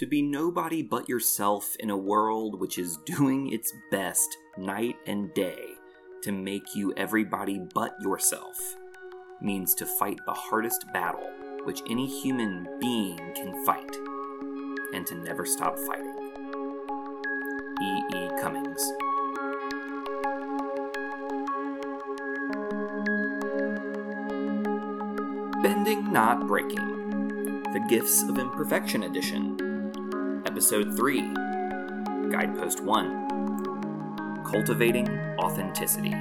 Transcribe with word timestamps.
to 0.00 0.06
be 0.06 0.22
nobody 0.22 0.80
but 0.80 1.10
yourself 1.10 1.76
in 1.78 1.90
a 1.90 1.96
world 1.96 2.58
which 2.58 2.78
is 2.78 2.96
doing 3.04 3.52
its 3.52 3.70
best 3.90 4.38
night 4.56 4.96
and 5.06 5.34
day 5.34 5.74
to 6.22 6.32
make 6.32 6.74
you 6.74 6.90
everybody 6.96 7.60
but 7.74 7.94
yourself 8.00 8.78
means 9.42 9.74
to 9.74 9.84
fight 9.84 10.18
the 10.24 10.32
hardest 10.32 10.86
battle 10.94 11.30
which 11.64 11.82
any 11.90 12.06
human 12.22 12.66
being 12.80 13.18
can 13.34 13.62
fight, 13.66 13.94
and 14.94 15.06
to 15.06 15.14
never 15.16 15.44
stop 15.44 15.78
fighting. 15.78 16.16
E. 17.82 18.02
E. 18.16 18.30
Cummings. 18.40 18.92
Bending 25.62 26.10
Not 26.10 26.46
Breaking 26.46 27.60
The 27.74 27.84
Gifts 27.90 28.22
of 28.22 28.38
Imperfection 28.38 29.02
Edition, 29.02 29.59
Episode 30.60 30.94
3, 30.94 31.22
Guidepost 32.30 32.84
1 32.84 34.44
Cultivating 34.44 35.08
Authenticity. 35.38 36.12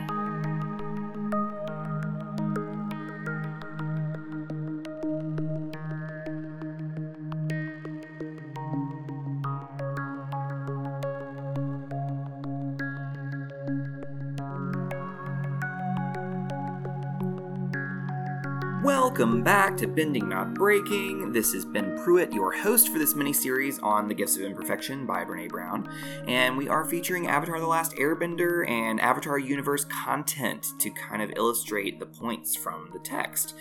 Welcome 19.40 19.70
back 19.70 19.78
to 19.78 19.88
Bending 19.88 20.28
Not 20.28 20.54
Breaking. 20.54 21.32
This 21.32 21.54
is 21.54 21.64
Ben 21.64 21.98
Pruitt, 22.04 22.34
your 22.34 22.52
host 22.52 22.90
for 22.90 23.00
this 23.00 23.16
mini 23.16 23.32
series 23.32 23.80
on 23.80 24.10
The 24.10 24.14
Gifts 24.14 24.36
of 24.36 24.42
Imperfection 24.42 25.06
by 25.06 25.24
Brene 25.24 25.48
Brown. 25.48 25.90
And 26.28 26.58
we 26.58 26.68
are 26.68 26.84
featuring 26.84 27.26
Avatar 27.26 27.58
The 27.58 27.66
Last 27.66 27.94
Airbender 27.94 28.70
and 28.70 29.00
Avatar 29.00 29.40
Universe 29.40 29.86
content 29.86 30.68
to 30.80 30.90
kind 30.90 31.22
of 31.22 31.32
illustrate 31.38 32.02
the 32.02 32.06
points 32.06 32.58
from 32.58 32.90
the 32.92 33.00
text. 33.00 33.56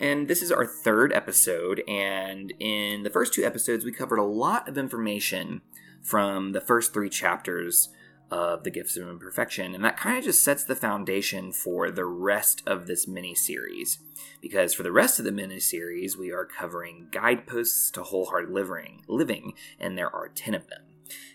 And 0.00 0.26
this 0.26 0.42
is 0.42 0.50
our 0.50 0.66
third 0.66 1.12
episode, 1.12 1.84
and 1.86 2.52
in 2.58 3.04
the 3.04 3.10
first 3.10 3.32
two 3.32 3.44
episodes, 3.44 3.84
we 3.84 3.92
covered 3.92 4.18
a 4.18 4.24
lot 4.24 4.68
of 4.68 4.76
information 4.76 5.60
from 6.02 6.50
the 6.50 6.60
first 6.60 6.92
three 6.92 7.08
chapters 7.08 7.88
of 8.30 8.62
the 8.62 8.70
gifts 8.70 8.96
of 8.96 9.08
imperfection 9.08 9.74
and 9.74 9.84
that 9.84 9.96
kind 9.96 10.16
of 10.16 10.24
just 10.24 10.44
sets 10.44 10.62
the 10.62 10.76
foundation 10.76 11.52
for 11.52 11.90
the 11.90 12.04
rest 12.04 12.62
of 12.64 12.86
this 12.86 13.08
mini 13.08 13.34
series 13.34 13.98
because 14.40 14.72
for 14.72 14.84
the 14.84 14.92
rest 14.92 15.18
of 15.18 15.24
the 15.24 15.32
mini 15.32 15.58
series 15.58 16.16
we 16.16 16.30
are 16.30 16.44
covering 16.44 17.08
guideposts 17.10 17.90
to 17.90 18.02
wholehearted 18.02 18.50
living 18.50 19.02
living 19.08 19.52
and 19.80 19.98
there 19.98 20.14
are 20.14 20.28
10 20.28 20.54
of 20.54 20.68
them. 20.68 20.82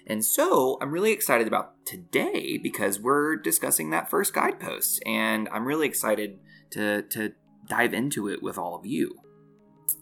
And 0.07 0.23
so 0.23 0.77
i'm 0.81 0.91
really 0.91 1.11
excited 1.11 1.47
about 1.47 1.85
today 1.85 2.57
because 2.57 2.99
we're 2.99 3.35
discussing 3.35 3.89
that 3.89 4.09
first 4.09 4.33
guidepost 4.33 5.03
and 5.05 5.49
i'm 5.51 5.65
really 5.65 5.87
excited 5.87 6.39
to 6.71 7.01
to 7.03 7.33
dive 7.67 7.93
into 7.93 8.29
it 8.29 8.41
with 8.41 8.57
all 8.57 8.75
of 8.75 8.85
you. 8.85 9.15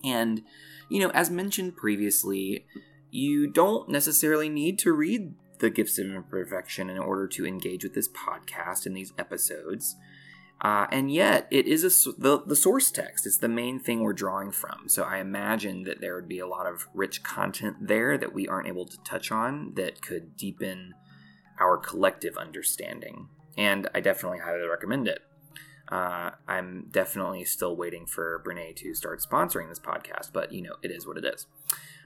And 0.04 0.44
you 0.90 1.00
know 1.00 1.10
as 1.10 1.32
mentioned 1.32 1.76
previously 1.76 2.68
you 3.10 3.48
don't 3.48 3.90
necessarily 3.90 4.50
need 4.50 4.78
to 4.80 4.92
read 4.92 5.34
the 5.64 5.70
gifts 5.70 5.98
of 5.98 6.06
imperfection 6.06 6.90
in 6.90 6.98
order 6.98 7.26
to 7.26 7.48
engage 7.48 7.86
with 7.86 7.94
this 7.94 8.10
podcast 8.10 8.86
and 8.86 8.98
these 8.98 9.14
episodes. 9.18 9.96
Uh, 10.60 10.88
and 10.92 11.10
yet, 11.10 11.48
it 11.52 11.66
is 11.66 11.86
a, 11.86 12.12
the, 12.18 12.44
the 12.46 12.56
source 12.56 12.92
text. 12.92 13.26
It's 13.26 13.38
the 13.38 13.48
main 13.48 13.80
thing 13.80 14.02
we're 14.02 14.12
drawing 14.12 14.52
from. 14.52 14.90
So 14.90 15.04
I 15.04 15.20
imagine 15.20 15.84
that 15.84 16.02
there 16.02 16.16
would 16.16 16.28
be 16.28 16.40
a 16.40 16.48
lot 16.48 16.66
of 16.66 16.90
rich 16.94 17.24
content 17.24 17.88
there 17.88 18.18
that 18.18 18.34
we 18.34 18.46
aren't 18.46 18.68
able 18.68 18.86
to 18.86 18.98
touch 19.06 19.32
on 19.32 19.74
that 19.76 20.02
could 20.02 20.36
deepen 20.36 20.96
our 21.62 21.78
collective 21.78 22.36
understanding. 22.36 23.30
And 23.58 23.88
I 23.96 24.02
definitely 24.02 24.40
highly 24.40 24.68
recommend 24.68 25.08
it. 25.08 25.20
Uh, 25.88 26.32
I'm 26.46 26.88
definitely 26.92 27.46
still 27.46 27.78
waiting 27.78 28.06
for 28.06 28.44
Brene 28.46 28.76
to 28.76 28.94
start 28.96 29.22
sponsoring 29.22 29.70
this 29.70 29.80
podcast, 29.80 30.32
but 30.34 30.52
you 30.52 30.62
know, 30.62 30.76
it 30.84 30.92
is 30.92 31.08
what 31.08 31.18
it 31.18 31.24
is. 31.24 31.46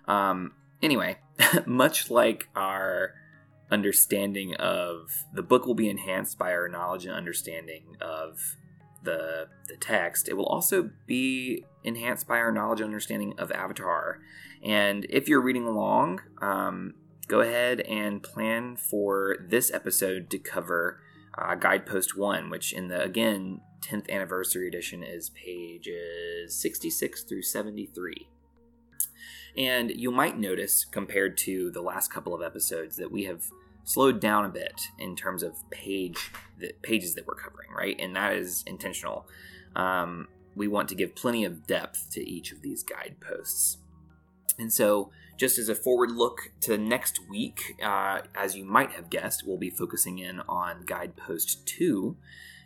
Um, 0.07 0.53
anyway, 0.83 1.17
much 1.65 2.11
like 2.11 2.49
our 2.55 3.15
understanding 3.69 4.55
of 4.55 5.25
the 5.33 5.41
book 5.43 5.65
will 5.65 5.75
be 5.75 5.89
enhanced 5.89 6.37
by 6.37 6.51
our 6.51 6.69
knowledge 6.69 7.05
and 7.05 7.13
understanding 7.13 7.97
of 8.01 8.55
the 9.03 9.47
the 9.67 9.77
text. 9.77 10.27
It 10.27 10.35
will 10.35 10.45
also 10.45 10.89
be 11.05 11.65
enhanced 11.83 12.27
by 12.27 12.37
our 12.37 12.51
knowledge 12.51 12.81
and 12.81 12.87
understanding 12.87 13.33
of 13.37 13.51
Avatar. 13.51 14.19
And 14.63 15.05
if 15.09 15.27
you're 15.27 15.41
reading 15.41 15.65
along, 15.65 16.21
um, 16.41 16.95
go 17.27 17.41
ahead 17.41 17.81
and 17.81 18.23
plan 18.23 18.75
for 18.75 19.37
this 19.39 19.71
episode 19.71 20.29
to 20.31 20.39
cover 20.39 20.99
uh, 21.37 21.55
Guidepost 21.55 22.17
One, 22.17 22.49
which 22.49 22.73
in 22.73 22.87
the 22.87 23.01
again 23.01 23.61
10th 23.81 24.09
anniversary 24.09 24.67
edition 24.67 25.03
is 25.03 25.29
pages 25.29 26.55
66 26.55 27.23
through 27.23 27.43
73. 27.43 28.27
And 29.57 29.89
you 29.91 30.11
might 30.11 30.37
notice, 30.37 30.85
compared 30.85 31.37
to 31.39 31.71
the 31.71 31.81
last 31.81 32.11
couple 32.13 32.35
of 32.35 32.43
episodes, 32.43 32.95
that 32.97 33.11
we 33.11 33.23
have 33.23 33.45
slowed 33.87 34.19
down 34.19 34.43
a 34.43 34.49
bit 34.49 34.81
in 34.99 35.15
terms 35.15 35.41
of 35.41 35.57
page 35.69 36.31
the 36.59 36.73
pages 36.83 37.15
that 37.15 37.25
we're 37.25 37.35
covering, 37.35 37.71
right? 37.71 37.95
And 37.99 38.15
that 38.17 38.33
is 38.33 38.63
intentional. 38.67 39.27
Um, 39.77 40.27
we 40.55 40.67
want 40.67 40.89
to 40.89 40.95
give 40.95 41.15
plenty 41.15 41.45
of 41.45 41.65
depth 41.65 42.09
to 42.11 42.29
each 42.29 42.51
of 42.51 42.61
these 42.61 42.83
guideposts. 42.83 43.77
And 44.59 44.73
so, 44.73 45.11
just 45.37 45.57
as 45.57 45.69
a 45.69 45.75
forward 45.75 46.11
look 46.11 46.51
to 46.61 46.77
next 46.77 47.21
week, 47.29 47.61
uh, 47.81 48.21
as 48.35 48.55
you 48.55 48.65
might 48.65 48.91
have 48.91 49.09
guessed, 49.09 49.43
we'll 49.45 49.57
be 49.57 49.69
focusing 49.69 50.17
in 50.17 50.41
on 50.49 50.83
guidepost 50.85 51.65
2, 51.67 52.17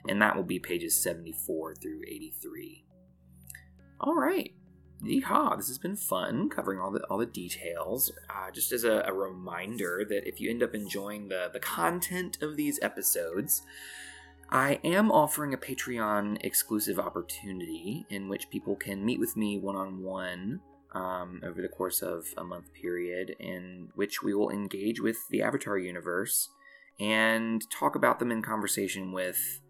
and 0.08 0.22
that 0.22 0.36
will 0.36 0.44
be 0.44 0.58
pages 0.58 1.04
74 1.04 1.76
through 1.76 2.02
83. 2.08 2.86
All 4.00 4.16
right 4.16 4.54
yeehaw, 5.04 5.58
this 5.58 5.68
has 5.68 5.78
been 5.78 5.96
fun 5.96 6.50
covering 6.50 6.80
all 6.80 6.92
the 6.92 7.04
all 7.06 7.18
the 7.18 7.26
details. 7.26 8.12
Uh, 8.30 8.52
just 8.52 8.72
as 8.72 8.84
a, 8.84 9.04
a, 9.08 9.14
reminder 9.14 10.06
that 10.08 10.28
if 10.28 10.40
you 10.40 10.50
end 10.50 10.64
up 10.64 10.74
enjoying 10.74 11.30
the 11.30 11.50
the 11.52 11.60
content 11.60 12.38
of 12.42 12.56
these 12.56 12.80
episodes, 12.82 13.64
I 14.50 14.80
am 14.84 15.12
offering 15.12 15.54
a 15.54 15.58
Patreon 15.58 16.44
exclusive 16.44 17.00
opportunity 17.00 18.06
in 18.10 18.30
which 18.30 18.50
people 18.50 18.76
can 18.76 19.06
meet 19.06 19.20
with 19.20 19.38
me 19.38 19.58
one 19.60 19.76
on 19.76 20.04
one. 20.04 20.62
over 20.94 21.62
the 21.62 21.70
course 21.70 22.02
of 22.02 22.34
a 22.38 22.44
month 22.44 22.74
period, 22.74 23.36
in 23.40 23.90
which 23.96 24.22
we 24.22 24.34
will 24.34 24.50
engage 24.50 25.00
with 25.00 25.28
the 25.30 25.42
Avatar 25.42 25.78
universe 25.78 26.50
and 27.00 27.70
talk 27.72 27.96
about 27.96 28.20
them 28.20 28.32
in 28.32 28.42
conversation 28.42 29.12
with 29.12 29.62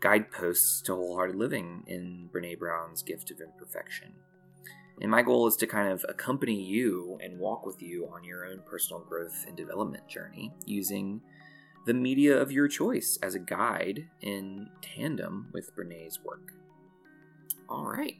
guideposts 0.00 0.82
to 0.82 0.94
wholehearted 0.94 1.36
living 1.36 1.82
in 1.86 2.28
Brene 2.32 2.58
Brown's 2.58 3.02
Gift 3.02 3.30
of 3.30 3.40
Imperfection. 3.40 4.14
And 5.00 5.10
my 5.10 5.22
goal 5.22 5.46
is 5.46 5.56
to 5.56 5.66
kind 5.66 5.88
of 5.88 6.04
accompany 6.08 6.60
you 6.60 7.18
and 7.22 7.38
walk 7.38 7.64
with 7.64 7.80
you 7.80 8.08
on 8.12 8.24
your 8.24 8.44
own 8.44 8.62
personal 8.66 9.00
growth 9.00 9.44
and 9.46 9.56
development 9.56 10.08
journey 10.08 10.52
using 10.66 11.20
the 11.86 11.94
media 11.94 12.36
of 12.36 12.52
your 12.52 12.68
choice 12.68 13.18
as 13.22 13.34
a 13.34 13.38
guide 13.38 14.08
in 14.20 14.68
tandem 14.82 15.48
with 15.52 15.74
Brene's 15.74 16.18
work. 16.22 16.52
All 17.68 17.86
right. 17.86 18.16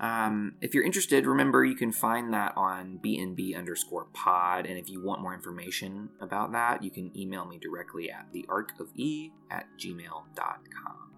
Um, 0.00 0.54
if 0.60 0.74
you're 0.74 0.84
interested, 0.84 1.26
remember 1.26 1.64
you 1.64 1.74
can 1.74 1.90
find 1.90 2.32
that 2.32 2.52
on 2.56 3.00
BNB 3.02 3.56
underscore 3.56 4.06
pod. 4.12 4.66
And 4.66 4.78
if 4.78 4.88
you 4.88 5.02
want 5.02 5.22
more 5.22 5.34
information 5.34 6.10
about 6.20 6.52
that, 6.52 6.84
you 6.84 6.90
can 6.90 7.16
email 7.18 7.44
me 7.44 7.58
directly 7.58 8.10
at 8.10 8.32
thearcofe 8.32 9.30
at 9.50 9.66
gmail.com. 9.78 11.17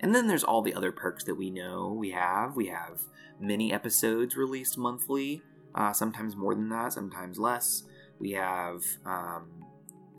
And 0.00 0.14
then 0.14 0.26
there's 0.26 0.44
all 0.44 0.62
the 0.62 0.74
other 0.74 0.92
perks 0.92 1.24
that 1.24 1.34
we 1.34 1.50
know 1.50 1.94
we 1.96 2.10
have. 2.10 2.56
We 2.56 2.68
have 2.68 3.02
many 3.38 3.72
episodes 3.72 4.36
released 4.36 4.78
monthly, 4.78 5.42
uh, 5.74 5.92
sometimes 5.92 6.36
more 6.36 6.54
than 6.54 6.68
that, 6.70 6.94
sometimes 6.94 7.38
less. 7.38 7.84
We 8.18 8.32
have 8.32 8.82
um, 9.04 9.64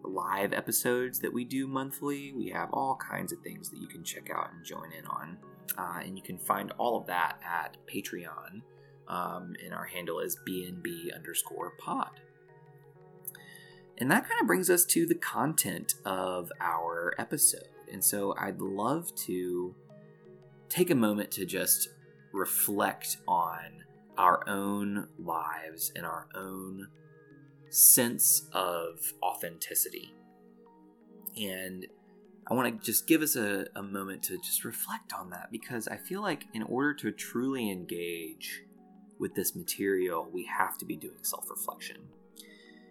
live 0.04 0.54
episodes 0.54 1.19
that 1.19 1.33
we 1.33 1.45
do 1.45 1.68
monthly. 1.68 2.31
We 2.31 2.50
have 2.50 2.69
all 2.72 2.95
kinds 2.95 3.31
of 3.31 3.39
things 3.39 3.69
that 3.69 3.80
you 3.80 3.88
can 3.88 4.04
check 4.04 4.30
out 4.30 4.51
and 4.54 4.66
join 4.66 4.92
in 4.92 5.06
on. 5.06 5.38
Uh, 5.78 6.00
and 6.04 6.18
you 6.18 6.24
can 6.24 6.38
find 6.38 6.72
all 6.77 6.98
of 6.98 7.07
that 7.07 7.39
at 7.44 7.77
Patreon. 7.88 8.62
Um, 9.07 9.56
and 9.63 9.74
our 9.74 9.86
handle 9.86 10.19
is 10.19 10.38
BNB 10.48 11.13
underscore 11.16 11.72
pod. 11.80 12.22
And 14.01 14.09
that 14.09 14.27
kind 14.27 14.42
of 14.42 14.48
brings 14.48 14.71
us 14.71 14.83
to 14.86 15.06
the 15.06 15.13
content 15.13 15.94
of 16.06 16.51
our 16.59 17.13
episode. 17.19 17.69
And 17.94 18.03
so 18.03 18.33
I'd 18.36 18.59
love 18.59 19.13
to 19.27 19.75
take 20.69 20.89
a 20.89 20.95
moment 20.95 21.30
to 21.33 21.45
just 21.45 21.88
reflect 22.33 23.18
on 23.27 23.83
our 24.18 24.44
own 24.50 25.07
lives 25.19 25.92
and 25.95 26.03
our 26.03 26.27
own 26.33 26.88
sense 27.69 28.48
of 28.53 29.13
authenticity. 29.21 30.15
And 31.39 31.86
I 32.50 32.56
want 32.56 32.81
to 32.81 32.83
just 32.83 33.06
give 33.06 33.21
us 33.21 33.36
a, 33.36 33.68
a, 33.75 33.83
moment 33.83 34.24
to 34.24 34.38
just 34.39 34.65
reflect 34.65 35.13
on 35.13 35.30
that 35.30 35.50
because 35.51 35.88
I 35.88 35.98
feel 35.98 36.24
like 36.24 36.45
in 36.56 36.63
order 36.63 36.95
to 36.95 37.12
truly 37.12 37.69
engage 37.69 38.63
with 39.19 39.36
this 39.36 39.56
material, 39.56 40.27
we 40.33 40.45
have 40.45 40.80
to 40.80 40.86
be 40.86 40.95
doing 40.95 41.19
self 41.21 41.48
reflection. 41.51 41.98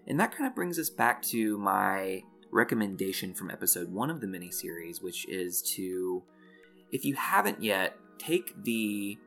And 0.07 0.19
that 0.19 0.33
kind 0.33 0.47
of 0.47 0.55
brings 0.55 0.79
us 0.79 0.91
back 0.91 1.23
to 1.23 1.59
my 1.59 2.23
recommendation 2.51 3.35
from 3.35 3.51
episode 3.51 3.93
one 3.93 4.11
of 4.11 4.21
the 4.21 4.27
mini 4.27 4.51
series, 4.51 5.01
which 5.01 5.29
is 5.29 5.63
to, 5.63 6.23
if 6.91 7.05
you 7.05 7.15
haven't 7.15 7.63
yet, 7.63 7.97
take 8.19 8.65
the 8.65 9.19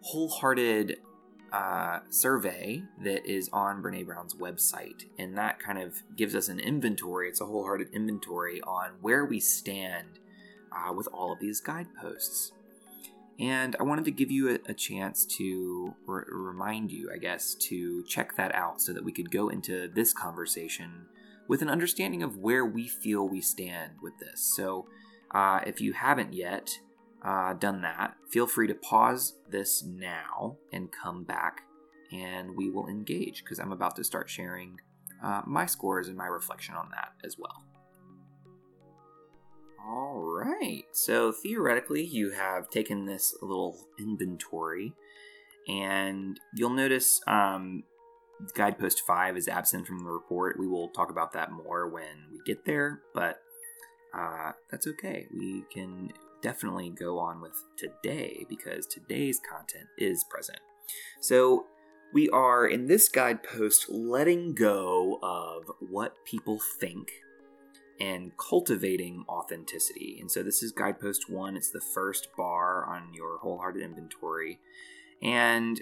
wholehearted 0.00 0.98
uh, 1.52 2.00
survey 2.08 2.82
that 3.04 3.26
is 3.26 3.50
on 3.52 3.82
Brene 3.82 4.06
Brown's 4.06 4.34
website. 4.34 5.04
And 5.18 5.36
that 5.36 5.60
kind 5.60 5.78
of 5.78 6.02
gives 6.16 6.34
us 6.34 6.48
an 6.48 6.58
inventory, 6.58 7.28
it's 7.28 7.40
a 7.40 7.46
wholehearted 7.46 7.88
inventory 7.92 8.60
on 8.62 8.92
where 9.00 9.24
we 9.24 9.38
stand 9.38 10.18
uh, 10.72 10.92
with 10.92 11.08
all 11.12 11.32
of 11.32 11.40
these 11.40 11.60
guideposts. 11.60 12.52
And 13.38 13.76
I 13.80 13.82
wanted 13.82 14.04
to 14.04 14.10
give 14.10 14.30
you 14.30 14.50
a, 14.50 14.58
a 14.70 14.74
chance 14.74 15.24
to 15.38 15.94
re- 16.06 16.24
remind 16.28 16.92
you, 16.92 17.10
I 17.12 17.18
guess, 17.18 17.54
to 17.54 18.04
check 18.04 18.36
that 18.36 18.54
out 18.54 18.80
so 18.80 18.92
that 18.92 19.04
we 19.04 19.12
could 19.12 19.30
go 19.30 19.48
into 19.48 19.88
this 19.88 20.12
conversation 20.12 21.06
with 21.48 21.62
an 21.62 21.68
understanding 21.68 22.22
of 22.22 22.38
where 22.38 22.64
we 22.64 22.86
feel 22.88 23.28
we 23.28 23.40
stand 23.40 23.92
with 24.02 24.18
this. 24.18 24.52
So, 24.54 24.86
uh, 25.32 25.60
if 25.66 25.80
you 25.80 25.94
haven't 25.94 26.34
yet 26.34 26.70
uh, 27.24 27.54
done 27.54 27.80
that, 27.82 28.14
feel 28.28 28.46
free 28.46 28.66
to 28.68 28.74
pause 28.74 29.34
this 29.50 29.82
now 29.82 30.58
and 30.72 30.90
come 30.92 31.24
back 31.24 31.62
and 32.12 32.54
we 32.54 32.70
will 32.70 32.88
engage 32.88 33.42
because 33.42 33.58
I'm 33.58 33.72
about 33.72 33.96
to 33.96 34.04
start 34.04 34.28
sharing 34.28 34.80
uh, 35.22 35.42
my 35.46 35.66
scores 35.66 36.08
and 36.08 36.16
my 36.16 36.26
reflection 36.26 36.74
on 36.74 36.90
that 36.90 37.12
as 37.24 37.38
well. 37.38 37.64
All 39.86 40.20
right. 40.20 40.84
So 40.92 41.32
theoretically, 41.32 42.04
you 42.04 42.30
have 42.30 42.70
taken 42.70 43.06
this 43.06 43.34
little 43.42 43.86
inventory, 43.98 44.92
and 45.68 46.38
you'll 46.54 46.70
notice 46.70 47.20
um, 47.26 47.84
guidepost 48.54 49.02
five 49.06 49.36
is 49.36 49.48
absent 49.48 49.86
from 49.86 50.00
the 50.00 50.10
report. 50.10 50.58
We 50.58 50.68
will 50.68 50.88
talk 50.88 51.10
about 51.10 51.32
that 51.32 51.52
more 51.52 51.88
when 51.88 52.26
we 52.32 52.40
get 52.44 52.64
there, 52.64 53.00
but 53.14 53.42
uh, 54.14 54.52
that's 54.70 54.86
okay. 54.86 55.26
We 55.36 55.64
can 55.72 56.12
definitely 56.42 56.90
go 56.90 57.18
on 57.18 57.40
with 57.40 57.64
today 57.76 58.44
because 58.48 58.86
today's 58.86 59.40
content 59.40 59.88
is 59.96 60.24
present. 60.24 60.58
So 61.20 61.66
we 62.12 62.28
are 62.28 62.66
in 62.66 62.86
this 62.86 63.08
guidepost 63.08 63.88
letting 63.88 64.54
go 64.54 65.18
of 65.22 65.70
what 65.80 66.24
people 66.24 66.58
think 66.78 67.12
and 68.02 68.36
cultivating 68.36 69.24
authenticity. 69.28 70.18
And 70.20 70.28
so 70.28 70.42
this 70.42 70.60
is 70.60 70.72
guidepost 70.72 71.30
one. 71.30 71.56
It's 71.56 71.70
the 71.70 71.80
first 71.80 72.30
bar 72.36 72.84
on 72.84 73.14
your 73.14 73.38
wholehearted 73.38 73.80
inventory. 73.80 74.58
And 75.22 75.80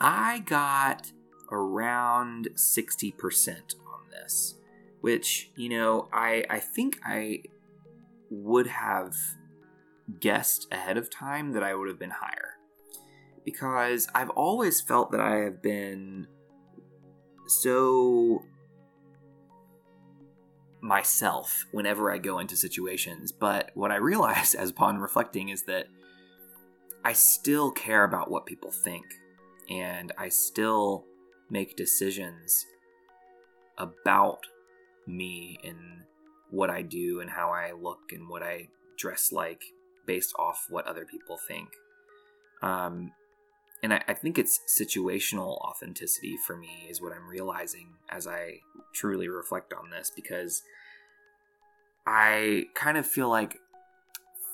I 0.00 0.38
got 0.38 1.12
around 1.52 2.48
60% 2.54 3.50
on 3.50 4.10
this, 4.10 4.54
which, 5.02 5.50
you 5.56 5.68
know, 5.68 6.08
I, 6.10 6.42
I 6.48 6.58
think 6.58 7.00
I 7.04 7.42
would 8.30 8.68
have 8.68 9.14
guessed 10.18 10.66
ahead 10.72 10.96
of 10.96 11.10
time 11.10 11.52
that 11.52 11.62
I 11.62 11.74
would 11.74 11.88
have 11.88 11.98
been 11.98 12.14
higher. 12.18 12.54
Because 13.44 14.08
I've 14.14 14.30
always 14.30 14.80
felt 14.80 15.10
that 15.10 15.20
I 15.20 15.36
have 15.40 15.60
been 15.60 16.28
so 17.46 18.42
myself 20.86 21.66
whenever 21.72 22.12
I 22.12 22.18
go 22.18 22.38
into 22.38 22.56
situations. 22.56 23.32
But 23.32 23.70
what 23.74 23.90
I 23.90 23.96
realize 23.96 24.54
as 24.58 24.70
upon 24.70 24.98
reflecting 24.98 25.48
is 25.48 25.62
that 25.64 25.86
I 27.04 27.12
still 27.12 27.70
care 27.70 28.04
about 28.04 28.30
what 28.30 28.46
people 28.46 28.70
think, 28.70 29.04
and 29.70 30.12
I 30.18 30.28
still 30.28 31.04
make 31.50 31.76
decisions 31.76 32.66
about 33.78 34.40
me 35.06 35.58
and 35.62 35.76
what 36.50 36.70
I 36.70 36.82
do 36.82 37.20
and 37.20 37.30
how 37.30 37.50
I 37.50 37.72
look 37.72 38.12
and 38.12 38.28
what 38.28 38.42
I 38.42 38.68
dress 38.98 39.30
like 39.30 39.62
based 40.06 40.34
off 40.38 40.66
what 40.68 40.86
other 40.86 41.04
people 41.04 41.38
think. 41.46 41.68
Um, 42.62 43.12
and 43.82 43.92
I, 43.94 44.02
I, 44.08 44.14
think 44.14 44.38
it's 44.38 44.60
situational 44.68 45.58
authenticity 45.58 46.36
for 46.36 46.56
me 46.56 46.86
is 46.88 47.00
what 47.00 47.12
I'm 47.12 47.28
realizing 47.28 47.94
as 48.08 48.26
I 48.26 48.60
truly 48.94 49.28
reflect 49.28 49.72
on 49.72 49.90
this 49.90 50.10
because 50.14 50.62
I 52.06 52.66
kind 52.74 52.96
of 52.96 53.06
feel 53.06 53.28
like, 53.28 53.58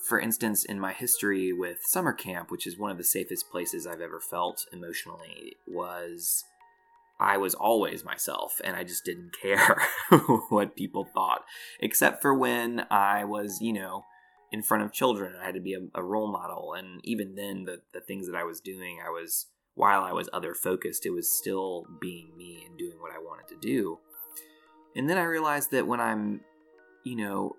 for 0.08 0.18
instance, 0.18 0.64
in 0.64 0.80
my 0.80 0.92
history 0.92 1.52
with 1.52 1.78
summer 1.82 2.12
camp, 2.12 2.50
which 2.50 2.66
is 2.66 2.78
one 2.78 2.90
of 2.90 2.98
the 2.98 3.04
safest 3.04 3.50
places 3.50 3.86
I've 3.86 4.00
ever 4.00 4.20
felt 4.20 4.66
emotionally, 4.72 5.56
was 5.66 6.44
I 7.20 7.36
was 7.36 7.54
always 7.54 8.04
myself 8.04 8.60
and 8.64 8.74
I 8.74 8.84
just 8.84 9.04
didn't 9.04 9.36
care 9.42 9.82
what 10.48 10.76
people 10.76 11.04
thought, 11.04 11.44
except 11.80 12.22
for 12.22 12.34
when 12.34 12.86
I 12.90 13.24
was, 13.24 13.60
you 13.60 13.72
know, 13.72 14.04
in 14.52 14.62
front 14.62 14.84
of 14.84 14.92
children. 14.92 15.34
I 15.40 15.46
had 15.46 15.54
to 15.54 15.60
be 15.60 15.74
a, 15.74 15.80
a, 15.94 16.02
role 16.02 16.30
model. 16.30 16.74
And 16.74 17.00
even 17.04 17.34
then, 17.34 17.64
the, 17.64 17.80
the 17.92 18.00
things 18.00 18.26
that 18.26 18.36
I 18.36 18.44
was 18.44 18.60
doing, 18.60 18.98
I 19.04 19.10
was, 19.10 19.46
while 19.74 20.02
I 20.02 20.12
was 20.12 20.28
other 20.32 20.54
focused, 20.54 21.06
it 21.06 21.10
was 21.10 21.32
still 21.32 21.86
being 22.00 22.36
me 22.36 22.62
and 22.66 22.78
doing 22.78 23.00
what 23.00 23.12
I 23.12 23.18
wanted 23.18 23.48
to 23.48 23.58
do. 23.60 23.98
And 24.94 25.08
then 25.08 25.16
I 25.16 25.22
realized 25.22 25.70
that 25.70 25.86
when 25.86 26.00
I'm 26.00 26.42
you 27.04 27.16
know, 27.16 27.56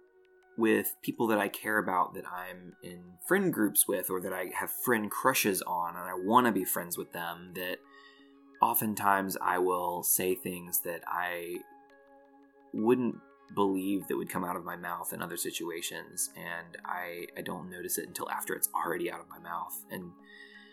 with 0.57 0.95
people 1.01 1.27
that 1.27 1.39
I 1.39 1.47
care 1.47 1.77
about 1.77 2.13
that 2.13 2.25
I'm 2.27 2.73
in 2.83 3.01
friend 3.27 3.51
groups 3.51 3.87
with 3.87 4.09
or 4.09 4.21
that 4.21 4.33
I 4.33 4.51
have 4.55 4.71
friend 4.71 5.09
crushes 5.09 5.61
on 5.63 5.95
and 5.95 6.03
I 6.03 6.13
want 6.13 6.45
to 6.45 6.51
be 6.51 6.63
friends 6.63 6.97
with 6.97 7.11
them, 7.11 7.53
that 7.55 7.77
oftentimes 8.61 9.35
I 9.41 9.57
will 9.57 10.03
say 10.03 10.35
things 10.35 10.81
that 10.81 11.01
I 11.07 11.57
wouldn't 12.71 13.15
believe 13.53 14.07
that 14.07 14.17
would 14.17 14.29
come 14.29 14.43
out 14.43 14.55
of 14.55 14.65
my 14.65 14.75
mouth 14.75 15.13
in 15.13 15.21
other 15.21 15.37
situations 15.37 16.31
and 16.35 16.77
I, 16.85 17.27
I 17.37 17.41
don't 17.41 17.69
notice 17.69 17.97
it 17.97 18.07
until 18.07 18.29
after 18.29 18.53
it's 18.53 18.69
already 18.73 19.11
out 19.11 19.19
of 19.19 19.29
my 19.29 19.39
mouth. 19.39 19.83
And 19.91 20.11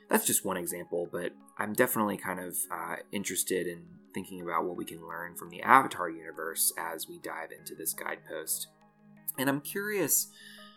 that's 0.09 0.27
just 0.27 0.45
one 0.45 0.57
example, 0.57 1.09
but 1.11 1.33
I'm 1.59 1.73
definitely 1.73 2.17
kind 2.17 2.41
of 2.41 2.57
uh, 2.71 2.97
interested 3.13 3.67
in 3.67 3.83
thinking 4.13 4.41
about 4.41 4.65
what 4.65 4.77
we 4.77 4.85
can 4.85 5.07
learn 5.07 5.37
from 5.37 5.51
the 5.51 5.63
Avatar 5.63 6.09
universe 6.09 6.73
as 6.79 7.09
we 7.09 7.19
dive 7.19 7.51
into 7.57 7.75
this 7.75 7.93
guidepost. 7.93 8.69
And 9.39 9.49
I'm 9.49 9.61
curious 9.61 10.29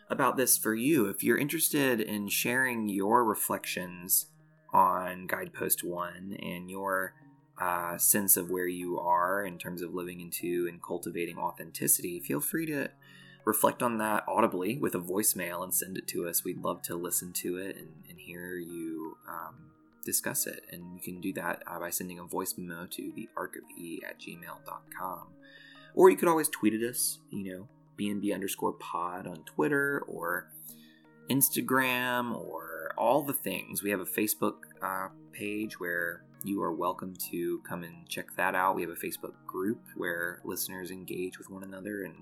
about 0.09 0.37
this 0.37 0.57
for 0.57 0.75
you. 0.75 1.07
If 1.07 1.23
you're 1.23 1.37
interested 1.37 1.99
in 1.99 2.27
sharing 2.27 2.89
your 2.89 3.23
reflections 3.23 4.27
on 4.71 5.27
Guidepost 5.27 5.83
1 5.83 6.37
and 6.41 6.69
your 6.69 7.13
uh, 7.59 7.97
sense 7.97 8.37
of 8.37 8.49
where 8.49 8.67
you 8.67 8.99
are 8.99 9.43
in 9.45 9.57
terms 9.57 9.81
of 9.81 9.93
living 9.93 10.19
into 10.19 10.67
and 10.67 10.81
cultivating 10.81 11.37
authenticity, 11.37 12.19
feel 12.19 12.39
free 12.39 12.65
to 12.65 12.89
reflect 13.45 13.83
on 13.83 13.97
that 13.97 14.23
audibly 14.27 14.77
with 14.77 14.95
a 14.95 14.99
voicemail 14.99 15.63
and 15.63 15.73
send 15.73 15.97
it 15.97 16.07
to 16.07 16.27
us. 16.27 16.43
We'd 16.43 16.63
love 16.63 16.81
to 16.83 16.95
listen 16.95 17.33
to 17.33 17.57
it 17.57 17.75
and, 17.75 17.89
and 18.09 18.19
hear 18.19 18.55
you 18.55 19.17
um, 19.27 19.71
discuss 20.05 20.47
it. 20.47 20.63
And 20.71 20.95
you 20.95 21.01
can 21.01 21.21
do 21.21 21.33
that 21.33 21.63
uh, 21.67 21.79
by 21.79 21.89
sending 21.89 22.19
a 22.19 22.23
voice 22.23 22.55
memo 22.57 22.85
to 22.87 23.11
the 23.15 23.29
arcofE 23.37 23.99
at 24.07 24.19
gmail.com. 24.19 25.27
Or 25.95 26.09
you 26.09 26.17
could 26.17 26.29
always 26.29 26.49
tweet 26.49 26.73
at 26.73 26.81
us, 26.81 27.19
you 27.29 27.43
know, 27.43 27.67
BNB 27.99 28.33
underscore 28.33 28.73
pod 28.73 29.27
on 29.27 29.43
Twitter 29.43 30.03
or 30.07 30.49
Instagram 31.29 32.35
or 32.35 32.93
all 32.97 33.21
the 33.21 33.33
things. 33.33 33.83
We 33.83 33.91
have 33.91 33.99
a 33.99 34.05
Facebook 34.05 34.55
uh, 34.81 35.09
page 35.31 35.79
where 35.79 36.23
you 36.43 36.61
are 36.61 36.73
welcome 36.73 37.15
to 37.31 37.59
come 37.67 37.83
and 37.83 38.07
check 38.07 38.35
that 38.35 38.55
out. 38.55 38.75
We 38.75 38.81
have 38.81 38.91
a 38.91 38.95
Facebook 38.95 39.33
group 39.47 39.81
where 39.95 40.41
listeners 40.43 40.91
engage 40.91 41.37
with 41.37 41.49
one 41.49 41.63
another 41.63 42.03
and 42.03 42.13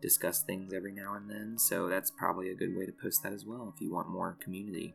discuss 0.00 0.42
things 0.42 0.74
every 0.74 0.92
now 0.92 1.14
and 1.14 1.30
then. 1.30 1.56
So 1.58 1.88
that's 1.88 2.10
probably 2.10 2.50
a 2.50 2.54
good 2.54 2.76
way 2.76 2.84
to 2.84 2.92
post 2.92 3.22
that 3.22 3.32
as 3.32 3.46
well 3.46 3.72
if 3.74 3.80
you 3.80 3.92
want 3.92 4.10
more 4.10 4.36
community. 4.40 4.94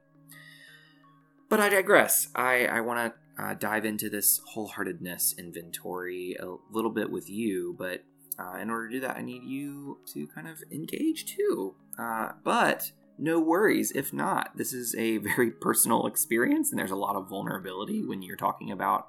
But 1.50 1.60
I 1.60 1.70
digress. 1.70 2.28
I, 2.36 2.66
I 2.66 2.82
want 2.82 3.14
to 3.38 3.44
uh, 3.44 3.54
dive 3.54 3.86
into 3.86 4.10
this 4.10 4.42
wholeheartedness 4.54 5.38
inventory 5.38 6.36
a 6.40 6.56
little 6.72 6.92
bit 6.92 7.10
with 7.10 7.30
you, 7.30 7.76
but 7.80 8.04
uh, 8.38 8.58
in 8.58 8.70
order 8.70 8.90
to 8.90 8.96
do 8.96 9.00
that, 9.02 9.18
I 9.18 9.22
need 9.22 9.44
you 9.44 10.00
to 10.14 10.28
kind 10.28 10.48
of 10.48 10.62
engage 10.72 11.36
too. 11.36 11.76
Uh, 11.98 12.34
but 12.44 12.92
no 13.18 13.40
worries 13.40 13.92
if 13.92 14.14
not. 14.14 14.56
This 14.56 14.74
is 14.74 14.96
a 14.96 15.18
very 15.18 15.52
personal 15.62 16.08
experience, 16.08 16.72
and 16.72 16.80
there's 16.80 16.92
a 16.92 16.96
lot 16.96 17.16
of 17.16 17.30
vulnerability 17.30 18.04
when 18.04 18.22
you're 18.22 18.38
talking 18.38 18.72
about 18.72 19.08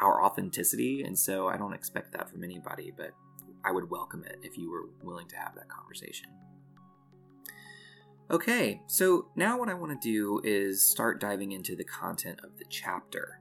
our 0.00 0.22
authenticity. 0.24 1.02
And 1.02 1.18
so 1.18 1.48
I 1.48 1.56
don't 1.56 1.72
expect 1.72 2.12
that 2.12 2.30
from 2.30 2.44
anybody, 2.44 2.92
but 2.96 3.12
I 3.64 3.72
would 3.72 3.90
welcome 3.90 4.24
it 4.24 4.38
if 4.42 4.58
you 4.58 4.70
were 4.70 4.88
willing 5.02 5.28
to 5.28 5.36
have 5.36 5.54
that 5.54 5.68
conversation. 5.68 6.30
Okay, 8.30 8.80
so 8.86 9.26
now 9.36 9.58
what 9.58 9.68
I 9.68 9.74
want 9.74 10.00
to 10.00 10.08
do 10.08 10.40
is 10.42 10.82
start 10.82 11.20
diving 11.20 11.52
into 11.52 11.76
the 11.76 11.84
content 11.84 12.40
of 12.42 12.56
the 12.58 12.64
chapter. 12.68 13.40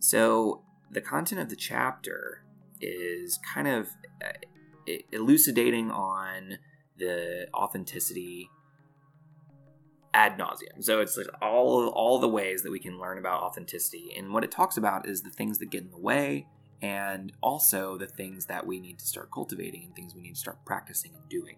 So, 0.00 0.62
the 0.90 1.00
content 1.00 1.40
of 1.40 1.48
the 1.48 1.56
chapter 1.56 2.44
is 2.80 3.38
kind 3.54 3.68
of 3.68 3.88
uh, 4.24 4.92
elucidating 5.12 5.90
on 5.90 6.58
the 6.98 7.48
authenticity 7.54 8.50
ad 10.14 10.38
nauseum. 10.38 10.82
So 10.82 11.00
it's 11.00 11.16
like 11.16 11.28
all 11.42 11.88
all 11.88 12.18
the 12.18 12.28
ways 12.28 12.62
that 12.62 12.70
we 12.70 12.78
can 12.78 12.98
learn 12.98 13.18
about 13.18 13.42
authenticity, 13.42 14.14
and 14.16 14.32
what 14.32 14.44
it 14.44 14.50
talks 14.50 14.76
about 14.76 15.08
is 15.08 15.22
the 15.22 15.30
things 15.30 15.58
that 15.58 15.70
get 15.70 15.82
in 15.82 15.90
the 15.90 15.98
way, 15.98 16.46
and 16.82 17.32
also 17.42 17.96
the 17.96 18.06
things 18.06 18.46
that 18.46 18.66
we 18.66 18.80
need 18.80 18.98
to 18.98 19.06
start 19.06 19.30
cultivating 19.32 19.84
and 19.84 19.94
things 19.94 20.14
we 20.14 20.22
need 20.22 20.34
to 20.34 20.40
start 20.40 20.64
practicing 20.64 21.12
and 21.14 21.28
doing. 21.28 21.56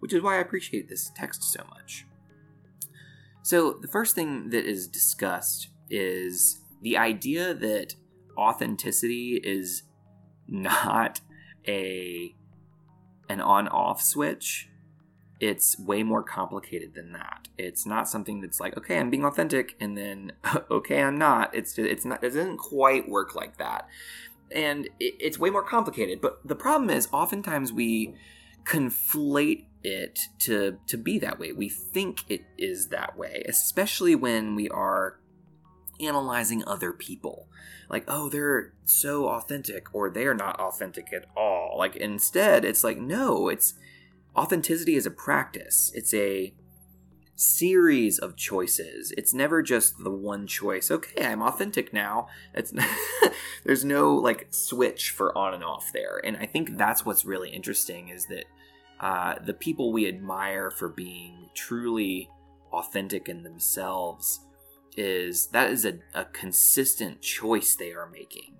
Which 0.00 0.12
is 0.12 0.22
why 0.22 0.36
I 0.36 0.40
appreciate 0.40 0.88
this 0.88 1.10
text 1.16 1.42
so 1.42 1.64
much. 1.70 2.06
So 3.42 3.78
the 3.80 3.88
first 3.88 4.14
thing 4.14 4.50
that 4.50 4.64
is 4.64 4.86
discussed 4.86 5.68
is 5.90 6.60
the 6.82 6.96
idea 6.98 7.54
that 7.54 7.94
authenticity 8.36 9.40
is 9.42 9.82
not 10.48 11.20
a 11.66 12.34
an 13.28 13.40
on 13.40 13.68
off 13.68 14.00
switch 14.00 14.70
it's 15.40 15.78
way 15.78 16.02
more 16.02 16.22
complicated 16.22 16.94
than 16.94 17.12
that. 17.12 17.48
It's 17.56 17.86
not 17.86 18.08
something 18.08 18.40
that's 18.40 18.60
like, 18.60 18.76
okay, 18.76 18.98
I'm 18.98 19.10
being 19.10 19.24
authentic, 19.24 19.76
and 19.80 19.96
then 19.96 20.32
okay, 20.70 21.02
I'm 21.02 21.18
not. 21.18 21.54
It's 21.54 21.78
it's 21.78 22.04
not. 22.04 22.22
It 22.22 22.28
doesn't 22.28 22.58
quite 22.58 23.08
work 23.08 23.34
like 23.34 23.58
that, 23.58 23.88
and 24.50 24.86
it, 24.98 25.14
it's 25.20 25.38
way 25.38 25.50
more 25.50 25.62
complicated. 25.62 26.20
But 26.20 26.46
the 26.46 26.56
problem 26.56 26.90
is, 26.90 27.08
oftentimes 27.12 27.72
we 27.72 28.14
conflate 28.64 29.66
it 29.82 30.18
to 30.40 30.78
to 30.86 30.96
be 30.96 31.18
that 31.20 31.38
way. 31.38 31.52
We 31.52 31.68
think 31.68 32.28
it 32.28 32.44
is 32.56 32.88
that 32.88 33.16
way, 33.16 33.42
especially 33.48 34.14
when 34.14 34.54
we 34.54 34.68
are 34.68 35.20
analyzing 36.00 36.64
other 36.66 36.92
people. 36.92 37.48
Like, 37.88 38.04
oh, 38.06 38.28
they're 38.28 38.74
so 38.84 39.28
authentic, 39.28 39.94
or 39.94 40.10
they're 40.10 40.34
not 40.34 40.60
authentic 40.60 41.12
at 41.12 41.24
all. 41.36 41.76
Like, 41.78 41.96
instead, 41.96 42.64
it's 42.64 42.84
like, 42.84 42.98
no, 42.98 43.48
it's 43.48 43.74
authenticity 44.38 44.94
is 44.94 45.06
a 45.06 45.10
practice. 45.10 45.90
It's 45.94 46.14
a 46.14 46.54
series 47.34 48.18
of 48.18 48.36
choices. 48.36 49.12
It's 49.16 49.34
never 49.34 49.62
just 49.62 50.02
the 50.02 50.10
one 50.10 50.46
choice. 50.46 50.90
Okay, 50.90 51.24
I'm 51.24 51.42
authentic 51.42 51.92
now. 51.92 52.28
It's 52.54 52.72
there's 53.64 53.84
no 53.84 54.14
like 54.14 54.48
switch 54.50 55.10
for 55.10 55.36
on 55.36 55.54
and 55.54 55.64
off 55.64 55.92
there. 55.92 56.20
And 56.24 56.36
I 56.36 56.46
think 56.46 56.76
that's 56.76 57.04
what's 57.04 57.24
really 57.24 57.50
interesting 57.50 58.08
is 58.08 58.26
that 58.26 58.44
uh, 59.00 59.34
the 59.44 59.54
people 59.54 59.92
we 59.92 60.08
admire 60.08 60.70
for 60.70 60.88
being 60.88 61.50
truly 61.54 62.28
authentic 62.72 63.28
in 63.28 63.42
themselves 63.42 64.40
is 64.96 65.48
that 65.48 65.70
is 65.70 65.84
a, 65.84 65.98
a 66.14 66.24
consistent 66.26 67.22
choice 67.22 67.76
they 67.76 67.92
are 67.92 68.08
making, 68.10 68.58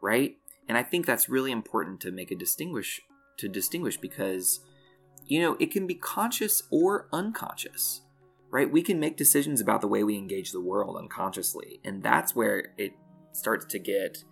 right? 0.00 0.36
And 0.68 0.78
I 0.78 0.84
think 0.84 1.04
that's 1.04 1.28
really 1.28 1.50
important 1.50 2.00
to 2.02 2.12
make 2.12 2.30
a 2.30 2.36
distinguish 2.36 3.00
to 3.38 3.48
distinguish 3.48 3.96
because 3.96 4.60
you 5.30 5.40
know, 5.40 5.56
it 5.60 5.70
can 5.70 5.86
be 5.86 5.94
conscious 5.94 6.64
or 6.72 7.06
unconscious, 7.12 8.00
right? 8.50 8.68
We 8.68 8.82
can 8.82 8.98
make 8.98 9.16
decisions 9.16 9.60
about 9.60 9.80
the 9.80 9.86
way 9.86 10.02
we 10.02 10.18
engage 10.18 10.50
the 10.50 10.60
world 10.60 10.96
unconsciously, 10.96 11.78
and 11.84 12.02
that's 12.02 12.34
where 12.34 12.72
it 12.76 12.94
starts 13.32 13.64
to 13.66 13.78
get 13.78 14.24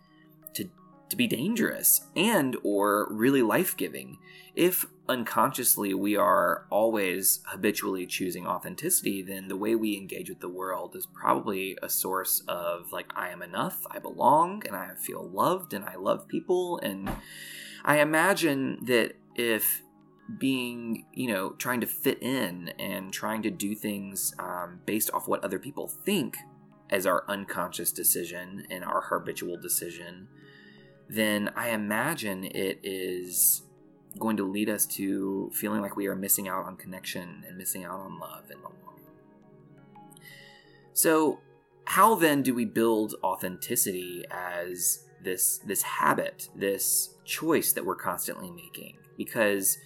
to 0.54 0.68
to 1.08 1.16
be 1.16 1.28
dangerous 1.28 2.02
and 2.16 2.56
or 2.64 3.06
really 3.10 3.40
life-giving 3.40 4.18
if 4.54 4.84
unconsciously 5.08 5.94
we 5.94 6.16
are 6.16 6.66
always 6.68 7.40
habitually 7.46 8.04
choosing 8.04 8.46
authenticity 8.46 9.22
then 9.22 9.48
the 9.48 9.56
way 9.56 9.74
we 9.74 9.96
engage 9.96 10.28
with 10.28 10.40
the 10.40 10.48
world 10.48 10.94
is 10.94 11.06
probably 11.06 11.78
a 11.82 11.88
source 11.88 12.42
of 12.46 12.92
like 12.92 13.10
i 13.16 13.30
am 13.30 13.40
enough 13.40 13.86
i 13.90 13.98
belong 13.98 14.62
and 14.66 14.76
i 14.76 14.90
feel 14.96 15.26
loved 15.30 15.72
and 15.72 15.84
i 15.86 15.94
love 15.94 16.28
people 16.28 16.78
and 16.82 17.08
i 17.86 18.00
imagine 18.00 18.78
that 18.82 19.12
if 19.34 19.80
being, 20.36 21.06
you 21.12 21.28
know, 21.28 21.50
trying 21.52 21.80
to 21.80 21.86
fit 21.86 22.22
in 22.22 22.68
and 22.78 23.12
trying 23.12 23.42
to 23.42 23.50
do 23.50 23.74
things 23.74 24.34
um, 24.38 24.80
based 24.84 25.10
off 25.14 25.26
what 25.26 25.42
other 25.42 25.58
people 25.58 25.88
think 25.88 26.36
as 26.90 27.06
our 27.06 27.24
unconscious 27.28 27.92
decision 27.92 28.66
and 28.70 28.84
our 28.84 29.02
habitual 29.02 29.56
decision, 29.56 30.28
then 31.08 31.50
I 31.56 31.70
imagine 31.70 32.44
it 32.44 32.80
is 32.82 33.62
going 34.18 34.36
to 34.36 34.50
lead 34.50 34.68
us 34.68 34.86
to 34.86 35.50
feeling 35.54 35.80
like 35.80 35.96
we 35.96 36.06
are 36.06 36.16
missing 36.16 36.48
out 36.48 36.64
on 36.64 36.76
connection 36.76 37.44
and 37.46 37.56
missing 37.56 37.84
out 37.84 38.00
on 38.00 38.18
love 38.18 38.50
in 38.50 38.58
the 38.58 38.64
long 38.64 38.74
run. 38.86 38.94
So, 40.92 41.40
how 41.84 42.14
then 42.16 42.42
do 42.42 42.54
we 42.54 42.66
build 42.66 43.14
authenticity 43.22 44.24
as 44.30 45.04
this 45.22 45.58
this 45.58 45.82
habit, 45.82 46.48
this 46.54 47.14
choice 47.24 47.72
that 47.72 47.84
we're 47.86 47.96
constantly 47.96 48.50
making? 48.50 48.98
Because 49.16 49.78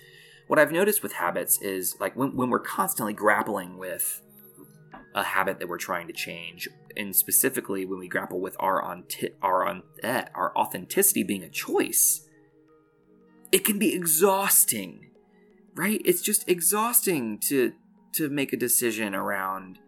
what 0.52 0.58
I've 0.58 0.70
noticed 0.70 1.02
with 1.02 1.14
habits 1.14 1.62
is 1.62 1.96
like 1.98 2.14
when, 2.14 2.36
when 2.36 2.50
we're 2.50 2.58
constantly 2.58 3.14
grappling 3.14 3.78
with 3.78 4.20
a 5.14 5.22
habit 5.22 5.58
that 5.58 5.66
we're 5.66 5.78
trying 5.78 6.08
to 6.08 6.12
change, 6.12 6.68
and 6.94 7.16
specifically 7.16 7.86
when 7.86 7.98
we 7.98 8.06
grapple 8.06 8.38
with 8.38 8.54
our 8.60 8.82
on 8.82 9.04
our 9.40 9.66
on 9.66 9.82
eh, 10.02 10.26
our 10.34 10.54
authenticity 10.54 11.22
being 11.22 11.42
a 11.42 11.48
choice, 11.48 12.28
it 13.50 13.64
can 13.64 13.78
be 13.78 13.94
exhausting, 13.94 15.12
right? 15.74 16.02
It's 16.04 16.20
just 16.20 16.46
exhausting 16.46 17.38
to 17.48 17.72
to 18.16 18.28
make 18.28 18.52
a 18.52 18.58
decision 18.58 19.14
around 19.14 19.78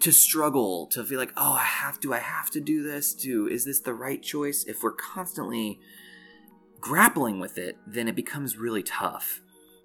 to 0.00 0.10
struggle 0.10 0.86
to 0.86 1.04
feel 1.04 1.18
like 1.18 1.34
oh 1.36 1.52
i 1.52 1.62
have 1.62 2.00
to 2.00 2.12
i 2.12 2.18
have 2.18 2.50
to 2.50 2.60
do 2.60 2.82
this 2.82 3.14
do 3.14 3.46
is 3.46 3.64
this 3.64 3.78
the 3.78 3.94
right 3.94 4.22
choice 4.22 4.64
if 4.64 4.82
we're 4.82 4.90
constantly 4.90 5.78
grappling 6.84 7.40
with 7.40 7.56
it, 7.56 7.78
then 7.86 8.08
it 8.08 8.14
becomes 8.14 8.58
really 8.58 8.82
tough. 8.82 9.40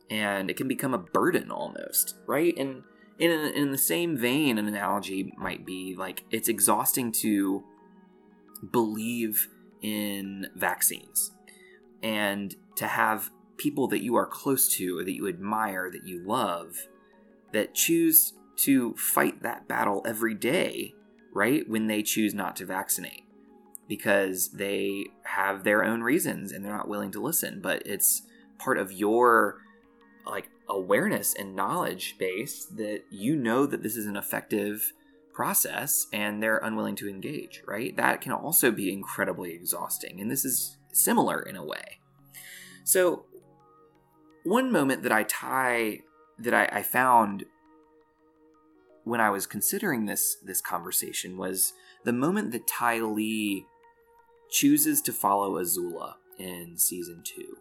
And 0.10 0.50
it 0.50 0.58
can 0.58 0.68
become 0.68 0.94
a 0.94 0.98
burden 0.98 1.50
almost, 1.50 2.15
right? 2.27 2.53
And 2.58 2.84
in, 3.18 3.32
in 3.32 3.72
the 3.72 3.77
same 3.77 4.18
vein, 4.18 4.58
an 4.58 4.68
analogy 4.68 5.32
might 5.38 5.65
be 5.65 5.96
like 5.98 6.25
it's 6.29 6.50
exhausting 6.50 7.13
to 7.22 7.63
believe 8.70 9.48
in 9.82 10.48
vaccines 10.58 11.32
and 12.03 12.53
to 12.75 12.86
have 12.86 13.29
people 13.56 13.88
that 13.88 14.03
you 14.03 14.15
are 14.15 14.25
close 14.25 14.68
to, 14.75 14.98
or 15.00 15.06
that 15.06 15.15
you 15.15 15.27
admire, 15.27 15.89
that 15.89 16.06
you 16.06 16.22
love, 16.25 16.75
that 17.53 17.74
choose 17.74 18.34
to 18.58 18.94
fight 18.96 19.41
that 19.41 19.70
battle 19.70 20.01
every 20.06 20.34
day, 20.34 20.94
right? 21.34 21.70
When 21.70 21.88
they 21.88 22.03
choose 22.03 22.34
not 22.34 22.58
to 22.58 22.65
vaccinate 22.65 23.24
because 23.89 24.51
they 24.51 25.08
have 25.24 25.63
their 25.65 25.84
own 25.84 26.01
reasons 26.01 26.53
and 26.53 26.63
they're 26.63 26.77
not 26.77 26.88
willing 26.88 27.12
to 27.12 27.19
listen 27.19 27.60
but 27.60 27.81
it's 27.86 28.22
part 28.58 28.77
of 28.77 28.93
your 28.93 29.58
like 30.25 30.50
awareness 30.69 31.34
and 31.34 31.55
knowledge 31.55 32.15
base 32.19 32.65
that 32.65 33.01
you 33.10 33.36
know 33.36 33.65
that 33.65 33.81
this 33.84 33.98
is 33.98 34.05
an 34.05 34.15
effective 34.15 34.93
process 35.34 36.05
and 36.13 36.41
they're 36.41 36.60
unwilling 36.60 36.96
to 36.96 37.10
engage 37.10 37.62
right? 37.67 37.98
That 37.98 38.22
can 38.22 38.31
also 38.31 38.72
be 38.72 38.93
incredibly 38.93 39.51
exhausting 39.51 40.22
and 40.22 40.31
this 40.31 40.46
is 40.46 40.77
similar 40.93 41.41
in 41.41 41.55
a 41.55 41.65
way. 41.65 42.00
So 42.84 43.25
one 44.43 44.72
moment 44.72 45.03
that 45.03 45.12
i 45.12 45.24
tie 45.24 46.00
that 46.38 46.53
I, 46.53 46.69
I 46.72 46.81
found 46.81 47.43
when 49.03 49.19
i 49.19 49.29
was 49.29 49.46
considering 49.46 50.05
this 50.05 50.38
this 50.46 50.62
conversation 50.62 51.38
was 51.38 51.74
the 52.05 52.13
moment 52.13 52.51
that 52.51 52.67
Ty 52.67 53.01
Lee 53.01 53.65
chooses 54.50 55.01
to 55.01 55.13
follow 55.13 55.62
Azula 55.62 56.15
in 56.38 56.77
season 56.77 57.22
two. 57.24 57.58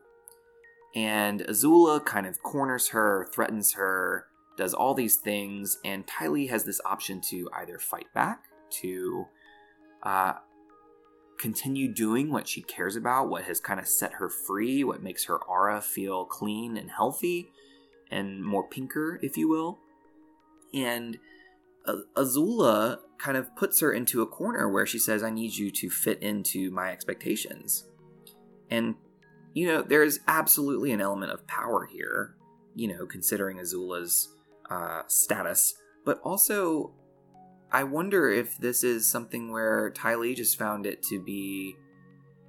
And 0.94 1.40
Azula 1.42 2.04
kind 2.04 2.26
of 2.26 2.42
corners 2.42 2.88
her, 2.88 3.28
threatens 3.32 3.74
her, 3.74 4.26
does 4.56 4.74
all 4.74 4.94
these 4.94 5.16
things, 5.16 5.78
and 5.84 6.06
Ty 6.06 6.28
Lee 6.28 6.46
has 6.48 6.64
this 6.64 6.80
option 6.84 7.20
to 7.28 7.48
either 7.54 7.78
fight 7.78 8.06
back, 8.14 8.44
to 8.80 9.26
uh, 10.02 10.32
continue 11.38 11.92
doing 11.92 12.30
what 12.32 12.48
she 12.48 12.62
cares 12.62 12.96
about, 12.96 13.28
what 13.28 13.44
has 13.44 13.60
kind 13.60 13.78
of 13.78 13.86
set 13.86 14.14
her 14.14 14.28
free, 14.28 14.82
what 14.82 15.02
makes 15.02 15.24
her 15.26 15.38
aura 15.44 15.80
feel 15.80 16.24
clean 16.24 16.76
and 16.76 16.90
healthy, 16.90 17.50
and 18.10 18.42
more 18.42 18.66
pinker, 18.66 19.20
if 19.22 19.36
you 19.36 19.48
will. 19.48 19.78
And 20.74 21.18
Azula 22.16 22.98
kind 23.18 23.36
of 23.36 23.54
puts 23.56 23.80
her 23.80 23.92
into 23.92 24.22
a 24.22 24.26
corner 24.26 24.68
where 24.68 24.86
she 24.86 24.98
says, 24.98 25.22
I 25.22 25.30
need 25.30 25.56
you 25.56 25.70
to 25.72 25.90
fit 25.90 26.22
into 26.22 26.70
my 26.70 26.90
expectations. 26.90 27.88
And, 28.70 28.94
you 29.54 29.66
know, 29.66 29.82
there's 29.82 30.20
absolutely 30.28 30.92
an 30.92 31.00
element 31.00 31.32
of 31.32 31.46
power 31.46 31.86
here, 31.86 32.36
you 32.74 32.88
know, 32.88 33.06
considering 33.06 33.58
Azula's 33.58 34.28
uh, 34.70 35.02
status. 35.08 35.74
But 36.04 36.20
also, 36.22 36.92
I 37.72 37.84
wonder 37.84 38.30
if 38.30 38.56
this 38.58 38.84
is 38.84 39.10
something 39.10 39.50
where 39.50 39.90
Ty 39.90 40.16
Lee 40.16 40.34
just 40.34 40.58
found 40.58 40.86
it 40.86 41.02
to 41.04 41.22
be 41.22 41.76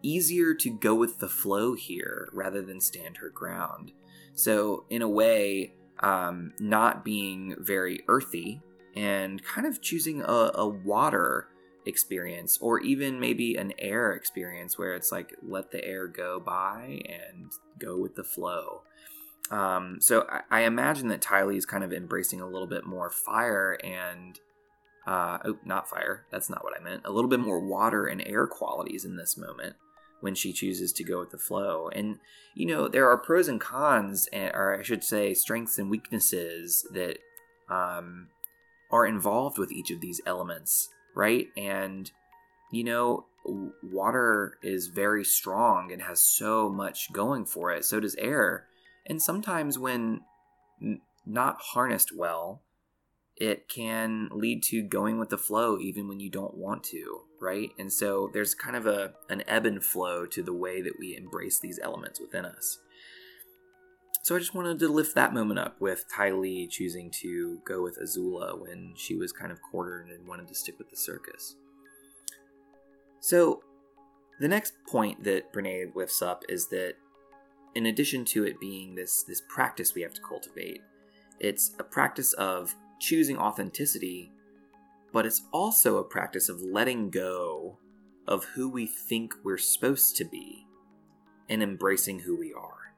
easier 0.02 0.54
to 0.54 0.70
go 0.70 0.96
with 0.96 1.20
the 1.20 1.28
flow 1.28 1.74
here 1.74 2.30
rather 2.32 2.62
than 2.62 2.80
stand 2.80 3.18
her 3.18 3.30
ground. 3.30 3.92
So, 4.34 4.86
in 4.90 5.02
a 5.02 5.10
way, 5.10 5.74
um, 6.02 6.54
not 6.60 7.04
being 7.04 7.56
very 7.60 8.02
earthy 8.08 8.62
and 9.00 9.42
kind 9.42 9.66
of 9.66 9.82
choosing 9.82 10.22
a, 10.22 10.52
a 10.56 10.68
water 10.68 11.48
experience 11.86 12.58
or 12.60 12.82
even 12.82 13.18
maybe 13.20 13.56
an 13.56 13.72
air 13.80 14.12
experience 14.12 14.78
where 14.78 14.94
it's 14.94 15.10
like 15.10 15.34
let 15.42 15.72
the 15.72 15.84
air 15.86 16.06
go 16.06 16.40
by 16.40 17.02
and 17.08 17.52
go 17.80 17.98
with 17.98 18.16
the 18.16 18.24
flow. 18.24 18.82
Um, 19.52 20.00
so 20.02 20.28
I, 20.30 20.42
I 20.52 20.62
imagine 20.64 21.08
that 21.08 21.22
Ty 21.22 21.46
Lee 21.46 21.58
is 21.58 21.66
kind 21.66 21.84
of 21.84 21.94
embracing 21.94 22.42
a 22.42 22.48
little 22.48 22.68
bit 22.68 22.86
more 22.86 23.10
fire 23.10 23.80
and 23.84 24.38
uh, 25.08 25.40
oh, 25.46 25.58
not 25.64 25.90
fire. 25.90 26.26
That's 26.30 26.50
not 26.50 26.64
what 26.64 26.80
I 26.80 26.84
meant. 26.84 27.04
A 27.06 27.12
little 27.12 27.30
bit 27.30 27.40
more 27.40 27.66
water 27.66 28.06
and 28.06 28.22
air 28.28 28.48
qualities 28.48 29.06
in 29.06 29.16
this 29.16 29.38
moment 29.38 29.78
when 30.20 30.36
she 30.36 30.52
chooses 30.52 30.92
to 30.92 31.06
go 31.06 31.20
with 31.20 31.30
the 31.30 31.38
flow. 31.38 31.90
And 31.96 32.20
you 32.54 32.66
know, 32.66 32.90
there 32.90 33.10
are 33.10 33.18
pros 33.18 33.48
and 33.48 33.62
cons, 33.62 34.28
eh, 34.34 34.50
or 34.54 34.78
I 34.78 34.84
should 34.84 35.06
say, 35.06 35.34
strengths 35.34 35.80
and 35.80 35.90
weaknesses 35.90 36.86
that 36.92 37.20
um, 37.70 38.28
are 38.92 39.06
involved 39.06 39.58
with 39.58 39.72
each 39.72 39.92
of 39.92 40.02
these 40.02 40.22
elements, 40.26 40.90
right? 41.16 41.48
And 41.58 42.12
you 42.72 42.84
know, 42.84 43.26
water 43.84 44.58
is 44.62 44.88
very 44.88 45.24
strong 45.24 45.92
and 45.92 46.02
has 46.04 46.22
so 46.22 46.70
much 46.70 47.12
going 47.12 47.46
for 47.46 47.72
it. 47.72 47.86
So 47.86 48.00
does 48.00 48.16
air. 48.16 48.66
And 49.06 49.22
sometimes 49.22 49.80
when 49.80 50.22
not 51.26 51.58
harnessed 51.60 52.16
well, 52.16 52.62
it 53.36 53.70
can 53.70 54.30
lead 54.32 54.62
to 54.64 54.82
going 54.82 55.18
with 55.18 55.30
the 55.30 55.38
flow 55.38 55.80
even 55.80 56.08
when 56.08 56.20
you 56.20 56.30
don't 56.30 56.58
want 56.58 56.84
to, 56.84 57.22
right? 57.40 57.70
And 57.80 57.92
so 57.92 58.30
there's 58.34 58.54
kind 58.54 58.76
of 58.76 58.86
a 58.86 59.14
an 59.30 59.44
ebb 59.48 59.66
and 59.66 59.84
flow 59.84 60.26
to 60.28 60.44
the 60.44 60.54
way 60.54 60.82
that 60.82 61.00
we 61.00 61.16
embrace 61.16 61.60
these 61.60 61.80
elements 61.82 62.20
within 62.20 62.46
us. 62.46 62.80
So 64.30 64.36
I 64.36 64.38
just 64.38 64.54
wanted 64.54 64.78
to 64.78 64.90
lift 64.90 65.16
that 65.16 65.34
moment 65.34 65.60
up 65.60 65.82
with 65.82 66.06
Ty 66.08 66.34
Lee 66.34 66.68
choosing 66.68 67.10
to 67.22 67.60
go 67.66 67.82
with 67.82 67.98
Azula 67.98 68.62
when 68.62 68.94
she 68.96 69.16
was 69.16 69.32
kind 69.32 69.52
of 69.52 69.58
cornered 69.60 70.10
and 70.10 70.28
wanted 70.28 70.48
to 70.50 70.54
stick 70.54 70.78
with 70.78 70.92
the 70.92 70.96
circus. 70.96 71.56
So 73.22 73.64
the 74.40 74.48
next 74.48 74.74
point 74.88 75.24
that 75.24 75.52
Brene 75.52 75.96
lifts 75.96 76.22
up 76.22 76.44
is 76.48 76.68
that 76.68 76.94
in 77.74 77.88
addition 77.88 78.24
to 78.26 78.44
it 78.44 78.60
being 78.60 78.94
this 78.94 79.24
this 79.24 79.42
practice 79.50 79.96
we 79.96 80.04
have 80.04 80.14
to 80.14 80.22
cultivate, 80.22 80.82
it's 81.40 81.72
a 81.80 81.84
practice 81.84 82.34
of 82.34 82.76
choosing 83.00 83.40
authenticity, 83.40 84.32
but 85.12 85.26
it's 85.26 85.42
also 85.52 85.98
a 85.98 86.04
practice 86.04 86.50
of 86.50 86.62
letting 86.62 87.10
go 87.10 87.80
of 88.28 88.44
who 88.54 88.70
we 88.70 88.86
think 88.86 89.34
we're 89.44 89.58
supposed 89.58 90.16
to 90.18 90.24
be 90.24 90.68
and 91.50 91.64
embracing 91.64 92.20
who 92.20 92.38
we 92.38 92.54
are. 92.54 92.89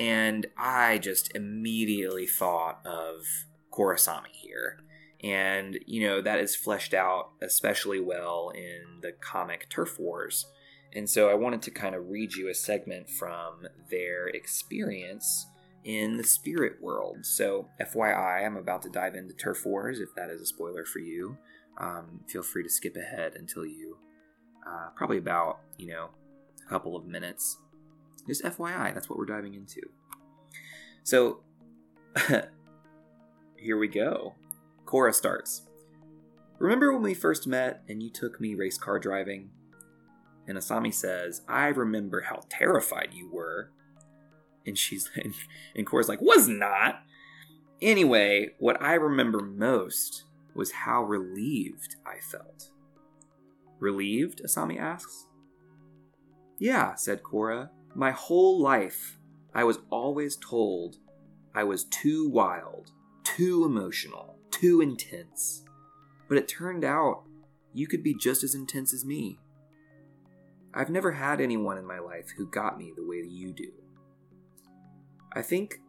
And 0.00 0.46
I 0.56 0.96
just 0.96 1.36
immediately 1.36 2.26
thought 2.26 2.80
of 2.86 3.26
Korrasami 3.70 4.32
here. 4.32 4.78
And, 5.22 5.78
you 5.86 6.08
know, 6.08 6.22
that 6.22 6.40
is 6.40 6.56
fleshed 6.56 6.94
out 6.94 7.32
especially 7.42 8.00
well 8.00 8.50
in 8.54 9.02
the 9.02 9.12
comic 9.12 9.68
Turf 9.68 10.00
Wars. 10.00 10.46
And 10.94 11.08
so 11.08 11.28
I 11.28 11.34
wanted 11.34 11.60
to 11.62 11.70
kind 11.70 11.94
of 11.94 12.08
read 12.08 12.32
you 12.32 12.48
a 12.48 12.54
segment 12.54 13.10
from 13.10 13.66
their 13.90 14.28
experience 14.28 15.46
in 15.84 16.16
the 16.16 16.24
spirit 16.24 16.80
world. 16.80 17.26
So, 17.26 17.68
FYI, 17.78 18.46
I'm 18.46 18.56
about 18.56 18.80
to 18.82 18.88
dive 18.88 19.14
into 19.14 19.34
Turf 19.34 19.66
Wars. 19.66 20.00
If 20.00 20.14
that 20.16 20.30
is 20.30 20.40
a 20.40 20.46
spoiler 20.46 20.86
for 20.86 20.98
you, 21.00 21.36
um, 21.76 22.20
feel 22.26 22.42
free 22.42 22.62
to 22.62 22.70
skip 22.70 22.96
ahead 22.96 23.34
until 23.36 23.66
you 23.66 23.98
uh, 24.66 24.90
probably 24.96 25.18
about 25.18 25.60
you 25.78 25.88
know 25.88 26.10
a 26.66 26.68
couple 26.68 26.96
of 26.96 27.06
minutes. 27.06 27.58
Just 28.26 28.44
FYI, 28.44 28.94
that's 28.94 29.08
what 29.08 29.18
we're 29.18 29.26
diving 29.26 29.54
into. 29.54 29.80
So, 31.02 31.40
here 33.56 33.78
we 33.78 33.88
go. 33.88 34.34
Korra 34.84 35.14
starts. 35.14 35.62
Remember 36.58 36.92
when 36.92 37.02
we 37.02 37.14
first 37.14 37.46
met 37.46 37.82
and 37.88 38.02
you 38.02 38.10
took 38.10 38.40
me 38.40 38.54
race 38.54 38.76
car 38.76 38.98
driving? 38.98 39.50
And 40.46 40.58
Asami 40.58 40.92
says, 40.92 41.42
I 41.48 41.66
remember 41.66 42.22
how 42.22 42.40
terrified 42.50 43.10
you 43.14 43.30
were 43.32 43.70
and 44.66 44.76
she's 44.76 45.10
and, 45.16 45.34
and 45.74 45.86
Korra's 45.86 46.08
like, 46.08 46.20
was 46.20 46.48
not. 46.48 47.02
Anyway, 47.80 48.50
what 48.58 48.80
I 48.80 48.94
remember 48.94 49.40
most 49.40 50.24
was 50.54 50.72
how 50.72 51.02
relieved 51.02 51.96
I 52.06 52.20
felt. 52.20 52.70
Relieved? 53.78 54.42
Asami 54.44 54.78
asks. 54.78 55.26
Yeah, 56.58 56.94
said 56.94 57.22
Korra. 57.22 57.70
My 57.94 58.12
whole 58.12 58.60
life, 58.60 59.18
I 59.54 59.64
was 59.64 59.78
always 59.90 60.36
told 60.36 60.96
I 61.54 61.64
was 61.64 61.84
too 61.84 62.28
wild, 62.28 62.92
too 63.24 63.64
emotional, 63.64 64.36
too 64.50 64.80
intense. 64.80 65.64
But 66.28 66.38
it 66.38 66.48
turned 66.48 66.84
out 66.84 67.24
you 67.72 67.86
could 67.86 68.02
be 68.02 68.14
just 68.14 68.44
as 68.44 68.54
intense 68.54 68.94
as 68.94 69.04
me. 69.04 69.38
I've 70.72 70.90
never 70.90 71.12
had 71.12 71.40
anyone 71.40 71.78
in 71.78 71.86
my 71.86 71.98
life 71.98 72.30
who 72.36 72.46
got 72.46 72.78
me 72.78 72.92
the 72.96 73.06
way 73.06 73.24
you 73.28 73.52
do. 73.52 73.72
I 75.32 75.42
think. 75.42 75.80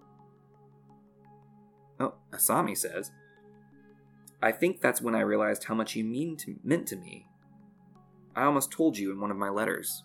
Oh, 1.99 2.15
Asami 2.31 2.75
says. 2.75 3.11
I 4.41 4.51
think 4.51 4.81
that's 4.81 5.01
when 5.01 5.13
I 5.13 5.21
realized 5.21 5.65
how 5.65 5.75
much 5.75 5.95
you 5.95 6.03
mean 6.03 6.35
to, 6.37 6.55
meant 6.63 6.87
to 6.87 6.95
me. 6.95 7.27
I 8.35 8.43
almost 8.43 8.71
told 8.71 8.97
you 8.97 9.11
in 9.11 9.19
one 9.19 9.29
of 9.29 9.37
my 9.37 9.49
letters. 9.49 10.03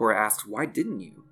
Korra 0.00 0.16
asks, 0.16 0.46
Why 0.46 0.64
didn't 0.64 1.00
you? 1.00 1.24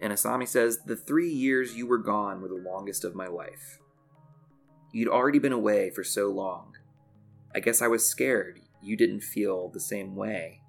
And 0.00 0.12
Asami 0.12 0.46
says, 0.46 0.78
The 0.86 0.96
three 0.96 1.30
years 1.30 1.74
you 1.74 1.86
were 1.86 1.98
gone 1.98 2.40
were 2.40 2.48
the 2.48 2.54
longest 2.54 3.04
of 3.04 3.16
my 3.16 3.26
life. 3.26 3.80
You'd 4.92 5.08
already 5.08 5.38
been 5.38 5.52
away 5.52 5.90
for 5.90 6.04
so 6.04 6.28
long. 6.28 6.76
I 7.54 7.60
guess 7.60 7.82
I 7.82 7.88
was 7.88 8.06
scared 8.06 8.60
you 8.82 8.96
didn't 8.96 9.20
feel 9.20 9.68
the 9.68 9.80
same 9.80 10.16
way. 10.16 10.62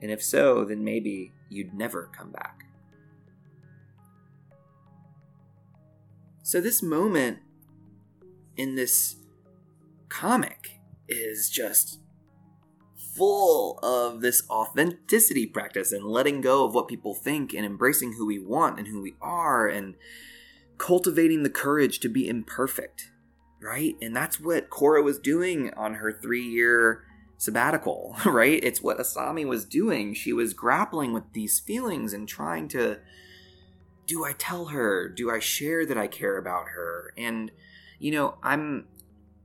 And 0.00 0.10
if 0.10 0.22
so, 0.22 0.64
then 0.64 0.84
maybe 0.84 1.32
you'd 1.48 1.72
never 1.72 2.10
come 2.14 2.30
back. 2.30 2.64
So, 6.42 6.60
this 6.60 6.82
moment 6.82 7.38
in 8.56 8.74
this 8.74 9.16
comic 10.08 10.80
is 11.08 11.50
just 11.50 12.00
full 13.16 13.78
of 13.82 14.20
this 14.20 14.42
authenticity 14.50 15.46
practice 15.46 15.92
and 15.92 16.04
letting 16.04 16.40
go 16.40 16.64
of 16.64 16.74
what 16.74 16.88
people 16.88 17.14
think 17.14 17.54
and 17.54 17.64
embracing 17.64 18.14
who 18.14 18.26
we 18.26 18.38
want 18.38 18.78
and 18.78 18.88
who 18.88 19.00
we 19.00 19.14
are 19.20 19.68
and 19.68 19.94
cultivating 20.78 21.42
the 21.42 21.50
courage 21.50 22.00
to 22.00 22.08
be 22.08 22.28
imperfect, 22.28 23.10
right? 23.62 23.94
And 24.02 24.14
that's 24.14 24.38
what 24.38 24.70
Korra 24.70 25.02
was 25.02 25.18
doing 25.18 25.72
on 25.74 25.94
her 25.94 26.12
three 26.12 26.44
year 26.44 27.04
sabbatical, 27.38 28.16
right? 28.24 28.60
It's 28.62 28.82
what 28.82 28.98
Asami 28.98 29.46
was 29.46 29.64
doing. 29.64 30.14
She 30.14 30.32
was 30.32 30.54
grappling 30.54 31.12
with 31.12 31.32
these 31.32 31.58
feelings 31.58 32.12
and 32.12 32.28
trying 32.28 32.68
to 32.68 32.98
do 34.06 34.24
I 34.24 34.32
tell 34.32 34.66
her? 34.66 35.08
Do 35.08 35.30
I 35.30 35.40
share 35.40 35.84
that 35.84 35.98
I 35.98 36.06
care 36.06 36.38
about 36.38 36.68
her? 36.68 37.12
And 37.16 37.50
you 37.98 38.12
know, 38.12 38.36
I'm 38.42 38.86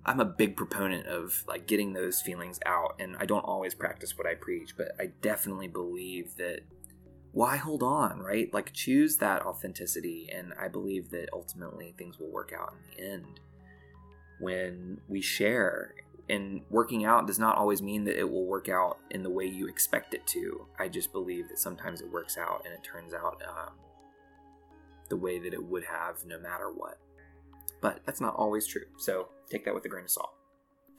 I'm 0.06 0.20
a 0.20 0.26
big 0.26 0.56
proponent 0.56 1.08
of 1.08 1.44
like 1.48 1.68
getting 1.68 1.94
those 1.94 2.22
feelings 2.22 2.60
out 2.66 2.96
and 3.00 3.16
I 3.18 3.26
don't 3.26 3.46
always 3.46 3.76
practice 3.76 4.18
what 4.18 4.26
I 4.26 4.34
preach, 4.34 4.76
but 4.76 4.94
I 5.00 5.12
definitely 5.22 5.68
believe 5.68 6.36
that 6.38 6.62
why 7.34 7.58
hold 7.58 7.84
on, 7.84 8.20
right? 8.20 8.52
Like 8.54 8.74
choose 8.74 9.18
that 9.18 9.46
authenticity 9.46 10.30
and 10.34 10.54
I 10.60 10.68
believe 10.68 11.12
that 11.12 11.30
ultimately 11.34 11.94
things 11.98 12.20
will 12.20 12.32
work 12.32 12.52
out 12.58 12.74
in 12.74 12.98
the 12.98 13.12
end 13.12 13.40
when 14.40 15.00
we 15.08 15.22
share 15.22 15.94
and 16.30 16.62
working 16.70 17.06
out 17.06 17.28
does 17.28 17.40
not 17.40 17.58
always 17.58 17.82
mean 17.82 18.06
that 18.06 18.18
it 18.18 18.30
will 18.30 18.46
work 18.46 18.70
out 18.70 18.98
in 19.12 19.22
the 19.22 19.30
way 19.30 19.46
you 19.46 19.68
expect 19.68 20.14
it 20.14 20.26
to. 20.28 20.66
I 20.80 20.88
just 20.88 21.12
believe 21.12 21.48
that 21.50 21.60
sometimes 21.60 22.02
it 22.02 22.12
works 22.12 22.38
out 22.38 22.64
and 22.66 22.74
it 22.74 22.84
turns 22.84 23.14
out 23.14 23.42
um, 23.48 23.74
the 25.10 25.18
way 25.18 25.40
that 25.40 25.54
it 25.54 25.64
would 25.64 25.84
have 25.84 26.26
no 26.26 26.40
matter 26.40 26.72
what. 26.72 26.98
But 27.82 28.00
that's 28.06 28.22
not 28.22 28.36
always 28.36 28.66
true. 28.66 28.86
So 28.98 29.30
take 29.52 29.66
that 29.66 29.74
with 29.74 29.86
a 29.86 29.90
grain 29.90 30.06
of 30.06 30.12
salt. 30.12 30.34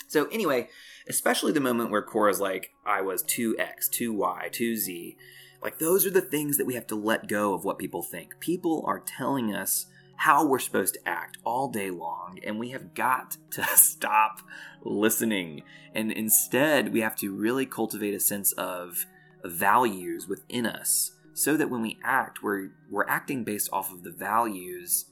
So 0.08 0.26
anyway, 0.26 0.68
especially 1.08 1.52
the 1.52 1.60
moment 1.60 1.90
where 1.90 2.04
Korra's 2.04 2.40
like, 2.40 2.72
I 2.84 3.00
was 3.00 3.22
2x, 3.22 3.88
2y, 3.88 4.50
2z, 4.50 5.16
like 5.62 5.78
those 5.78 6.04
are 6.04 6.10
the 6.10 6.20
things 6.20 6.58
that 6.58 6.66
we 6.66 6.74
have 6.74 6.86
to 6.88 6.94
let 6.94 7.28
go 7.28 7.54
of 7.54 7.64
what 7.64 7.78
people 7.78 8.02
think. 8.02 8.38
People 8.40 8.84
are 8.86 9.00
telling 9.00 9.54
us 9.54 9.86
how 10.16 10.46
we're 10.46 10.58
supposed 10.58 10.94
to 10.94 11.08
act 11.08 11.38
all 11.44 11.68
day 11.68 11.90
long, 11.90 12.38
and 12.44 12.58
we 12.58 12.70
have 12.70 12.94
got 12.94 13.36
to 13.52 13.64
stop 13.74 14.40
listening. 14.82 15.62
And 15.94 16.12
instead, 16.12 16.92
we 16.92 17.00
have 17.00 17.16
to 17.16 17.34
really 17.34 17.66
cultivate 17.66 18.14
a 18.14 18.20
sense 18.20 18.52
of 18.52 19.06
values 19.44 20.28
within 20.28 20.66
us 20.66 21.12
so 21.34 21.56
that 21.56 21.70
when 21.70 21.82
we 21.82 21.98
act, 22.04 22.42
we're, 22.42 22.70
we're 22.90 23.08
acting 23.08 23.44
based 23.44 23.70
off 23.72 23.92
of 23.92 24.02
the 24.02 24.12
values 24.12 25.06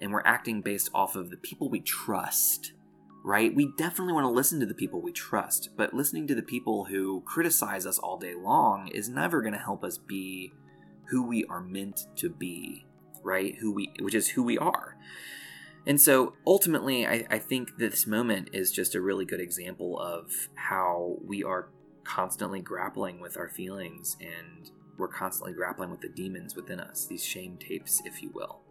and 0.00 0.12
we're 0.12 0.22
acting 0.24 0.62
based 0.62 0.90
off 0.94 1.14
of 1.14 1.30
the 1.30 1.36
people 1.36 1.68
we 1.68 1.80
trust 1.80 2.72
right? 3.26 3.54
We 3.54 3.72
definitely 3.76 4.12
want 4.12 4.24
to 4.24 4.30
listen 4.30 4.60
to 4.60 4.66
the 4.66 4.74
people 4.74 5.02
we 5.02 5.12
trust, 5.12 5.70
but 5.76 5.92
listening 5.92 6.26
to 6.28 6.34
the 6.34 6.42
people 6.42 6.84
who 6.84 7.22
criticize 7.26 7.84
us 7.84 7.98
all 7.98 8.18
day 8.18 8.34
long 8.34 8.88
is 8.88 9.08
never 9.08 9.42
going 9.42 9.52
to 9.52 9.58
help 9.58 9.82
us 9.84 9.98
be 9.98 10.52
who 11.10 11.26
we 11.26 11.44
are 11.44 11.60
meant 11.60 12.06
to 12.16 12.30
be 12.30 12.86
right? 13.26 13.56
Who 13.60 13.72
we, 13.72 13.92
which 14.00 14.14
is 14.14 14.28
who 14.28 14.42
we 14.42 14.56
are. 14.56 14.96
And 15.86 16.00
so 16.00 16.34
ultimately, 16.46 17.06
I, 17.06 17.26
I 17.28 17.38
think 17.38 17.76
this 17.76 18.06
moment 18.06 18.50
is 18.52 18.72
just 18.72 18.94
a 18.94 19.00
really 19.00 19.24
good 19.24 19.40
example 19.40 19.98
of 19.98 20.48
how 20.54 21.18
we 21.24 21.44
are 21.44 21.68
constantly 22.04 22.60
grappling 22.60 23.20
with 23.20 23.36
our 23.36 23.48
feelings 23.48 24.16
and 24.20 24.70
we're 24.96 25.08
constantly 25.08 25.52
grappling 25.52 25.90
with 25.90 26.00
the 26.00 26.08
demons 26.08 26.56
within 26.56 26.80
us, 26.80 27.06
these 27.06 27.24
shame 27.24 27.58
tapes, 27.58 28.00
if 28.04 28.22
you 28.22 28.30
will. 28.32 28.65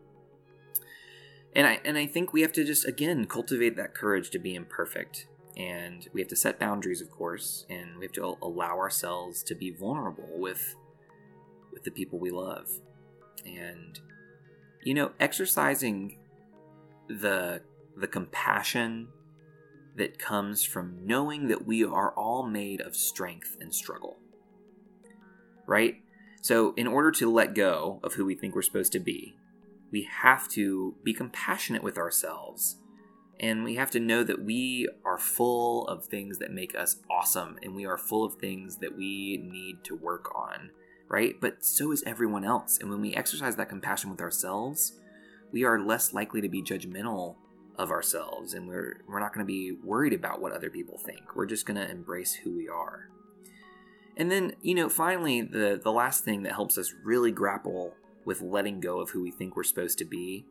And 1.55 1.65
I 1.65 1.79
and 1.85 1.97
I 1.97 2.05
think 2.05 2.33
we 2.33 2.41
have 2.41 2.51
to 2.53 2.63
just 2.63 2.85
again 2.85 3.25
cultivate 3.25 3.75
that 3.77 3.93
courage 3.93 4.29
to 4.31 4.39
be 4.39 4.55
imperfect. 4.55 5.27
And 5.57 6.07
we 6.11 6.19
have 6.19 6.27
to 6.29 6.35
set 6.35 6.59
boundaries, 6.59 6.99
of 6.99 7.09
course, 7.09 7.65
and 7.69 7.97
we 7.97 8.03
have 8.03 8.11
to 8.13 8.37
allow 8.41 8.77
ourselves 8.77 9.41
to 9.43 9.55
be 9.55 9.71
vulnerable 9.71 10.37
with 10.37 10.75
with 11.71 11.83
the 11.83 11.91
people 11.91 12.19
we 12.19 12.31
love. 12.31 12.69
And 13.45 13.99
you 14.83 14.93
know, 14.93 15.11
exercising 15.19 16.17
the 17.07 17.61
the 17.95 18.07
compassion 18.07 19.07
that 19.95 20.19
comes 20.19 20.63
from 20.63 20.99
knowing 21.05 21.47
that 21.47 21.65
we 21.65 21.85
are 21.85 22.11
all 22.11 22.45
made 22.45 22.81
of 22.81 22.95
strength 22.95 23.55
and 23.61 23.73
struggle. 23.73 24.17
Right? 25.65 25.95
So, 26.41 26.73
in 26.75 26.85
order 26.85 27.11
to 27.11 27.31
let 27.31 27.55
go 27.55 27.99
of 28.03 28.13
who 28.13 28.25
we 28.25 28.35
think 28.35 28.53
we're 28.53 28.61
supposed 28.61 28.91
to 28.91 28.99
be, 28.99 29.35
we 29.91 30.03
have 30.03 30.47
to 30.49 30.95
be 31.03 31.13
compassionate 31.13 31.83
with 31.83 31.97
ourselves. 31.97 32.77
And 33.39 33.63
we 33.63 33.75
have 33.75 33.91
to 33.91 33.99
know 33.99 34.23
that 34.23 34.43
we 34.43 34.87
are 35.03 35.17
full 35.17 35.87
of 35.87 36.05
things 36.05 36.37
that 36.39 36.51
make 36.51 36.73
us 36.73 36.97
awesome, 37.09 37.57
and 37.61 37.75
we 37.75 37.85
are 37.85 37.97
full 37.97 38.23
of 38.23 38.35
things 38.35 38.77
that 38.77 38.95
we 38.95 39.37
need 39.37 39.83
to 39.83 39.95
work 39.95 40.33
on, 40.33 40.71
right? 41.09 41.35
But 41.41 41.65
so 41.65 41.91
is 41.91 42.01
everyone 42.05 42.45
else. 42.45 42.77
And 42.79 42.89
when 42.89 43.01
we 43.01 43.13
exercise 43.13 43.57
that 43.57 43.67
compassion 43.67 44.09
with 44.09 44.21
ourselves, 44.21 44.93
we 45.51 45.65
are 45.65 45.79
less 45.79 46.13
likely 46.13 46.39
to 46.41 46.49
be 46.49 46.61
judgmental 46.61 47.35
of 47.77 47.91
ourselves 47.91 48.53
and 48.53 48.67
we're 48.67 49.01
we're 49.07 49.19
not 49.19 49.33
going 49.33 49.45
to 49.45 49.51
be 49.51 49.71
worried 49.71 50.13
about 50.13 50.41
what 50.41 50.51
other 50.51 50.69
people 50.69 50.97
think. 50.97 51.35
We're 51.35 51.45
just 51.45 51.65
going 51.65 51.77
to 51.77 51.89
embrace 51.89 52.33
who 52.33 52.55
we 52.55 52.67
are. 52.67 53.09
And 54.17 54.31
then, 54.31 54.53
you 54.61 54.75
know, 54.75 54.89
finally 54.89 55.41
the 55.41 55.79
the 55.81 55.91
last 55.91 56.23
thing 56.23 56.43
that 56.43 56.53
helps 56.53 56.77
us 56.77 56.93
really 57.03 57.31
grapple 57.31 57.93
with 58.25 58.41
letting 58.41 58.79
go 58.79 58.99
of 58.99 59.11
who 59.11 59.21
we 59.21 59.31
think 59.31 59.55
we're 59.55 59.63
supposed 59.63 59.97
to 59.99 60.05
be 60.05 60.45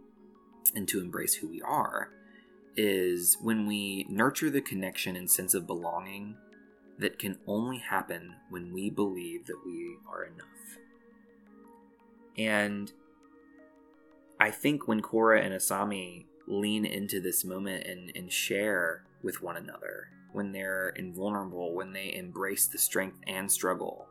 and 0.75 0.89
to 0.89 1.01
embrace 1.01 1.35
who 1.35 1.49
we 1.49 1.61
are 1.63 2.11
is 2.77 3.37
when 3.41 3.67
we 3.67 4.07
nurture 4.09 4.51
the 4.51 4.61
connection 4.61 5.17
and 5.17 5.31
sense 5.31 5.55
of 5.55 5.67
belonging 5.67 6.37
that 6.99 7.19
can 7.19 7.39
only 7.47 7.79
happen 7.79 8.35
when 8.51 8.73
we 8.73 8.91
believe 8.91 9.47
that 9.47 9.61
we 9.65 9.97
are 10.09 10.25
enough. 10.25 10.79
And 12.37 12.93
I 14.41 14.51
think 14.51 14.89
when 14.89 15.03
Korra 15.03 15.45
and 15.45 15.55
Asami 15.55 16.27
lean 16.47 16.85
into 16.85 17.21
this 17.21 17.45
moment 17.45 17.87
and, 17.87 18.13
and 18.15 18.31
share 18.31 19.05
with 19.23 19.43
one 19.43 19.57
another 19.57 20.09
when 20.33 20.53
they're 20.53 20.89
invulnerable, 20.91 21.75
when 21.75 21.93
they 21.93 22.13
embrace 22.15 22.67
the 22.67 22.79
strength 22.79 23.19
and 23.27 23.51
struggle. 23.51 24.09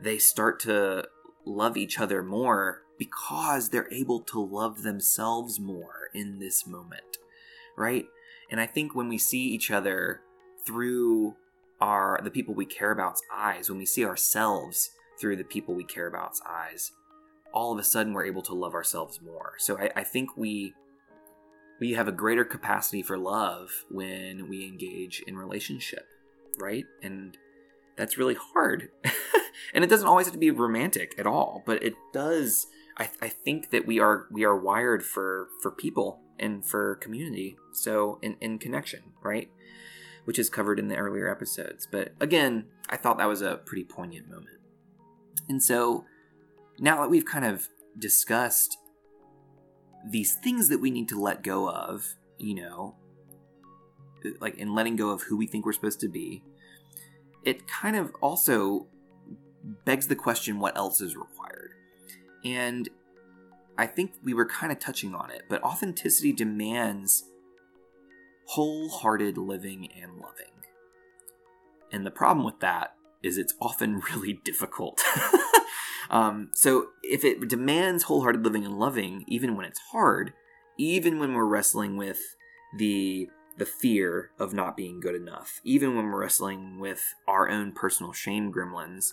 They 0.00 0.18
start 0.18 0.60
to 0.60 1.04
love 1.44 1.76
each 1.76 1.98
other 1.98 2.22
more 2.22 2.82
because 2.98 3.68
they're 3.68 3.92
able 3.92 4.20
to 4.20 4.40
love 4.40 4.82
themselves 4.82 5.58
more 5.58 6.08
in 6.14 6.38
this 6.38 6.66
moment, 6.66 7.18
right? 7.76 8.06
And 8.50 8.60
I 8.60 8.66
think 8.66 8.94
when 8.94 9.08
we 9.08 9.18
see 9.18 9.42
each 9.42 9.70
other 9.70 10.20
through 10.64 11.34
our 11.80 12.20
the 12.22 12.30
people 12.30 12.54
we 12.54 12.66
care 12.66 12.92
about's 12.92 13.22
eyes, 13.34 13.68
when 13.68 13.78
we 13.78 13.86
see 13.86 14.04
ourselves 14.04 14.90
through 15.18 15.36
the 15.36 15.44
people 15.44 15.74
we 15.74 15.84
care 15.84 16.06
about's 16.06 16.40
eyes, 16.48 16.92
all 17.52 17.72
of 17.72 17.78
a 17.78 17.84
sudden 17.84 18.12
we're 18.12 18.26
able 18.26 18.42
to 18.42 18.54
love 18.54 18.74
ourselves 18.74 19.20
more. 19.20 19.54
So 19.58 19.78
I, 19.78 19.90
I 19.96 20.04
think 20.04 20.36
we 20.36 20.74
we 21.80 21.94
have 21.94 22.06
a 22.06 22.12
greater 22.12 22.44
capacity 22.44 23.02
for 23.02 23.18
love 23.18 23.70
when 23.90 24.48
we 24.48 24.64
engage 24.66 25.24
in 25.26 25.36
relationship, 25.36 26.06
right? 26.60 26.84
And 27.02 27.36
that's 27.96 28.16
really 28.16 28.36
hard. 28.54 28.90
and 29.74 29.84
it 29.84 29.90
doesn't 29.90 30.06
always 30.08 30.26
have 30.26 30.34
to 30.34 30.38
be 30.38 30.50
romantic 30.50 31.14
at 31.18 31.26
all, 31.26 31.62
but 31.66 31.82
it 31.82 31.94
does. 32.12 32.66
I, 32.98 33.08
I 33.22 33.28
think 33.28 33.70
that 33.70 33.86
we 33.86 33.98
are 34.00 34.26
we 34.30 34.44
are 34.44 34.56
wired 34.56 35.02
for 35.04 35.48
for 35.62 35.70
people 35.70 36.20
and 36.38 36.64
for 36.64 36.96
community, 36.96 37.56
so 37.72 38.18
in, 38.22 38.36
in 38.40 38.58
connection, 38.58 39.00
right? 39.22 39.50
Which 40.24 40.38
is 40.38 40.50
covered 40.50 40.78
in 40.78 40.88
the 40.88 40.96
earlier 40.96 41.30
episodes. 41.30 41.86
But 41.90 42.12
again, 42.20 42.66
I 42.88 42.96
thought 42.96 43.18
that 43.18 43.28
was 43.28 43.42
a 43.42 43.60
pretty 43.64 43.84
poignant 43.84 44.28
moment. 44.28 44.58
And 45.48 45.62
so 45.62 46.04
now 46.78 47.00
that 47.00 47.10
we've 47.10 47.24
kind 47.24 47.44
of 47.44 47.68
discussed 47.98 48.76
these 50.08 50.34
things 50.34 50.68
that 50.68 50.80
we 50.80 50.90
need 50.90 51.08
to 51.08 51.20
let 51.20 51.42
go 51.42 51.68
of, 51.68 52.16
you 52.38 52.54
know, 52.54 52.96
like 54.40 54.56
in 54.56 54.74
letting 54.74 54.96
go 54.96 55.10
of 55.10 55.22
who 55.22 55.36
we 55.36 55.46
think 55.46 55.64
we're 55.64 55.72
supposed 55.72 56.00
to 56.00 56.08
be, 56.08 56.42
it 57.44 57.66
kind 57.66 57.96
of 57.96 58.14
also 58.20 58.86
begs 59.84 60.08
the 60.08 60.16
question 60.16 60.58
what 60.58 60.76
else 60.76 61.00
is 61.00 61.16
required. 61.16 61.72
And 62.44 62.88
I 63.78 63.86
think 63.86 64.12
we 64.22 64.34
were 64.34 64.46
kind 64.46 64.72
of 64.72 64.78
touching 64.78 65.14
on 65.14 65.30
it, 65.30 65.42
but 65.48 65.62
authenticity 65.62 66.32
demands 66.32 67.24
wholehearted 68.46 69.38
living 69.38 69.88
and 69.92 70.12
loving. 70.16 70.46
And 71.90 72.04
the 72.04 72.10
problem 72.10 72.44
with 72.44 72.60
that 72.60 72.94
is 73.22 73.38
it's 73.38 73.54
often 73.60 74.00
really 74.14 74.40
difficult. 74.44 75.02
Um, 76.12 76.50
so 76.54 76.88
if 77.02 77.24
it 77.24 77.48
demands 77.48 78.04
wholehearted 78.04 78.44
living 78.44 78.66
and 78.66 78.78
loving, 78.78 79.24
even 79.26 79.56
when 79.56 79.64
it's 79.64 79.80
hard, 79.92 80.34
even 80.78 81.18
when 81.18 81.32
we're 81.32 81.46
wrestling 81.46 81.96
with 81.96 82.36
the 82.78 83.28
the 83.58 83.66
fear 83.66 84.30
of 84.38 84.54
not 84.54 84.76
being 84.76 84.98
good 84.98 85.14
enough, 85.14 85.60
even 85.62 85.94
when 85.94 86.06
we're 86.06 86.20
wrestling 86.20 86.78
with 86.78 87.14
our 87.26 87.50
own 87.50 87.72
personal 87.72 88.12
shame 88.12 88.52
gremlins, 88.52 89.12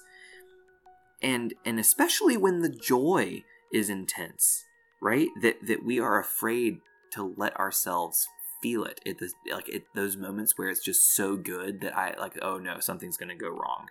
and 1.21 1.53
and 1.65 1.79
especially 1.79 2.37
when 2.37 2.61
the 2.61 2.69
joy 2.69 3.43
is 3.73 3.89
intense, 3.89 4.65
right? 5.01 5.29
That 5.41 5.57
that 5.67 5.83
we 5.83 5.99
are 5.99 6.19
afraid 6.19 6.79
to 7.13 7.33
let 7.37 7.57
ourselves 7.57 8.27
feel 8.61 8.83
it 8.83 8.99
at 9.05 9.19
the 9.19 9.31
like 9.51 9.69
at 9.69 9.83
those 9.95 10.17
moments 10.17 10.57
where 10.57 10.69
it's 10.69 10.83
just 10.83 11.15
so 11.15 11.37
good 11.37 11.81
that 11.81 11.97
I 11.97 12.15
like 12.19 12.37
oh 12.41 12.57
no 12.57 12.79
something's 12.79 13.17
gonna 13.17 13.35
go 13.35 13.49
wrong, 13.49 13.87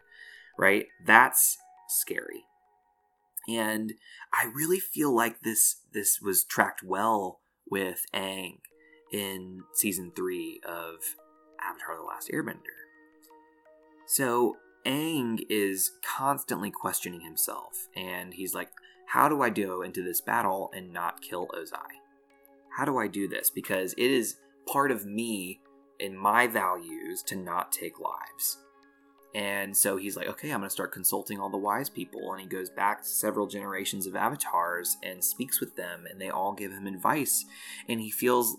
right? 0.59 0.87
That's 1.05 1.59
scary 1.89 2.45
and 3.49 3.95
I 4.33 4.51
really 4.55 4.79
feel 4.79 5.15
like 5.15 5.41
this 5.41 5.77
this 5.93 6.21
was 6.21 6.45
tracked 6.45 6.83
well 6.83 7.41
with 7.69 8.05
Aang 8.15 8.59
in 9.11 9.63
season 9.75 10.13
three 10.15 10.61
of 10.67 10.97
Avatar: 11.61 11.97
The 11.97 12.03
Last 12.03 12.31
Airbender. 12.33 12.77
So 14.07 14.57
Aang 14.89 15.45
is 15.51 15.93
constantly 16.03 16.71
questioning 16.71 17.21
himself, 17.21 17.89
and 17.95 18.33
he's 18.33 18.55
like, 18.55 18.71
"How 19.07 19.29
do 19.29 19.43
I 19.43 19.51
go 19.51 19.83
into 19.83 20.03
this 20.03 20.21
battle 20.21 20.71
and 20.75 20.93
not 20.93 21.21
kill 21.21 21.47
Ozai? 21.49 22.01
How 22.71 22.85
do 22.85 22.97
I 22.97 23.07
do 23.07 23.29
this? 23.29 23.51
Because 23.51 23.93
it 23.93 24.11
is 24.11 24.37
part 24.67 24.91
of 24.91 25.05
me 25.05 25.61
and 26.01 26.19
my 26.19 26.47
values 26.47 27.23
to 27.25 27.37
not 27.37 27.71
take 27.71 28.01
lives." 28.01 28.59
And 29.35 29.77
so 29.77 29.99
he's 29.99 30.17
like, 30.17 30.27
okay, 30.27 30.51
I'm 30.51 30.61
going 30.61 30.69
to 30.69 30.73
start 30.73 30.91
consulting 30.91 31.39
all 31.39 31.51
the 31.51 31.59
wise 31.59 31.91
people. 31.91 32.33
And 32.33 32.41
he 32.41 32.47
goes 32.47 32.71
back 32.71 33.03
to 33.03 33.09
several 33.09 33.47
generations 33.47 34.07
of 34.07 34.17
avatars 34.17 34.97
and 35.03 35.23
speaks 35.23 35.61
with 35.61 35.77
them, 35.77 36.07
and 36.11 36.21
they 36.21 36.31
all 36.31 36.55
give 36.55 36.73
him 36.73 36.87
advice. 36.87 37.45
And 37.89 38.01
he 38.01 38.11
feels 38.11 38.57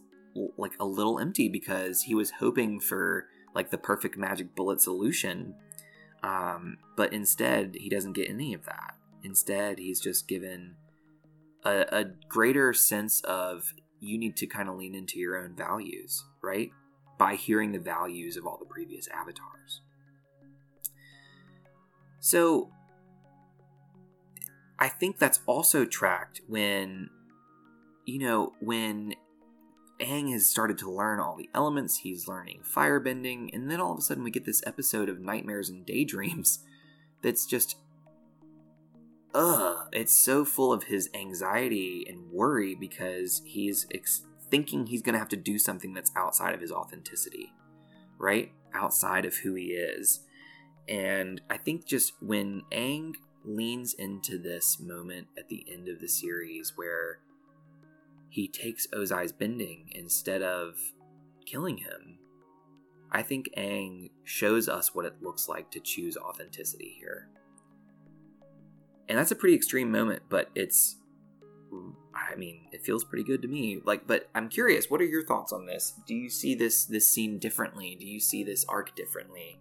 like 0.57 0.73
a 0.79 0.85
little 0.85 1.19
empty 1.19 1.49
because 1.49 2.03
he 2.03 2.13
was 2.13 2.31
hoping 2.39 2.79
for 2.79 3.27
like 3.55 3.71
the 3.71 3.77
perfect 3.77 4.15
magic 4.15 4.55
bullet 4.55 4.79
solution. 4.79 5.55
Um, 6.23 6.77
but 6.97 7.13
instead, 7.13 7.75
he 7.75 7.89
doesn't 7.89 8.13
get 8.13 8.29
any 8.29 8.53
of 8.53 8.65
that. 8.65 8.95
Instead, 9.23 9.79
he's 9.79 9.99
just 9.99 10.27
given 10.27 10.75
a, 11.63 11.86
a 11.91 12.05
greater 12.27 12.73
sense 12.73 13.21
of 13.21 13.73
you 13.99 14.17
need 14.17 14.36
to 14.38 14.47
kind 14.47 14.69
of 14.69 14.75
lean 14.75 14.95
into 14.95 15.19
your 15.19 15.38
own 15.38 15.55
values, 15.55 16.23
right? 16.41 16.71
By 17.17 17.36
hearing 17.36 17.71
the 17.71 17.79
values 17.79 18.38
of 18.38 18.45
all 18.45 18.58
the 18.58 18.65
previous 18.65 19.08
avatars. 19.10 19.82
So 22.19 22.69
I 24.77 24.88
think 24.88 25.19
that's 25.19 25.41
also 25.45 25.86
tracked 25.86 26.41
when, 26.47 27.10
you 28.05 28.19
know, 28.19 28.53
when 28.62 29.13
Aang 29.99 30.31
has 30.31 30.49
started 30.49 30.77
to 30.79 30.91
learn 30.91 31.19
all 31.19 31.35
the 31.35 31.49
elements, 31.53 31.97
he's 31.97 32.27
learning 32.27 32.62
firebending, 32.63 33.53
and 33.53 33.69
then 33.69 33.81
all 33.81 33.93
of 33.93 33.99
a 33.99 34.01
sudden 34.01 34.23
we 34.23 34.31
get 34.31 34.45
this 34.45 34.63
episode 34.65 35.09
of 35.09 35.19
Nightmares 35.19 35.69
and 35.69 35.85
Daydreams 35.85 36.59
that's 37.21 37.45
just, 37.45 37.75
ugh, 39.33 39.88
it's 39.91 40.13
so 40.13 40.45
full 40.45 40.71
of 40.71 40.83
his 40.83 41.09
anxiety 41.13 42.05
and 42.07 42.31
worry 42.31 42.75
because 42.75 43.41
he's 43.45 43.88
ex- 43.93 44.25
thinking 44.49 44.88
he's 44.88 45.01
going 45.01 45.13
to 45.13 45.19
have 45.19 45.29
to 45.29 45.35
do 45.35 45.59
something 45.59 45.93
that's 45.93 46.12
outside 46.15 46.55
of 46.55 46.62
his 46.62 46.71
authenticity, 46.71 47.51
right? 48.17 48.51
Outside 48.73 49.25
of 49.25 49.35
who 49.38 49.53
he 49.55 49.67
is. 49.67 50.21
And 50.88 51.41
I 51.49 51.57
think 51.57 51.85
just 51.85 52.13
when 52.21 52.63
Aang 52.71 53.15
leans 53.45 53.93
into 53.93 54.38
this 54.38 54.79
moment 54.79 55.27
at 55.38 55.49
the 55.49 55.65
end 55.71 55.88
of 55.88 55.99
the 55.99 56.07
series 56.07 56.73
where 56.75 57.19
he 58.29 58.47
takes 58.47 58.87
Ozai's 58.93 59.31
bending 59.31 59.89
instead 59.91 60.41
of 60.41 60.75
killing 61.45 61.77
him, 61.77 62.19
I 63.11 63.23
think 63.23 63.49
Aang 63.57 64.11
shows 64.23 64.69
us 64.69 64.93
what 64.93 65.05
it 65.05 65.21
looks 65.21 65.49
like 65.49 65.71
to 65.71 65.79
choose 65.79 66.15
authenticity 66.17 66.95
here. 66.99 67.29
and 69.09 69.17
that's 69.17 69.31
a 69.31 69.35
pretty 69.35 69.55
extreme 69.55 69.91
moment, 69.91 70.21
but 70.29 70.49
it's 70.55 70.97
I 72.13 72.35
mean, 72.35 72.67
it 72.71 72.83
feels 72.83 73.03
pretty 73.03 73.23
good 73.23 73.41
to 73.43 73.47
me. 73.47 73.81
Like, 73.83 74.05
but 74.07 74.29
I'm 74.35 74.49
curious, 74.49 74.89
what 74.89 75.01
are 75.01 75.05
your 75.05 75.25
thoughts 75.25 75.53
on 75.53 75.65
this? 75.65 75.93
Do 76.07 76.15
you 76.15 76.29
see 76.29 76.55
this 76.55 76.85
this 76.85 77.09
scene 77.09 77.39
differently? 77.39 77.97
Do 77.99 78.05
you 78.05 78.19
see 78.19 78.43
this 78.43 78.65
arc 78.65 78.95
differently? 78.95 79.59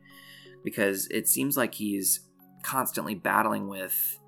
Because 0.65 1.07
it 1.11 1.29
seems 1.29 1.57
like 1.57 1.75
he's 1.75 2.21
constantly 2.63 3.15
battling 3.15 3.69
with 3.69 4.19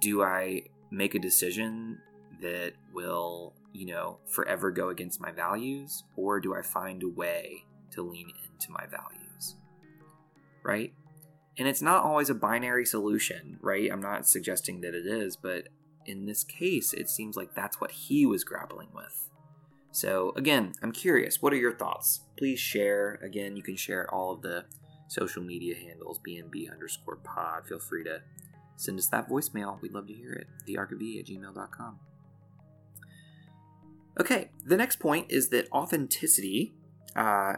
do 0.00 0.22
I 0.22 0.62
make 0.90 1.14
a 1.14 1.18
decision 1.18 1.98
that 2.40 2.72
will, 2.92 3.54
you 3.76 3.86
know, 3.86 4.18
forever 4.26 4.70
go 4.70 4.88
against 4.88 5.20
my 5.20 5.32
values 5.32 6.04
or 6.16 6.40
do 6.40 6.54
I 6.54 6.62
find 6.62 7.02
a 7.02 7.08
way 7.08 7.64
to 7.92 8.02
lean 8.02 8.32
into 8.52 8.70
my 8.70 8.86
values? 8.86 9.56
Right? 10.62 10.92
And 11.58 11.68
it's 11.68 11.82
not 11.82 12.04
always 12.04 12.28
a 12.28 12.34
binary 12.34 12.84
solution, 12.84 13.58
right? 13.60 13.90
I'm 13.90 14.02
not 14.02 14.26
suggesting 14.26 14.80
that 14.82 14.94
it 14.94 15.06
is, 15.06 15.36
but 15.36 15.68
in 16.04 16.26
this 16.26 16.44
case, 16.44 16.92
it 16.92 17.08
seems 17.08 17.36
like 17.36 17.54
that's 17.54 17.80
what 17.80 17.90
he 17.90 18.26
was 18.26 18.44
grappling 18.44 18.88
with. 18.94 19.30
So, 19.90 20.32
again, 20.36 20.72
I'm 20.82 20.92
curious, 20.92 21.40
what 21.40 21.52
are 21.54 21.56
your 21.56 21.74
thoughts? 21.74 22.20
Please 22.36 22.58
share. 22.58 23.18
Again, 23.22 23.56
you 23.56 23.62
can 23.62 23.76
share 23.76 24.12
all 24.12 24.32
of 24.32 24.42
the 24.42 24.66
social 25.08 25.42
media 25.42 25.74
handles, 25.74 26.20
BNB 26.26 26.70
underscore 26.70 27.16
pod. 27.16 27.66
Feel 27.66 27.78
free 27.78 28.04
to 28.04 28.20
send 28.76 28.98
us 28.98 29.08
that 29.08 29.28
voicemail. 29.28 29.80
We'd 29.80 29.94
love 29.94 30.06
to 30.08 30.14
hear 30.14 30.32
it. 30.32 30.48
TheArchofE 30.68 31.20
at 31.20 31.26
gmail.com. 31.26 31.98
Okay, 34.18 34.50
the 34.64 34.76
next 34.76 34.96
point 34.96 35.26
is 35.30 35.50
that 35.50 35.70
authenticity 35.72 36.74
uh, 37.14 37.54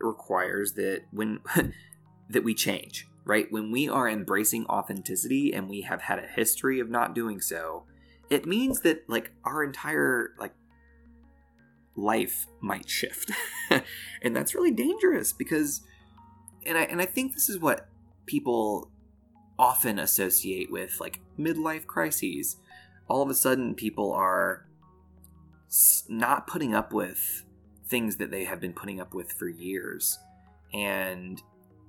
requires 0.00 0.72
that 0.72 1.02
when 1.10 1.40
that 2.30 2.44
we 2.44 2.54
change 2.54 3.06
right? 3.26 3.50
When 3.50 3.72
we 3.72 3.88
are 3.88 4.08
embracing 4.08 4.66
authenticity 4.66 5.52
and 5.52 5.68
we 5.68 5.82
have 5.82 6.02
had 6.02 6.20
a 6.20 6.26
history 6.26 6.78
of 6.78 6.88
not 6.88 7.14
doing 7.14 7.40
so, 7.40 7.84
it 8.30 8.46
means 8.46 8.80
that 8.80 9.02
like 9.10 9.32
our 9.44 9.62
entire 9.62 10.30
like 10.38 10.54
life 11.96 12.46
might 12.60 12.88
shift. 12.88 13.32
and 14.22 14.34
that's 14.34 14.54
really 14.54 14.70
dangerous 14.70 15.32
because 15.32 15.82
and 16.64 16.78
I 16.78 16.82
and 16.82 17.02
I 17.02 17.04
think 17.04 17.34
this 17.34 17.48
is 17.48 17.58
what 17.58 17.88
people 18.26 18.90
often 19.58 19.98
associate 19.98 20.70
with 20.70 21.00
like 21.00 21.20
midlife 21.38 21.84
crises. 21.84 22.56
All 23.08 23.22
of 23.22 23.28
a 23.28 23.34
sudden 23.34 23.74
people 23.74 24.12
are 24.12 24.65
not 26.08 26.46
putting 26.46 26.74
up 26.74 26.92
with 26.92 27.44
things 27.86 28.16
that 28.16 28.30
they 28.30 28.44
have 28.44 28.60
been 28.60 28.72
putting 28.72 29.00
up 29.00 29.14
with 29.14 29.32
for 29.32 29.48
years. 29.48 30.18
And 30.72 31.40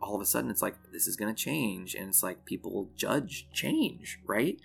all 0.02 0.16
of 0.16 0.22
a 0.22 0.26
sudden 0.26 0.52
it's 0.52 0.62
like 0.62 0.76
this 0.92 1.08
is 1.08 1.16
going 1.16 1.34
to 1.34 1.44
change 1.44 1.96
and 1.96 2.10
it's 2.10 2.22
like 2.22 2.46
people 2.46 2.90
judge 2.96 3.48
change 3.52 4.20
right? 4.26 4.60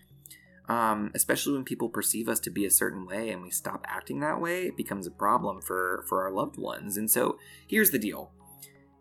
Um, 0.68 1.10
especially 1.14 1.54
when 1.54 1.64
people 1.64 1.88
perceive 1.88 2.28
us 2.28 2.38
to 2.40 2.50
be 2.50 2.64
a 2.64 2.70
certain 2.70 3.06
way 3.06 3.30
and 3.30 3.42
we 3.42 3.50
stop 3.50 3.84
acting 3.88 4.20
that 4.20 4.40
way 4.40 4.66
it 4.66 4.76
becomes 4.76 5.06
a 5.06 5.10
problem 5.10 5.60
for 5.60 6.04
for 6.08 6.22
our 6.22 6.30
loved 6.30 6.58
ones. 6.58 6.96
And 6.96 7.10
so 7.10 7.38
here's 7.66 7.90
the 7.90 7.98
deal. 7.98 8.30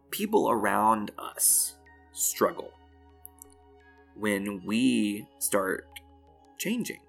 People 0.10 0.50
around 0.50 1.12
us 1.18 1.76
struggle 2.14 2.72
when 4.16 4.62
we 4.66 5.28
start 5.40 5.88
changing 6.58 7.00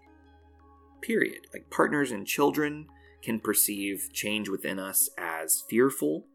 period 1.03 1.47
like 1.53 1.71
partners 1.71 2.11
and 2.11 2.27
children 2.27 2.87
can 3.23 3.39
perceive 3.39 4.09
change 4.13 4.49
within 4.49 4.79
us 4.79 5.11
as 5.19 5.63
fearful 5.69 6.27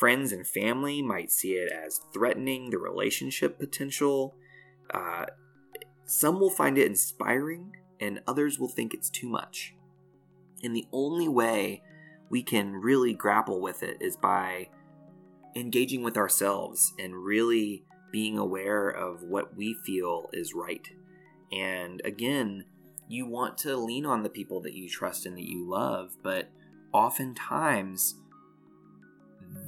Friends 0.00 0.32
and 0.32 0.46
family 0.46 1.02
might 1.02 1.30
see 1.30 1.56
it 1.56 1.70
as 1.70 2.00
threatening 2.14 2.70
the 2.70 2.78
relationship 2.78 3.58
potential. 3.58 4.34
Uh, 4.88 5.26
some 6.06 6.40
will 6.40 6.48
find 6.48 6.78
it 6.78 6.86
inspiring, 6.86 7.76
and 8.00 8.22
others 8.26 8.58
will 8.58 8.70
think 8.70 8.94
it's 8.94 9.10
too 9.10 9.28
much. 9.28 9.74
And 10.62 10.74
the 10.74 10.86
only 10.90 11.28
way 11.28 11.82
we 12.30 12.42
can 12.42 12.76
really 12.76 13.12
grapple 13.12 13.60
with 13.60 13.82
it 13.82 13.98
is 14.00 14.16
by 14.16 14.70
engaging 15.54 16.02
with 16.02 16.16
ourselves 16.16 16.94
and 16.98 17.22
really 17.22 17.84
being 18.10 18.38
aware 18.38 18.88
of 18.88 19.22
what 19.22 19.54
we 19.54 19.74
feel 19.84 20.30
is 20.32 20.54
right. 20.54 20.88
And 21.52 22.00
again, 22.06 22.64
you 23.10 23.26
want 23.26 23.58
to 23.58 23.76
lean 23.76 24.06
on 24.06 24.22
the 24.22 24.28
people 24.28 24.60
that 24.60 24.74
you 24.74 24.88
trust 24.88 25.26
and 25.26 25.36
that 25.36 25.48
you 25.48 25.68
love, 25.68 26.16
but 26.22 26.48
oftentimes 26.92 28.14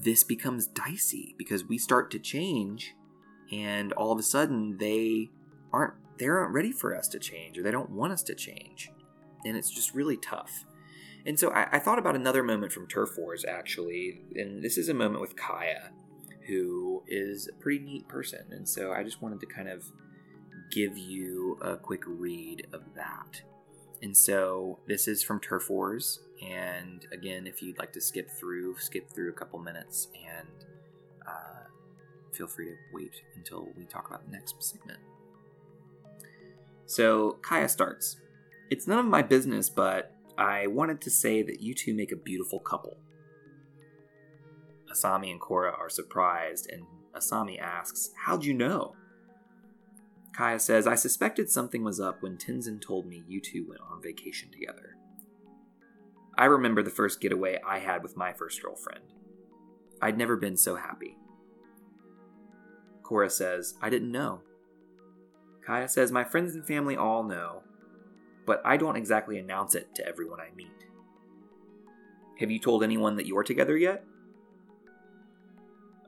this 0.01 0.23
becomes 0.23 0.69
dicey 0.69 1.35
because 1.37 1.65
we 1.65 1.77
start 1.77 2.11
to 2.13 2.21
change 2.21 2.95
and 3.51 3.93
all 3.95 4.13
of 4.13 4.19
a 4.19 4.23
sudden 4.23 4.79
they 4.79 5.29
aren't 5.73 5.95
they 6.19 6.27
aren't 6.29 6.53
ready 6.53 6.71
for 6.71 6.97
us 6.97 7.09
to 7.09 7.19
change 7.19 7.59
or 7.59 7.63
they 7.63 7.73
don't 7.73 7.91
want 7.91 8.13
us 8.13 8.23
to 8.23 8.35
change. 8.35 8.93
And 9.45 9.57
it's 9.57 9.71
just 9.71 9.93
really 9.93 10.17
tough. 10.17 10.65
And 11.27 11.39
so 11.39 11.51
I, 11.51 11.67
I 11.73 11.79
thought 11.81 11.99
about 11.99 12.15
another 12.15 12.45
moment 12.45 12.73
from 12.73 12.87
turf 12.87 13.19
wars 13.19 13.45
actually 13.45 14.21
and 14.37 14.63
this 14.63 14.79
is 14.79 14.89
a 14.89 14.95
moment 14.95 15.21
with 15.21 15.35
Kya 15.35 15.89
who 16.47 17.03
is 17.09 17.49
a 17.49 17.61
pretty 17.61 17.85
neat 17.85 18.07
person. 18.07 18.45
And 18.51 18.69
so 18.69 18.93
i 18.93 19.03
just 19.03 19.21
wanted 19.21 19.41
to 19.41 19.47
kind 19.47 19.69
of 19.69 19.91
give 20.73 20.99
you 20.99 21.59
a 21.63 21.77
quick 21.77 22.03
read 22.07 22.67
of 22.73 22.83
that 22.97 23.43
and 24.03 24.17
so 24.17 24.81
this 24.89 25.07
is 25.07 25.23
from 25.23 25.39
turf 25.39 25.71
wars 25.71 26.19
and 26.43 27.07
again, 27.13 27.47
if 27.47 27.63
you'd 27.63 27.79
like 27.79 27.93
to 27.93 28.01
skip 28.01 28.31
through, 28.31 28.77
skip 28.79 29.11
through 29.11 29.31
a 29.31 29.33
couple 29.33 29.59
minutes 29.61 30.09
and 30.29 30.49
uh, 31.27 31.69
feel 32.33 32.49
free 32.49 32.67
to 32.67 32.75
wait 32.93 33.15
until 33.37 33.69
we 33.77 33.85
talk 33.85 34.09
about 34.09 34.25
the 34.27 34.33
next 34.33 34.57
segment. 34.63 34.99
So 36.87 37.39
Kya 37.43 37.71
starts. 37.71 38.17
It's 38.71 38.89
none 38.89 38.99
of 38.99 39.07
my 39.07 39.23
business, 39.23 39.71
but 39.71 40.17
I 40.37 40.67
wanted 40.67 41.01
to 41.03 41.11
say 41.11 41.43
that 41.43 41.61
you 41.61 41.75
two 41.75 41.95
make 41.95 42.11
a 42.11 42.17
beautiful 42.17 42.59
couple. 42.59 42.97
Asami 44.93 45.31
and 45.31 45.41
Korra 45.41 45.79
are 45.79 45.89
surprised, 45.89 46.71
and 46.71 46.83
Asami 47.15 47.61
asks, 47.61 48.11
How'd 48.25 48.45
you 48.45 48.53
know? 48.53 48.95
Kya 50.37 50.61
says, 50.61 50.87
I 50.87 50.95
suspected 50.95 51.51
something 51.51 51.85
was 51.85 52.01
up 52.01 52.23
when 52.23 52.39
Tenzin 52.39 52.81
told 52.81 53.07
me 53.07 53.23
you 53.29 53.41
two 53.41 53.67
went 53.69 53.83
on 53.83 54.03
vacation 54.03 54.51
together. 54.51 54.97
I 56.39 56.47
remember 56.47 56.83
the 56.83 56.91
first 56.91 57.21
getaway 57.21 57.61
I 57.67 57.79
had 57.81 58.03
with 58.03 58.17
my 58.17 58.33
first 58.33 58.63
girlfriend. 58.63 59.13
I'd 60.01 60.17
never 60.17 60.37
been 60.37 60.57
so 60.57 60.77
happy. 60.77 61.17
Korra 63.03 63.31
says, 63.31 63.75
I 63.83 63.91
didn't 63.91 64.11
know. 64.11 64.41
Kya 65.69 65.89
says, 65.91 66.11
My 66.11 66.25
friends 66.25 66.55
and 66.55 66.67
family 66.67 66.97
all 66.97 67.23
know, 67.23 67.63
but 68.47 68.63
I 68.65 68.79
don't 68.79 68.97
exactly 68.97 69.39
announce 69.39 69.75
it 69.75 69.95
to 69.97 70.07
everyone 70.07 70.41
I 70.41 70.55
meet. 70.57 70.69
Have 72.41 72.51
you 72.51 72.59
told 72.59 72.83
anyone 72.83 73.17
that 73.17 73.27
you're 73.27 73.45
together 73.45 73.77
yet? 73.77 74.05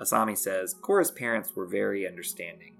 Asami 0.00 0.36
says, 0.36 0.74
Korra's 0.82 1.10
parents 1.10 1.54
were 1.54 1.66
very 1.66 2.08
understanding. 2.08 2.73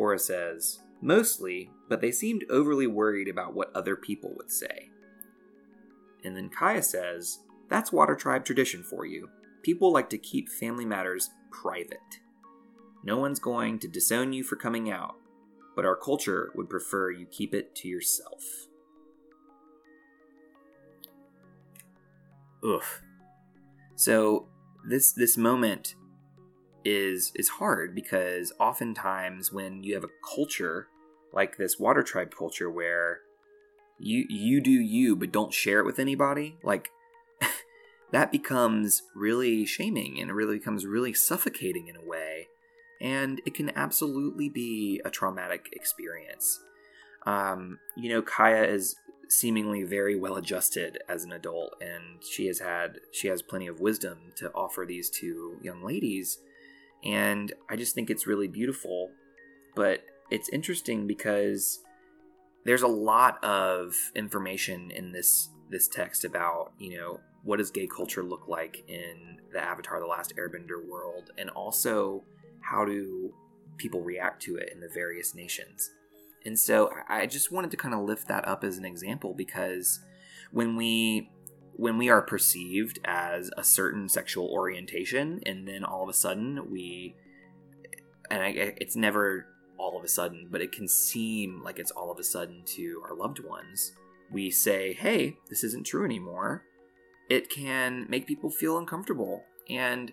Korra 0.00 0.18
says, 0.18 0.80
Mostly, 1.02 1.70
but 1.88 2.00
they 2.00 2.10
seemed 2.10 2.44
overly 2.50 2.86
worried 2.86 3.28
about 3.28 3.54
what 3.54 3.74
other 3.74 3.96
people 3.96 4.34
would 4.36 4.50
say. 4.50 4.90
And 6.24 6.36
then 6.36 6.50
Kya 6.50 6.84
says, 6.84 7.40
That's 7.68 7.92
Water 7.92 8.14
Tribe 8.14 8.44
tradition 8.44 8.82
for 8.82 9.04
you. 9.04 9.28
People 9.62 9.92
like 9.92 10.08
to 10.10 10.18
keep 10.18 10.48
family 10.48 10.84
matters 10.84 11.30
private. 11.50 12.20
No 13.02 13.18
one's 13.18 13.38
going 13.40 13.78
to 13.80 13.88
disown 13.88 14.32
you 14.32 14.44
for 14.44 14.56
coming 14.56 14.90
out, 14.90 15.16
but 15.76 15.84
our 15.84 15.96
culture 15.96 16.50
would 16.54 16.68
prefer 16.68 17.10
you 17.10 17.26
keep 17.26 17.54
it 17.54 17.74
to 17.76 17.88
yourself. 17.88 18.42
Oof. 22.64 23.02
So 23.96 24.48
this 24.86 25.12
this 25.12 25.36
moment 25.36 25.94
is 26.84 27.32
is 27.34 27.48
hard 27.48 27.94
because 27.94 28.52
oftentimes 28.58 29.52
when 29.52 29.82
you 29.82 29.94
have 29.94 30.04
a 30.04 30.34
culture 30.34 30.88
like 31.32 31.56
this 31.56 31.78
water 31.78 32.02
tribe 32.02 32.34
culture 32.36 32.70
where 32.70 33.20
you 33.98 34.24
you 34.28 34.60
do 34.60 34.70
you 34.70 35.14
but 35.14 35.30
don't 35.30 35.52
share 35.52 35.80
it 35.80 35.86
with 35.86 35.98
anybody 35.98 36.56
like 36.62 36.90
that 38.12 38.32
becomes 38.32 39.02
really 39.14 39.64
shaming 39.64 40.18
and 40.20 40.30
it 40.30 40.34
really 40.34 40.58
becomes 40.58 40.86
really 40.86 41.12
suffocating 41.12 41.88
in 41.88 41.96
a 41.96 42.04
way. 42.04 42.48
And 43.00 43.40
it 43.46 43.54
can 43.54 43.70
absolutely 43.76 44.48
be 44.48 45.00
a 45.04 45.10
traumatic 45.10 45.70
experience. 45.72 46.60
Um, 47.26 47.78
you 47.96 48.10
know 48.10 48.22
Kya 48.22 48.68
is 48.68 48.96
seemingly 49.28 49.84
very 49.84 50.16
well 50.16 50.36
adjusted 50.36 50.98
as 51.08 51.22
an 51.22 51.32
adult 51.32 51.74
and 51.80 52.22
she 52.24 52.46
has 52.46 52.58
had 52.58 52.98
she 53.12 53.28
has 53.28 53.42
plenty 53.42 53.68
of 53.68 53.78
wisdom 53.78 54.32
to 54.36 54.50
offer 54.52 54.84
these 54.84 55.08
two 55.08 55.56
young 55.62 55.84
ladies 55.84 56.38
and 57.04 57.52
i 57.68 57.76
just 57.76 57.94
think 57.94 58.10
it's 58.10 58.26
really 58.26 58.48
beautiful 58.48 59.10
but 59.74 60.02
it's 60.30 60.48
interesting 60.50 61.06
because 61.06 61.80
there's 62.64 62.82
a 62.82 62.88
lot 62.88 63.42
of 63.42 63.94
information 64.14 64.90
in 64.90 65.12
this 65.12 65.48
this 65.70 65.88
text 65.88 66.24
about 66.24 66.72
you 66.78 66.96
know 66.96 67.20
what 67.42 67.58
does 67.58 67.70
gay 67.70 67.86
culture 67.86 68.22
look 68.22 68.48
like 68.48 68.84
in 68.88 69.38
the 69.52 69.60
Avatar: 69.60 70.00
The 70.00 70.06
Last 70.06 70.34
Airbender 70.36 70.84
world, 70.86 71.30
and 71.38 71.50
also 71.50 72.22
how 72.60 72.84
do 72.84 73.32
people 73.78 74.02
react 74.02 74.42
to 74.42 74.56
it 74.56 74.70
in 74.72 74.80
the 74.80 74.88
various 74.88 75.34
nations. 75.34 75.90
And 76.44 76.58
so 76.58 76.90
I 77.08 77.26
just 77.26 77.50
wanted 77.50 77.70
to 77.70 77.76
kind 77.76 77.94
of 77.94 78.00
lift 78.00 78.28
that 78.28 78.46
up 78.46 78.64
as 78.64 78.78
an 78.78 78.84
example 78.84 79.34
because 79.34 80.00
when 80.52 80.76
we 80.76 81.30
when 81.80 81.96
we 81.96 82.10
are 82.10 82.20
perceived 82.20 82.98
as 83.06 83.50
a 83.56 83.64
certain 83.64 84.06
sexual 84.06 84.46
orientation 84.48 85.40
and 85.46 85.66
then 85.66 85.82
all 85.82 86.02
of 86.02 86.10
a 86.10 86.12
sudden 86.12 86.70
we 86.70 87.16
and 88.30 88.42
I, 88.42 88.74
it's 88.76 88.96
never 88.96 89.46
all 89.78 89.96
of 89.96 90.04
a 90.04 90.08
sudden 90.08 90.48
but 90.50 90.60
it 90.60 90.72
can 90.72 90.86
seem 90.86 91.62
like 91.64 91.78
it's 91.78 91.90
all 91.90 92.10
of 92.12 92.18
a 92.18 92.22
sudden 92.22 92.64
to 92.76 93.02
our 93.08 93.16
loved 93.16 93.42
ones 93.42 93.92
we 94.30 94.50
say 94.50 94.92
hey 94.92 95.38
this 95.48 95.64
isn't 95.64 95.86
true 95.86 96.04
anymore. 96.04 96.64
It 97.30 97.48
can 97.48 98.06
make 98.10 98.26
people 98.26 98.50
feel 98.50 98.76
uncomfortable 98.76 99.44
and 99.70 100.12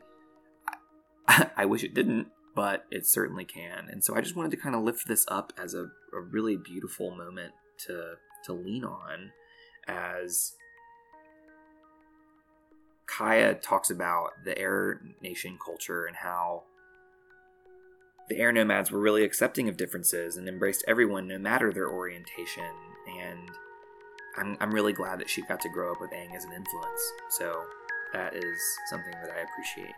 I, 1.27 1.49
I 1.57 1.65
wish 1.65 1.83
it 1.83 1.93
didn't 1.93 2.27
but 2.55 2.85
it 2.91 3.05
certainly 3.05 3.43
can. 3.43 3.89
And 3.89 4.05
so 4.05 4.15
i 4.15 4.21
just 4.21 4.37
wanted 4.37 4.51
to 4.51 4.57
kind 4.57 4.73
of 4.73 4.83
lift 4.83 5.05
this 5.05 5.25
up 5.27 5.51
as 5.61 5.73
a, 5.73 5.87
a 6.13 6.21
really 6.31 6.55
beautiful 6.55 7.11
moment 7.11 7.55
to 7.87 8.13
to 8.45 8.53
lean 8.53 8.85
on 8.85 9.33
as 9.85 10.53
Kya 13.17 13.61
talks 13.61 13.89
about 13.89 14.31
the 14.45 14.57
Air 14.57 15.01
Nation 15.21 15.57
culture 15.63 16.05
and 16.05 16.15
how 16.15 16.63
the 18.29 18.37
air 18.37 18.51
nomads 18.51 18.91
were 18.91 18.99
really 18.99 19.23
accepting 19.23 19.69
of 19.69 19.77
differences 19.77 20.35
and 20.35 20.47
embraced 20.47 20.83
everyone 20.87 21.27
no 21.27 21.39
matter 21.39 21.71
their 21.71 21.89
orientation. 21.89 22.63
And 23.07 23.49
I'm, 24.37 24.57
I'm 24.59 24.71
really 24.73 24.93
glad 24.93 25.19
that 25.19 25.29
she 25.29 25.41
got 25.43 25.61
to 25.61 25.69
grow 25.69 25.93
up 25.93 26.01
with 26.01 26.11
Aang 26.11 26.35
as 26.35 26.43
an 26.43 26.51
influence. 26.51 27.01
So 27.29 27.63
that 28.13 28.35
is 28.35 28.61
something 28.89 29.13
that 29.13 29.31
I 29.31 29.41
appreciate. 29.41 29.95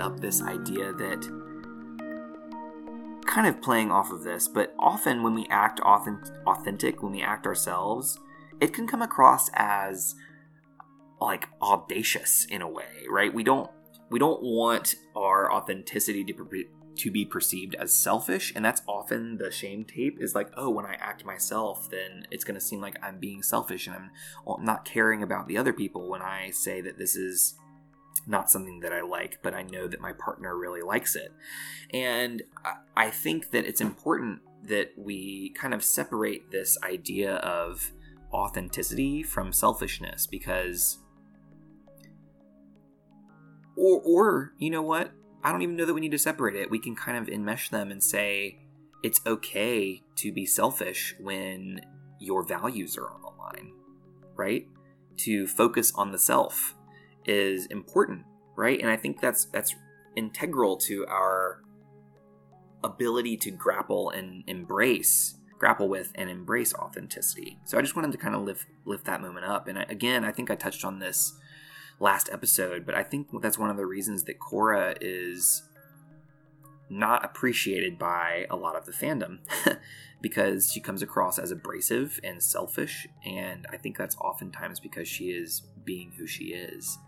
Up 0.00 0.20
this 0.20 0.42
idea 0.42 0.92
that 0.92 1.28
kind 3.26 3.46
of 3.46 3.62
playing 3.62 3.92
off 3.92 4.10
of 4.10 4.24
this, 4.24 4.48
but 4.48 4.74
often 4.78 5.22
when 5.22 5.34
we 5.34 5.46
act 5.50 5.80
authentic, 5.80 7.02
when 7.02 7.12
we 7.12 7.22
act 7.22 7.46
ourselves, 7.46 8.18
it 8.60 8.72
can 8.72 8.86
come 8.86 9.02
across 9.02 9.50
as 9.54 10.14
like 11.20 11.48
audacious 11.62 12.46
in 12.50 12.62
a 12.62 12.68
way, 12.68 13.04
right? 13.08 13.32
We 13.32 13.44
don't 13.44 13.70
we 14.10 14.18
don't 14.18 14.42
want 14.42 14.96
our 15.14 15.52
authenticity 15.52 16.24
to 16.24 16.64
to 16.96 17.10
be 17.10 17.24
perceived 17.24 17.74
as 17.76 17.92
selfish 17.92 18.52
and 18.54 18.64
that's 18.64 18.82
often 18.86 19.38
the 19.38 19.50
shame 19.50 19.84
tape 19.84 20.18
is 20.20 20.34
like 20.34 20.50
oh 20.56 20.68
when 20.68 20.84
i 20.84 20.94
act 20.94 21.24
myself 21.24 21.88
then 21.88 22.26
it's 22.30 22.44
going 22.44 22.58
to 22.58 22.60
seem 22.60 22.80
like 22.80 22.98
i'm 23.02 23.18
being 23.18 23.42
selfish 23.42 23.86
and 23.86 23.96
i'm 23.96 24.64
not 24.64 24.84
caring 24.84 25.22
about 25.22 25.46
the 25.46 25.56
other 25.56 25.72
people 25.72 26.10
when 26.10 26.20
i 26.20 26.50
say 26.50 26.80
that 26.80 26.98
this 26.98 27.16
is 27.16 27.54
not 28.26 28.50
something 28.50 28.80
that 28.80 28.92
i 28.92 29.00
like 29.00 29.38
but 29.42 29.54
i 29.54 29.62
know 29.62 29.86
that 29.86 30.00
my 30.00 30.12
partner 30.12 30.56
really 30.56 30.82
likes 30.82 31.16
it 31.16 31.32
and 31.92 32.42
i 32.96 33.10
think 33.10 33.50
that 33.50 33.64
it's 33.64 33.80
important 33.80 34.40
that 34.62 34.92
we 34.96 35.50
kind 35.50 35.72
of 35.72 35.82
separate 35.82 36.50
this 36.50 36.76
idea 36.82 37.36
of 37.36 37.92
authenticity 38.32 39.22
from 39.22 39.52
selfishness 39.52 40.26
because 40.26 40.98
or 43.76 44.00
or 44.04 44.52
you 44.58 44.70
know 44.70 44.82
what 44.82 45.12
I 45.42 45.52
don't 45.52 45.62
even 45.62 45.76
know 45.76 45.86
that 45.86 45.94
we 45.94 46.00
need 46.00 46.10
to 46.10 46.18
separate 46.18 46.56
it. 46.56 46.70
We 46.70 46.78
can 46.78 46.94
kind 46.94 47.16
of 47.16 47.32
enmesh 47.32 47.70
them 47.70 47.90
and 47.90 48.02
say 48.02 48.58
it's 49.02 49.20
okay 49.26 50.02
to 50.16 50.32
be 50.32 50.44
selfish 50.44 51.14
when 51.18 51.80
your 52.18 52.46
values 52.46 52.98
are 52.98 53.10
on 53.10 53.22
the 53.22 53.28
line, 53.28 53.72
right? 54.36 54.66
To 55.18 55.46
focus 55.46 55.92
on 55.94 56.12
the 56.12 56.18
self 56.18 56.74
is 57.24 57.66
important, 57.66 58.24
right? 58.56 58.80
And 58.80 58.90
I 58.90 58.96
think 58.96 59.20
that's 59.20 59.44
that's 59.46 59.74
integral 60.16 60.76
to 60.76 61.06
our 61.06 61.62
ability 62.82 63.36
to 63.36 63.50
grapple 63.50 64.10
and 64.10 64.42
embrace 64.46 65.36
grapple 65.60 65.88
with 65.88 66.10
and 66.16 66.28
embrace 66.28 66.74
authenticity. 66.74 67.58
So 67.66 67.78
I 67.78 67.82
just 67.82 67.94
wanted 67.94 68.10
to 68.12 68.18
kind 68.18 68.34
of 68.34 68.42
lift 68.42 68.66
lift 68.84 69.04
that 69.04 69.20
moment 69.20 69.46
up. 69.46 69.68
And 69.68 69.78
I, 69.78 69.86
again, 69.88 70.24
I 70.24 70.32
think 70.32 70.50
I 70.50 70.56
touched 70.56 70.84
on 70.84 70.98
this 70.98 71.34
last 72.00 72.30
episode, 72.32 72.84
but 72.86 72.94
I 72.96 73.04
think 73.04 73.28
that's 73.40 73.58
one 73.58 73.70
of 73.70 73.76
the 73.76 73.86
reasons 73.86 74.24
that 74.24 74.40
Korra 74.40 74.96
is 75.00 75.62
not 76.88 77.24
appreciated 77.24 77.98
by 77.98 78.46
a 78.50 78.56
lot 78.56 78.74
of 78.74 78.86
the 78.86 78.92
fandom 78.92 79.38
because 80.20 80.72
she 80.72 80.80
comes 80.80 81.02
across 81.02 81.38
as 81.38 81.52
abrasive 81.52 82.18
and 82.24 82.42
selfish, 82.42 83.06
and 83.24 83.66
I 83.70 83.76
think 83.76 83.96
that's 83.96 84.16
oftentimes 84.16 84.80
because 84.80 85.06
she 85.06 85.26
is 85.26 85.62
being 85.84 86.12
who 86.18 86.26
she 86.26 86.46
is 86.46 86.98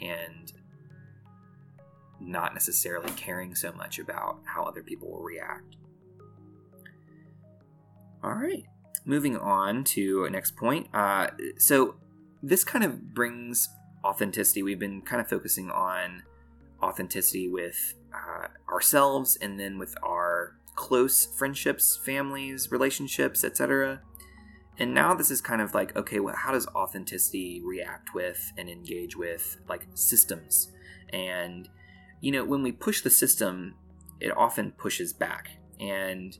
and 0.00 0.52
not 2.20 2.54
necessarily 2.54 3.10
caring 3.12 3.54
so 3.54 3.72
much 3.72 3.98
about 3.98 4.40
how 4.44 4.64
other 4.64 4.82
people 4.82 5.10
will 5.10 5.22
react. 5.22 5.76
All 8.22 8.34
right, 8.34 8.64
moving 9.04 9.36
on 9.36 9.84
to 9.84 10.28
next 10.30 10.56
point. 10.56 10.88
Uh, 10.94 11.28
so 11.58 11.96
this 12.42 12.64
kind 12.64 12.84
of 12.84 13.14
brings 13.14 13.68
authenticity, 14.04 14.62
we've 14.62 14.78
been 14.78 15.00
kind 15.02 15.20
of 15.20 15.28
focusing 15.28 15.70
on 15.70 16.22
authenticity 16.82 17.48
with 17.48 17.94
uh, 18.12 18.48
ourselves 18.70 19.36
and 19.40 19.58
then 19.58 19.78
with 19.78 19.94
our 20.02 20.56
close 20.74 21.26
friendships, 21.38 21.98
families, 22.04 22.70
relationships, 22.70 23.44
etc. 23.44 24.02
And 24.78 24.92
now 24.92 25.14
this 25.14 25.30
is 25.30 25.40
kind 25.40 25.60
of 25.62 25.72
like, 25.72 25.96
okay, 25.96 26.18
well, 26.18 26.34
how 26.36 26.52
does 26.52 26.66
authenticity 26.68 27.62
react 27.64 28.14
with 28.14 28.52
and 28.58 28.68
engage 28.68 29.16
with 29.16 29.58
like 29.68 29.86
systems? 29.94 30.72
And, 31.10 31.68
you 32.20 32.32
know, 32.32 32.44
when 32.44 32.62
we 32.62 32.72
push 32.72 33.02
the 33.02 33.10
system, 33.10 33.76
it 34.20 34.36
often 34.36 34.72
pushes 34.72 35.12
back. 35.12 35.58
And 35.78 36.36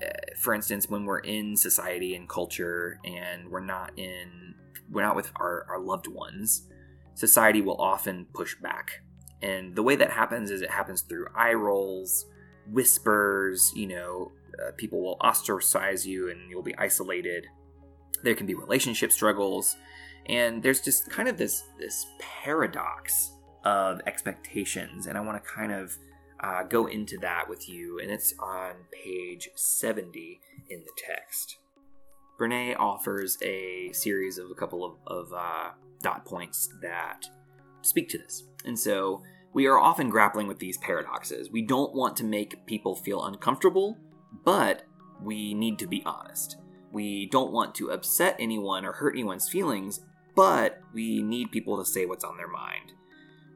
uh, 0.00 0.08
for 0.40 0.54
instance, 0.54 0.88
when 0.88 1.04
we're 1.04 1.18
in 1.20 1.56
society 1.56 2.14
and 2.14 2.28
culture 2.28 3.00
and 3.04 3.48
we're 3.50 3.60
not 3.60 3.98
in, 3.98 4.54
we're 4.90 5.02
not 5.02 5.16
with 5.16 5.32
our, 5.36 5.66
our 5.68 5.80
loved 5.80 6.06
ones, 6.06 6.68
society 7.14 7.62
will 7.62 7.80
often 7.80 8.26
push 8.32 8.54
back. 8.56 9.02
And 9.42 9.74
the 9.74 9.82
way 9.82 9.96
that 9.96 10.10
happens 10.10 10.50
is 10.50 10.62
it 10.62 10.70
happens 10.70 11.02
through 11.02 11.26
eye 11.34 11.54
rolls, 11.54 12.26
whispers, 12.70 13.72
you 13.74 13.86
know, 13.86 14.32
uh, 14.64 14.70
people 14.76 15.02
will 15.02 15.18
ostracize 15.20 16.06
you 16.06 16.30
and 16.30 16.50
you'll 16.50 16.62
be 16.62 16.76
isolated. 16.78 17.46
There 18.22 18.34
can 18.34 18.46
be 18.46 18.54
relationship 18.54 19.12
struggles, 19.12 19.76
and 20.26 20.62
there's 20.62 20.80
just 20.80 21.10
kind 21.10 21.28
of 21.28 21.36
this 21.36 21.64
this 21.78 22.06
paradox 22.18 23.32
of 23.64 24.00
expectations, 24.06 25.06
and 25.06 25.18
I 25.18 25.20
want 25.20 25.42
to 25.42 25.50
kind 25.50 25.72
of 25.72 25.96
uh, 26.40 26.62
go 26.64 26.86
into 26.86 27.18
that 27.18 27.48
with 27.48 27.68
you, 27.68 27.98
and 27.98 28.10
it's 28.10 28.34
on 28.38 28.72
page 28.92 29.48
70 29.54 30.40
in 30.68 30.80
the 30.80 30.90
text. 30.96 31.58
Brene 32.38 32.78
offers 32.78 33.38
a 33.42 33.90
series 33.92 34.38
of 34.38 34.50
a 34.50 34.54
couple 34.54 34.84
of, 34.84 34.94
of 35.06 35.32
uh, 35.32 35.70
dot 36.02 36.24
points 36.24 36.68
that 36.82 37.22
speak 37.82 38.08
to 38.10 38.18
this. 38.18 38.44
And 38.64 38.78
so 38.78 39.22
we 39.54 39.66
are 39.66 39.78
often 39.78 40.10
grappling 40.10 40.46
with 40.46 40.58
these 40.58 40.76
paradoxes. 40.76 41.50
We 41.50 41.62
don't 41.62 41.94
want 41.94 42.16
to 42.16 42.24
make 42.24 42.66
people 42.66 42.94
feel 42.94 43.24
uncomfortable, 43.24 43.96
but 44.44 44.82
we 45.22 45.54
need 45.54 45.78
to 45.78 45.86
be 45.86 46.02
honest. 46.04 46.58
We 46.96 47.26
don't 47.26 47.52
want 47.52 47.74
to 47.74 47.90
upset 47.90 48.36
anyone 48.38 48.86
or 48.86 48.92
hurt 48.92 49.12
anyone's 49.14 49.50
feelings, 49.50 50.00
but 50.34 50.80
we 50.94 51.22
need 51.22 51.52
people 51.52 51.76
to 51.76 51.84
say 51.84 52.06
what's 52.06 52.24
on 52.24 52.38
their 52.38 52.48
mind. 52.48 52.94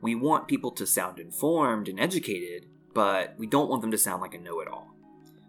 We 0.03 0.15
want 0.15 0.47
people 0.47 0.71
to 0.73 0.87
sound 0.87 1.19
informed 1.19 1.89
and 1.89 1.99
educated, 1.99 2.67
but 2.93 3.35
we 3.39 3.47
don't 3.47 3.71
want 3.71 3.81
them 3.81 3.93
to 3.93 3.97
sound 3.97 4.21
like 4.21 4.35
a 4.35 4.39
know 4.39 4.61
it 4.61 4.69
all. 4.69 4.95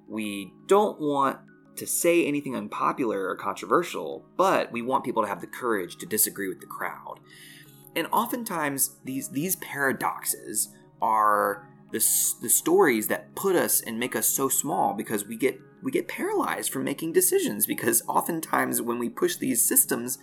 We 0.08 0.54
don't 0.68 1.02
want 1.02 1.40
to 1.76 1.86
say 1.86 2.26
anything 2.26 2.56
unpopular 2.56 3.28
or 3.28 3.36
controversial, 3.36 4.24
but 4.38 4.72
we 4.72 4.82
want 4.82 5.04
people 5.04 5.24
to 5.24 5.28
have 5.28 5.42
the 5.42 5.48
courage 5.48 5.98
to 5.98 6.06
disagree 6.06 6.48
with 6.48 6.62
the 6.62 6.68
crowd. 6.68 7.20
And 7.94 8.08
oftentimes, 8.14 8.96
these, 9.04 9.28
these 9.32 9.58
paradoxes 9.58 10.70
are 11.02 11.68
the, 11.92 12.00
the 12.42 12.50
stories 12.50 13.10
that 13.10 13.36
put 13.36 13.58
us 13.58 13.82
and 13.82 14.00
make 14.00 14.16
us 14.16 14.30
so 14.30 14.48
small 14.48 14.94
because 14.94 15.28
we 15.28 15.36
get 15.36 15.60
we 15.84 15.92
get 15.92 16.08
paralyzed 16.08 16.72
from 16.72 16.84
making 16.84 17.14
decisions 17.14 17.66
because 17.66 18.02
oftentimes 18.08 18.82
when 18.82 19.00
we 19.00 19.10
push 19.10 19.36
these 19.36 19.64
systems 19.64 20.18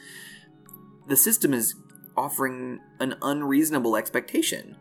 the 1.06 1.16
system 1.16 1.54
is 1.54 1.74
offering 2.16 2.80
an 3.00 3.14
unreasonable 3.22 3.96
expectation 3.96 4.76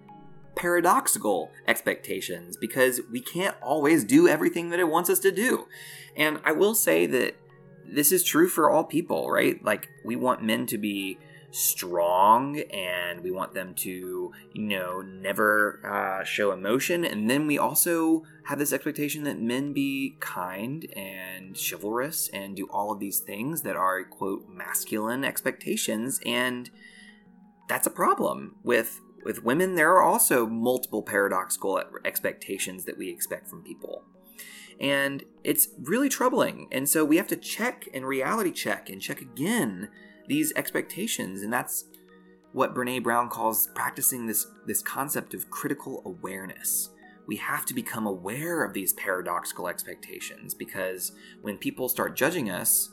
paradoxical 0.57 1.51
expectations 1.67 2.57
because 2.57 2.99
we 3.11 3.21
can't 3.21 3.55
always 3.61 4.03
do 4.03 4.27
everything 4.27 4.71
that 4.71 4.79
it 4.79 4.89
wants 4.89 5.07
us 5.07 5.19
to 5.19 5.31
do. 5.31 5.67
And 6.15 6.39
i 6.43 6.51
will 6.51 6.73
say 6.73 7.05
that 7.05 7.35
this 7.85 8.11
is 8.11 8.23
true 8.23 8.49
for 8.49 8.69
all 8.69 8.83
people 8.83 9.29
right? 9.29 9.63
Like 9.63 9.87
we 10.03 10.15
want 10.15 10.43
men 10.43 10.65
to 10.67 10.77
be 10.77 11.19
strong 11.51 12.59
and 12.59 13.21
we 13.21 13.31
want 13.31 13.53
them 13.53 13.73
to, 13.73 14.31
you 14.53 14.61
know, 14.61 15.01
never 15.01 15.81
uh, 15.85 16.23
show 16.23 16.51
emotion. 16.51 17.05
And 17.05 17.29
then 17.29 17.47
we 17.47 17.57
also 17.57 18.23
have 18.45 18.59
this 18.59 18.73
expectation 18.73 19.23
that 19.23 19.39
men 19.39 19.73
be 19.73 20.17
kind 20.19 20.85
and 20.95 21.57
chivalrous 21.57 22.29
and 22.29 22.55
do 22.55 22.67
all 22.69 22.91
of 22.91 22.99
these 22.99 23.19
things 23.19 23.61
that 23.61 23.75
are, 23.75 24.03
quote, 24.03 24.47
masculine 24.49 25.23
expectations. 25.23 26.19
And 26.25 26.69
that's 27.67 27.87
a 27.87 27.91
problem 27.91 28.55
with. 28.63 29.01
With 29.25 29.43
women, 29.43 29.75
there 29.75 29.93
are 29.93 30.03
also 30.03 30.47
multiple 30.47 31.01
paradoxical 31.01 31.83
expectations 32.05 32.85
that 32.85 32.97
we 32.97 33.09
expect 33.09 33.49
from 33.49 33.61
people. 33.61 34.05
And 34.79 35.25
it's 35.43 35.67
really 35.77 36.07
troubling. 36.07 36.67
And 36.71 36.87
so 36.87 37.03
we 37.03 37.17
have 37.17 37.27
to 37.29 37.35
check 37.35 37.89
and 37.93 38.05
reality 38.05 38.51
check 38.51 38.89
and 38.89 39.01
check 39.01 39.19
again 39.19 39.89
these 40.27 40.53
expectations, 40.55 41.41
and 41.41 41.51
that's 41.51 41.85
what 42.53 42.73
Brene 42.73 43.03
Brown 43.03 43.29
calls 43.29 43.67
practicing 43.75 44.25
this 44.25 44.47
this 44.65 44.81
concept 44.81 45.33
of 45.33 45.49
critical 45.49 46.01
awareness. 46.05 46.89
We 47.27 47.35
have 47.37 47.65
to 47.65 47.73
become 47.73 48.07
aware 48.07 48.63
of 48.63 48.73
these 48.73 48.93
paradoxical 48.93 49.67
expectations 49.67 50.53
because 50.53 51.11
when 51.41 51.57
people 51.57 51.89
start 51.89 52.15
judging 52.15 52.49
us 52.49 52.89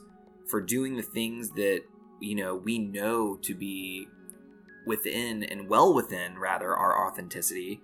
for 0.48 0.60
doing 0.60 0.96
the 0.96 1.02
things 1.02 1.50
that 1.50 1.82
you 2.20 2.34
know 2.34 2.56
we 2.56 2.78
know 2.78 3.36
to 3.42 3.54
be 3.54 4.08
within 4.86 5.44
and 5.44 5.68
well 5.68 5.94
within 5.94 6.38
rather 6.38 6.74
our 6.74 7.06
authenticity, 7.08 7.80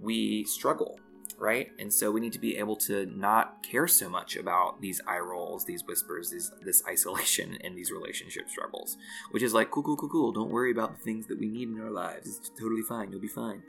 we 0.00 0.44
struggle 0.44 0.98
right? 1.38 1.70
And 1.78 1.92
so 1.92 2.10
we 2.10 2.20
need 2.20 2.32
to 2.32 2.38
be 2.38 2.56
able 2.56 2.76
to 2.76 3.06
not 3.06 3.62
care 3.62 3.86
so 3.88 4.08
much 4.08 4.36
about 4.36 4.80
these 4.80 5.00
eye 5.06 5.18
rolls, 5.18 5.64
these 5.64 5.84
whispers, 5.84 6.30
these, 6.30 6.50
this 6.62 6.82
isolation, 6.88 7.58
and 7.62 7.76
these 7.76 7.90
relationship 7.90 8.48
struggles, 8.48 8.96
which 9.30 9.42
is 9.42 9.54
like, 9.54 9.70
cool, 9.70 9.82
cool, 9.82 9.96
cool, 9.96 10.08
cool. 10.08 10.32
Don't 10.32 10.50
worry 10.50 10.70
about 10.70 10.96
the 10.96 11.02
things 11.02 11.26
that 11.26 11.38
we 11.38 11.48
need 11.48 11.68
in 11.68 11.80
our 11.80 11.90
lives. 11.90 12.38
It's 12.38 12.50
totally 12.50 12.82
fine. 12.82 13.10
You'll 13.10 13.20
be 13.20 13.28
fine. 13.28 13.62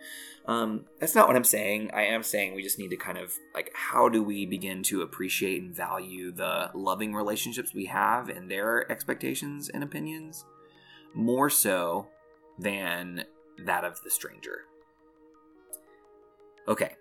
Um, 0.46 0.86
that's 1.00 1.16
not 1.16 1.28
what 1.28 1.36
I'm 1.36 1.44
saying. 1.44 1.92
I 1.94 2.04
am 2.04 2.24
saying 2.24 2.56
we 2.56 2.64
just 2.64 2.80
need 2.80 2.90
to 2.90 2.98
kind 2.98 3.18
of 3.18 3.34
like, 3.54 3.72
how 3.74 4.10
do 4.10 4.22
we 4.22 4.46
begin 4.46 4.84
to 4.84 5.02
appreciate 5.02 5.62
and 5.62 5.76
value 5.76 6.32
the 6.32 6.72
loving 6.74 7.14
relationships 7.14 7.74
we 7.74 7.86
have 7.86 8.30
and 8.30 8.50
their 8.50 8.90
expectations 8.92 9.70
and 9.70 9.84
opinions 9.84 10.46
more 11.14 11.50
so 11.50 12.08
than 12.60 13.26
that 13.64 13.84
of 13.84 14.02
the 14.04 14.12
stranger? 14.12 14.66
Okay, 16.68 16.96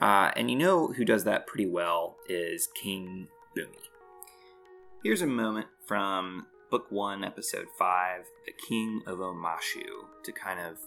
uh, 0.00 0.30
and 0.36 0.50
you 0.50 0.56
know 0.56 0.88
who 0.88 1.04
does 1.04 1.24
that 1.24 1.46
pretty 1.46 1.66
well 1.66 2.16
is 2.28 2.68
King 2.74 3.28
Bumi. 3.56 3.88
Here's 5.02 5.22
a 5.22 5.26
moment 5.26 5.66
from 5.86 6.46
Book 6.70 6.86
1, 6.90 7.24
Episode 7.24 7.66
5, 7.78 8.24
The 8.46 8.52
King 8.68 9.02
of 9.06 9.18
Omashu, 9.18 9.86
to 10.22 10.32
kind 10.32 10.60
of 10.60 10.78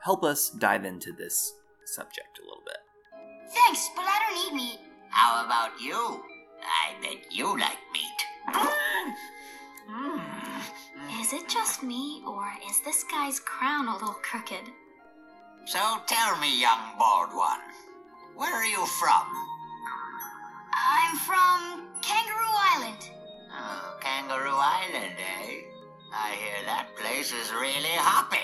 help 0.00 0.22
us 0.22 0.50
dive 0.50 0.84
into 0.84 1.12
this 1.12 1.54
subject 1.86 2.38
a 2.38 2.42
little 2.42 2.62
bit. 2.66 2.78
Thanks, 3.52 3.88
but 3.96 4.04
I 4.04 4.18
don't 4.28 4.46
eat 4.46 4.54
meat. 4.62 4.78
How 5.10 5.44
about 5.44 5.80
you? 5.80 6.22
I 6.62 6.94
bet 7.00 7.32
you 7.32 7.58
like 7.58 7.78
meat. 7.92 8.24
Is 11.20 11.32
it 11.32 11.48
just 11.48 11.82
me, 11.82 12.22
or 12.26 12.46
is 12.68 12.80
this 12.84 13.04
guy's 13.04 13.40
crown 13.40 13.88
a 13.88 13.92
little 13.94 14.16
crooked? 14.22 14.70
So 15.66 15.78
tell 16.06 16.38
me, 16.38 16.60
young 16.60 16.98
bald 16.98 17.34
one, 17.34 17.60
where 18.36 18.52
are 18.52 18.64
you 18.64 18.84
from? 18.86 19.26
I'm 20.72 21.16
from 21.18 21.88
Kangaroo 22.02 22.54
Island. 22.74 23.10
Oh, 23.52 23.96
Kangaroo 24.00 24.50
Island, 24.50 25.14
eh? 25.18 25.60
I 26.12 26.30
hear 26.32 26.66
that 26.66 26.88
place 26.96 27.32
is 27.32 27.52
really 27.52 27.96
hopping. 27.96 28.38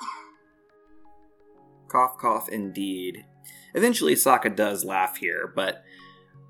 cough, 1.88 2.18
cough, 2.18 2.48
indeed. 2.48 3.24
Eventually, 3.74 4.14
Sokka 4.14 4.54
does 4.54 4.84
laugh 4.84 5.16
here, 5.18 5.52
but 5.54 5.84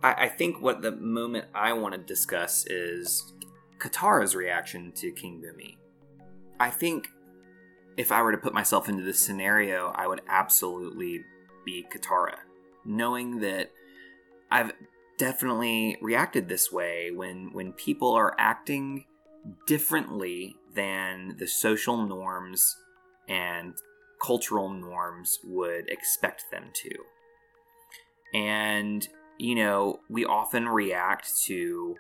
I, 0.03 0.25
I 0.25 0.29
think 0.29 0.61
what 0.61 0.83
the 0.83 0.93
moment 0.93 1.47
I 1.55 1.73
want 1.73 1.95
to 1.95 2.01
discuss 2.01 2.67
is 2.67 3.33
Katara's 3.79 4.35
reaction 4.35 4.93
to 4.97 5.11
King 5.13 5.43
Bumi. 5.43 5.77
I 6.61 6.71
think 6.71 7.09
if 7.97 8.13
I 8.13 8.23
were 8.23 8.33
to 8.33 8.39
put 8.39 8.55
myself 8.55 8.89
into 8.89 9.03
this 9.03 9.19
scenario, 9.19 9.93
I 9.95 10.07
would 10.07 10.21
absolutely 10.29 11.25
be 11.69 11.87
Katara, 11.93 12.37
knowing 12.85 13.41
that 13.41 13.71
I've 14.51 14.73
definitely 15.19 15.99
reacted 16.01 16.49
this 16.49 16.73
way 16.73 17.11
when 17.11 17.53
when 17.53 17.73
people 17.73 18.13
are 18.15 18.35
acting 18.39 19.05
differently 19.67 20.57
than 20.75 21.37
the 21.39 21.47
social 21.47 22.07
norms 22.07 22.77
and 23.29 23.75
cultural 24.23 24.71
norms 24.71 25.39
would 25.45 25.89
expect 25.91 26.51
them 26.51 26.71
to. 26.75 26.91
And 28.35 29.07
you 29.39 29.55
know, 29.55 30.01
we 30.09 30.25
often 30.25 30.69
react 30.69 31.31
to 31.45 31.97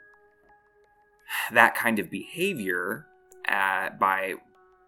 that 1.52 1.74
kind 1.74 1.98
of 1.98 2.10
behavior 2.10 3.06
uh, 3.46 3.90
by 3.90 4.34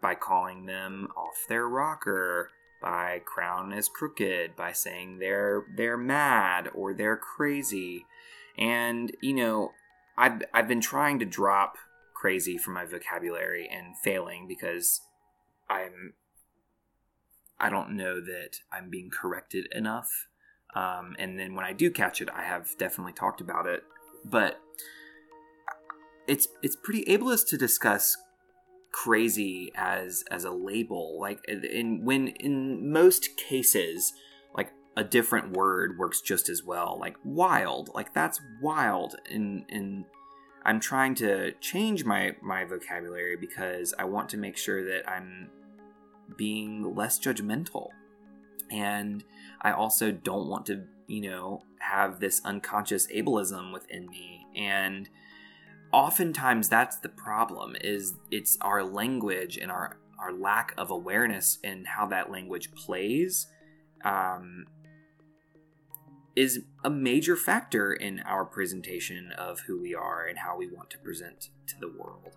by 0.01 0.15
calling 0.15 0.65
them 0.65 1.09
off 1.17 1.47
their 1.49 1.69
rocker 1.69 2.51
by 2.81 3.21
crown 3.25 3.73
is 3.73 3.89
crooked, 3.89 4.57
by 4.57 4.73
saying 4.73 5.19
they're 5.19 5.65
they're 5.77 5.97
mad 5.97 6.69
or 6.75 6.95
they're 6.95 7.17
crazy. 7.17 8.07
And, 8.59 9.15
you 9.21 9.35
know, 9.35 9.73
I've 10.17 10.43
I've 10.53 10.69
been 10.69 10.81
trying 10.81 11.19
to 11.21 11.25
drop 11.25 11.77
crazy 12.15 12.59
from 12.59 12.75
my 12.75 12.85
vocabulary 12.85 13.69
and 13.71 13.97
failing 13.97 14.47
because 14.47 15.01
I'm 15.69 16.15
I 17.59 17.71
don't 17.71 17.97
know 17.97 18.21
that 18.21 18.61
I'm 18.73 18.91
being 18.91 19.11
corrected 19.11 19.69
enough. 19.73 20.29
Um, 20.75 21.17
and 21.19 21.39
then 21.39 21.55
when 21.55 21.65
I 21.65 21.73
do 21.73 21.91
catch 21.91 22.21
it, 22.21 22.29
I 22.35 22.43
have 22.43 22.77
definitely 22.79 23.13
talked 23.13 23.41
about 23.41 23.67
it. 23.67 23.83
But 24.25 24.61
it's 26.27 26.49
it's 26.63 26.77
pretty 26.77 27.05
ableist 27.05 27.49
to 27.49 27.59
discuss 27.59 28.17
crazy 28.93 29.71
as 29.75 30.25
as 30.31 30.45
a 30.45 30.51
label. 30.51 31.19
Like 31.21 31.41
in 31.49 32.05
when 32.05 32.29
in 32.29 32.93
most 32.93 33.37
cases 33.37 34.13
like 34.55 34.73
a 34.97 35.05
different 35.05 35.53
word 35.57 35.99
works 35.99 36.21
just 36.21 36.49
as 36.49 36.65
well. 36.65 36.99
Like 37.01 37.17
wild. 37.25 37.91
Like 37.95 38.15
that's 38.15 38.41
wild. 38.63 39.17
And 39.31 39.65
and 39.69 40.05
i'm 40.65 40.79
trying 40.79 41.15
to 41.15 41.53
change 41.53 42.05
my 42.05 42.37
my 42.43 42.65
vocabulary 42.65 43.35
because 43.35 43.95
i 43.99 44.05
want 44.05 44.29
to 44.29 44.37
make 44.37 44.59
sure 44.59 44.85
that 44.85 45.09
i'm 45.09 45.49
being 46.37 46.95
less 46.95 47.19
judgmental. 47.19 47.89
And 48.71 49.25
i 49.63 49.73
also 49.73 50.11
don't 50.13 50.49
want 50.49 50.67
to 50.67 50.85
you 51.07 51.23
know 51.23 51.65
have 51.81 52.21
this 52.21 52.41
unconscious 52.45 53.07
ableism 53.09 53.73
within 53.73 54.09
me. 54.09 54.47
And 54.55 55.09
oftentimes 55.93 56.69
that's 56.69 56.99
the 56.99 57.09
problem 57.09 57.77
is 57.81 58.15
it's 58.31 58.57
our 58.61 58.83
language 58.83 59.57
and 59.57 59.71
our 59.71 59.97
our 60.19 60.33
lack 60.33 60.75
of 60.77 60.91
awareness 60.91 61.59
in 61.65 61.85
how 61.87 62.07
that 62.07 62.31
language 62.31 62.71
plays 62.73 63.47
um, 64.05 64.67
is 66.37 66.61
a 66.85 66.91
major 66.91 67.37
factor 67.37 67.93
in 67.93 68.21
our 68.21 68.45
presentation 68.45 69.33
of 69.37 69.61
who 69.61 69.81
we 69.81 69.95
are 69.95 70.27
and 70.27 70.39
how 70.39 70.57
we 70.57 70.69
want 70.69 70.91
to 70.91 70.99
present 70.99 71.49
to 71.67 71.75
the 71.81 71.89
world. 71.89 72.37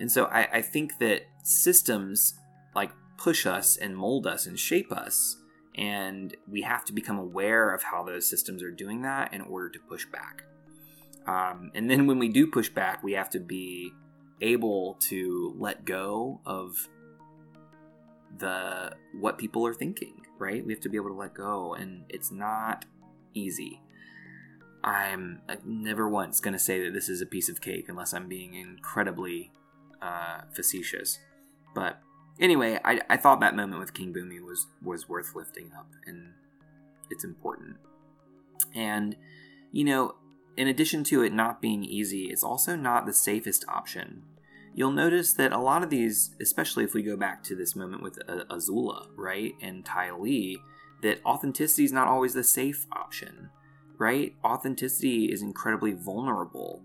And 0.00 0.10
so 0.10 0.24
I, 0.26 0.48
I 0.54 0.62
think 0.62 0.98
that 0.98 1.22
systems 1.42 2.34
like 2.74 2.90
push 3.16 3.46
us 3.46 3.76
and 3.76 3.96
mold 3.96 4.26
us 4.26 4.46
and 4.46 4.58
shape 4.58 4.90
us, 4.92 5.36
and 5.76 6.36
we 6.48 6.62
have 6.62 6.84
to 6.86 6.92
become 6.92 7.18
aware 7.18 7.72
of 7.72 7.84
how 7.84 8.02
those 8.02 8.28
systems 8.28 8.62
are 8.62 8.70
doing 8.72 9.02
that 9.02 9.32
in 9.32 9.40
order 9.40 9.68
to 9.68 9.78
push 9.78 10.04
back. 10.06 10.42
Um, 11.26 11.70
and 11.74 11.90
then 11.90 12.06
when 12.06 12.18
we 12.18 12.28
do 12.28 12.46
push 12.46 12.68
back, 12.68 13.02
we 13.02 13.12
have 13.12 13.30
to 13.30 13.40
be 13.40 13.92
able 14.40 14.98
to 15.08 15.54
let 15.58 15.84
go 15.84 16.40
of 16.44 16.88
the 18.38 18.92
what 19.18 19.38
people 19.38 19.66
are 19.66 19.74
thinking, 19.74 20.22
right? 20.38 20.64
We 20.64 20.72
have 20.72 20.82
to 20.82 20.88
be 20.88 20.96
able 20.96 21.10
to 21.10 21.16
let 21.16 21.34
go, 21.34 21.74
and 21.74 22.04
it's 22.08 22.30
not 22.30 22.84
easy. 23.32 23.80
I'm 24.82 25.40
never 25.64 26.08
once 26.08 26.40
going 26.40 26.52
to 26.52 26.58
say 26.58 26.84
that 26.84 26.92
this 26.92 27.08
is 27.08 27.22
a 27.22 27.26
piece 27.26 27.48
of 27.48 27.62
cake 27.62 27.86
unless 27.88 28.12
I'm 28.12 28.28
being 28.28 28.54
incredibly 28.54 29.50
uh, 30.02 30.42
facetious. 30.54 31.18
But 31.74 32.00
anyway, 32.38 32.78
I, 32.84 33.00
I 33.08 33.16
thought 33.16 33.40
that 33.40 33.56
moment 33.56 33.80
with 33.80 33.94
King 33.94 34.12
Bumi 34.12 34.44
was 34.44 34.66
was 34.82 35.08
worth 35.08 35.34
lifting 35.34 35.70
up, 35.76 35.88
and 36.06 36.34
it's 37.10 37.24
important. 37.24 37.76
And 38.74 39.16
you 39.72 39.84
know, 39.84 40.16
in 40.56 40.68
addition 40.68 41.04
to 41.04 41.22
it 41.22 41.32
not 41.32 41.60
being 41.60 41.84
easy, 41.84 42.24
it's 42.24 42.44
also 42.44 42.76
not 42.76 43.06
the 43.06 43.12
safest 43.12 43.64
option. 43.68 44.22
You'll 44.74 44.90
notice 44.90 45.32
that 45.34 45.52
a 45.52 45.58
lot 45.58 45.82
of 45.82 45.90
these, 45.90 46.34
especially 46.40 46.84
if 46.84 46.94
we 46.94 47.02
go 47.02 47.16
back 47.16 47.44
to 47.44 47.54
this 47.54 47.76
moment 47.76 48.02
with 48.02 48.18
uh, 48.28 48.44
Azula, 48.50 49.06
right, 49.16 49.54
and 49.60 49.84
Ty 49.84 50.12
Lee, 50.16 50.58
that 51.02 51.20
authenticity 51.24 51.84
is 51.84 51.92
not 51.92 52.08
always 52.08 52.34
the 52.34 52.42
safe 52.42 52.86
option, 52.92 53.50
right? 53.98 54.34
Authenticity 54.44 55.26
is 55.26 55.42
incredibly 55.42 55.92
vulnerable, 55.92 56.82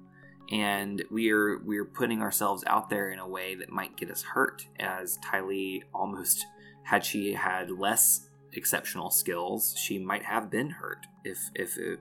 and 0.51 1.03
we're 1.09 1.59
we're 1.63 1.85
putting 1.85 2.21
ourselves 2.21 2.63
out 2.67 2.89
there 2.89 3.09
in 3.11 3.17
a 3.17 3.27
way 3.27 3.55
that 3.55 3.71
might 3.71 3.97
get 3.97 4.11
us 4.11 4.21
hurt. 4.21 4.67
As 4.79 5.17
Ty 5.17 5.41
Lee 5.41 5.83
almost, 5.93 6.45
had 6.83 7.03
she 7.03 7.33
had 7.33 7.71
less 7.71 8.27
exceptional 8.53 9.09
skills, 9.09 9.75
she 9.77 9.97
might 9.97 10.23
have 10.23 10.51
been 10.51 10.69
hurt 10.69 11.07
if 11.23 11.49
if 11.55 11.77
it 11.77 11.99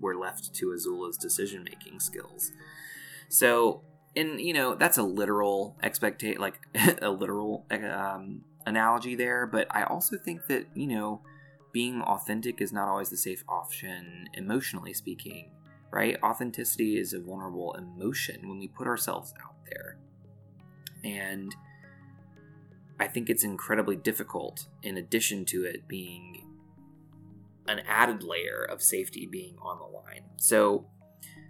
were 0.00 0.16
left 0.16 0.54
to 0.54 0.72
Azula's 0.72 1.16
decision 1.16 1.64
making 1.64 2.00
skills. 2.00 2.52
So, 3.28 3.82
and 4.14 4.40
you 4.40 4.52
know, 4.52 4.74
that's 4.74 4.98
a 4.98 5.02
literal 5.02 5.76
expectation, 5.82 6.40
like 6.40 6.60
a 7.02 7.10
literal 7.10 7.66
um, 7.70 8.42
analogy 8.64 9.14
there. 9.14 9.46
But 9.46 9.66
I 9.70 9.84
also 9.84 10.16
think 10.16 10.46
that 10.46 10.66
you 10.74 10.86
know, 10.86 11.22
being 11.72 12.02
authentic 12.02 12.60
is 12.60 12.72
not 12.72 12.88
always 12.88 13.10
the 13.10 13.16
safe 13.16 13.44
option, 13.48 14.28
emotionally 14.34 14.94
speaking. 14.94 15.50
Right? 15.92 16.18
Authenticity 16.22 16.98
is 16.98 17.14
a 17.14 17.20
vulnerable 17.20 17.74
emotion 17.74 18.48
when 18.48 18.58
we 18.58 18.68
put 18.68 18.86
ourselves 18.86 19.32
out 19.42 19.54
there, 19.70 19.96
and 21.04 21.54
I 22.98 23.06
think 23.06 23.30
it's 23.30 23.44
incredibly 23.44 23.96
difficult. 23.96 24.66
In 24.82 24.96
addition 24.96 25.44
to 25.46 25.64
it 25.64 25.86
being 25.88 26.45
an 27.68 27.80
added 27.86 28.22
layer 28.22 28.62
of 28.62 28.82
safety 28.82 29.26
being 29.30 29.56
on 29.60 29.78
the 29.78 29.84
line. 29.84 30.24
So, 30.36 30.86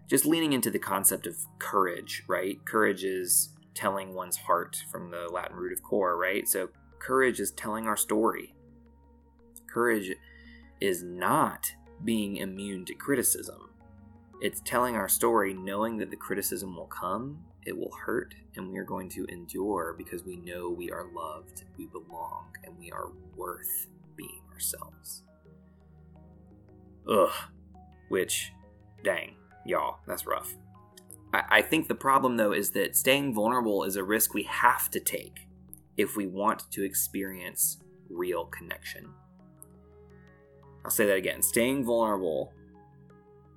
just 0.09 0.25
leaning 0.25 0.53
into 0.53 0.71
the 0.71 0.79
concept 0.79 1.27
of 1.27 1.37
courage, 1.59 2.23
right? 2.29 2.65
Courage 2.65 3.05
is 3.05 3.51
telling 3.75 4.15
one's 4.15 4.37
heart 4.37 4.77
from 4.91 5.11
the 5.11 5.29
Latin 5.31 5.57
root 5.57 5.73
of 5.73 5.83
core, 5.83 6.17
right? 6.17 6.49
So, 6.49 6.69
courage 6.99 7.41
is 7.41 7.51
telling 7.53 7.87
our 7.87 7.97
story. 7.97 8.55
Courage 9.69 10.13
is 10.81 11.03
not 11.03 11.67
being 12.05 12.37
immune 12.37 12.85
to 12.87 12.95
criticism. 12.95 13.71
It's 14.41 14.61
telling 14.61 14.97
our 14.97 15.09
story 15.09 15.55
knowing 15.55 15.97
that 15.99 16.11
the 16.11 16.17
criticism 16.17 16.77
will 16.77 16.87
come, 16.87 17.45
it 17.65 17.77
will 17.77 17.93
hurt, 18.05 18.35
and 18.55 18.71
we 18.71 18.79
are 18.79 18.85
going 18.85 19.09
to 19.11 19.25
endure 19.27 19.95
because 19.97 20.25
we 20.25 20.37
know 20.37 20.69
we 20.69 20.91
are 20.91 21.07
loved, 21.13 21.65
we 21.79 21.87
belong, 21.87 22.47
and 22.65 22.79
we 22.79 22.91
are 22.93 23.11
worth 23.35 23.87
being 24.15 24.43
ourselves. 24.53 25.23
Ugh. 27.09 27.33
Which, 28.09 28.53
dang, 29.05 29.35
y'all, 29.65 29.99
that's 30.07 30.27
rough. 30.27 30.55
I, 31.33 31.43
I 31.51 31.63
think 31.63 31.89
the 31.89 31.95
problem, 31.95 32.37
though, 32.37 32.53
is 32.53 32.71
that 32.73 32.97
staying 32.97 33.35
vulnerable 33.35 33.85
is 33.85 33.97
a 33.97 34.05
risk 34.05 34.35
we 34.35 34.45
have 34.45 34.91
to 34.91 35.01
take 35.01 35.49
if 35.97 36.17
we 36.17 36.27
want 36.27 36.71
to 36.73 36.85
experience 36.85 37.79
real 38.09 38.47
connection. 38.47 39.09
I'll 40.85 40.91
say 40.91 41.07
that 41.07 41.17
again. 41.17 41.43
Staying 41.43 41.85
vulnerable, 41.85 42.53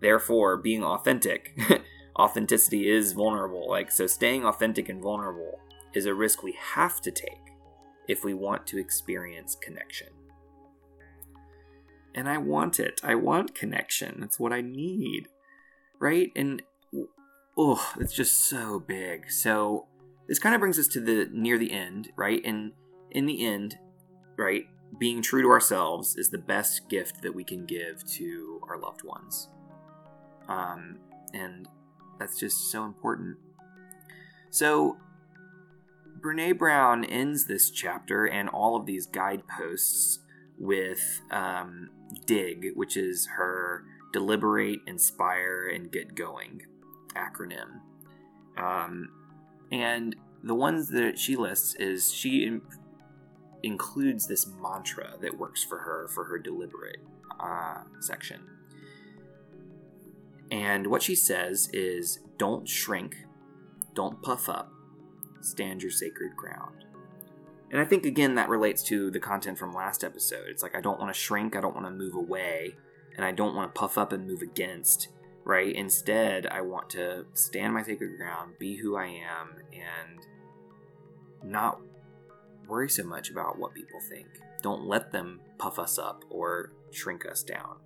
therefore 0.01 0.57
being 0.57 0.83
authentic. 0.83 1.57
Authenticity 2.17 2.89
is 2.89 3.13
vulnerable. 3.13 3.69
Like, 3.69 3.91
so 3.91 4.05
staying 4.05 4.45
authentic 4.45 4.89
and 4.89 5.01
vulnerable 5.01 5.59
is 5.93 6.05
a 6.05 6.13
risk 6.13 6.43
we 6.43 6.57
have 6.59 6.99
to 7.01 7.11
take 7.11 7.53
if 8.07 8.25
we 8.25 8.33
want 8.33 8.65
to 8.67 8.77
experience 8.77 9.55
connection 9.55 10.07
and 12.15 12.27
I 12.27 12.37
want 12.37 12.79
it. 12.79 12.99
I 13.03 13.15
want 13.15 13.55
connection. 13.55 14.17
That's 14.19 14.39
what 14.39 14.53
I 14.53 14.61
need. 14.61 15.27
Right? 15.99 16.31
And 16.35 16.61
oh, 17.57 17.93
it's 17.99 18.13
just 18.13 18.35
so 18.49 18.79
big. 18.79 19.31
So 19.31 19.87
this 20.27 20.39
kind 20.39 20.55
of 20.55 20.61
brings 20.61 20.79
us 20.79 20.87
to 20.89 20.99
the 20.99 21.27
near 21.31 21.57
the 21.57 21.71
end, 21.71 22.09
right? 22.15 22.41
And 22.45 22.73
in 23.11 23.25
the 23.25 23.45
end, 23.45 23.77
right, 24.37 24.65
being 24.97 25.21
true 25.21 25.41
to 25.41 25.49
ourselves 25.49 26.15
is 26.15 26.29
the 26.29 26.37
best 26.37 26.89
gift 26.89 27.21
that 27.21 27.35
we 27.35 27.43
can 27.43 27.65
give 27.65 28.03
to 28.13 28.61
our 28.69 28.77
loved 28.77 29.03
ones. 29.03 29.49
Um, 30.47 30.99
and 31.33 31.67
that's 32.19 32.39
just 32.39 32.71
so 32.71 32.85
important. 32.85 33.37
So 34.49 34.97
Brene 36.19 36.57
Brown 36.57 37.03
ends 37.05 37.45
this 37.45 37.69
chapter 37.69 38.25
and 38.25 38.49
all 38.49 38.75
of 38.75 38.85
these 38.85 39.05
guideposts 39.05 40.19
with 40.59 41.21
um, 41.31 41.89
DIG, 42.25 42.71
which 42.75 42.97
is 42.97 43.27
her 43.37 43.85
Deliberate, 44.11 44.79
Inspire, 44.87 45.71
and 45.73 45.91
Get 45.91 46.15
Going 46.15 46.63
acronym. 47.15 47.81
Um, 48.57 49.09
and 49.71 50.15
the 50.43 50.55
ones 50.55 50.89
that 50.89 51.17
she 51.17 51.35
lists 51.35 51.75
is 51.75 52.11
she 52.11 52.45
in- 52.45 52.61
includes 53.63 54.27
this 54.27 54.47
mantra 54.47 55.15
that 55.21 55.37
works 55.37 55.63
for 55.63 55.79
her 55.79 56.07
for 56.07 56.25
her 56.25 56.39
deliberate 56.39 56.99
uh, 57.39 57.83
section. 57.99 58.41
And 60.51 60.87
what 60.87 61.03
she 61.03 61.15
says 61.15 61.69
is 61.73 62.19
don't 62.37 62.67
shrink, 62.67 63.15
don't 63.93 64.21
puff 64.21 64.49
up, 64.49 64.71
stand 65.41 65.83
your 65.83 65.91
sacred 65.91 66.35
ground. 66.35 66.85
And 67.71 67.79
I 67.79 67.85
think 67.85 68.05
again 68.05 68.35
that 68.35 68.49
relates 68.49 68.83
to 68.83 69.11
the 69.11 69.19
content 69.19 69.57
from 69.57 69.73
last 69.73 70.03
episode. 70.03 70.47
It's 70.47 70.63
like 70.63 70.75
I 70.75 70.81
don't 70.81 70.99
want 70.99 71.13
to 71.13 71.19
shrink, 71.19 71.55
I 71.55 71.61
don't 71.61 71.75
want 71.75 71.85
to 71.87 71.91
move 71.91 72.15
away, 72.15 72.75
and 73.15 73.25
I 73.25 73.31
don't 73.31 73.55
want 73.55 73.73
to 73.73 73.79
puff 73.79 73.97
up 73.97 74.11
and 74.11 74.27
move 74.27 74.41
against, 74.41 75.09
right? 75.43 75.73
Instead, 75.73 76.47
I 76.47 76.61
want 76.61 76.89
to 76.91 77.25
stand 77.33 77.73
my 77.73 77.83
sacred 77.83 78.17
ground, 78.17 78.53
be 78.59 78.77
who 78.77 78.95
I 78.95 79.05
am, 79.05 79.55
and 79.71 80.25
not 81.43 81.79
worry 82.67 82.89
so 82.89 83.03
much 83.03 83.29
about 83.29 83.57
what 83.57 83.73
people 83.73 83.99
think. 83.99 84.27
Don't 84.61 84.85
let 84.85 85.11
them 85.11 85.41
puff 85.57 85.79
us 85.79 85.97
up 85.97 86.23
or 86.29 86.71
shrink 86.91 87.25
us 87.25 87.43
down. 87.43 87.77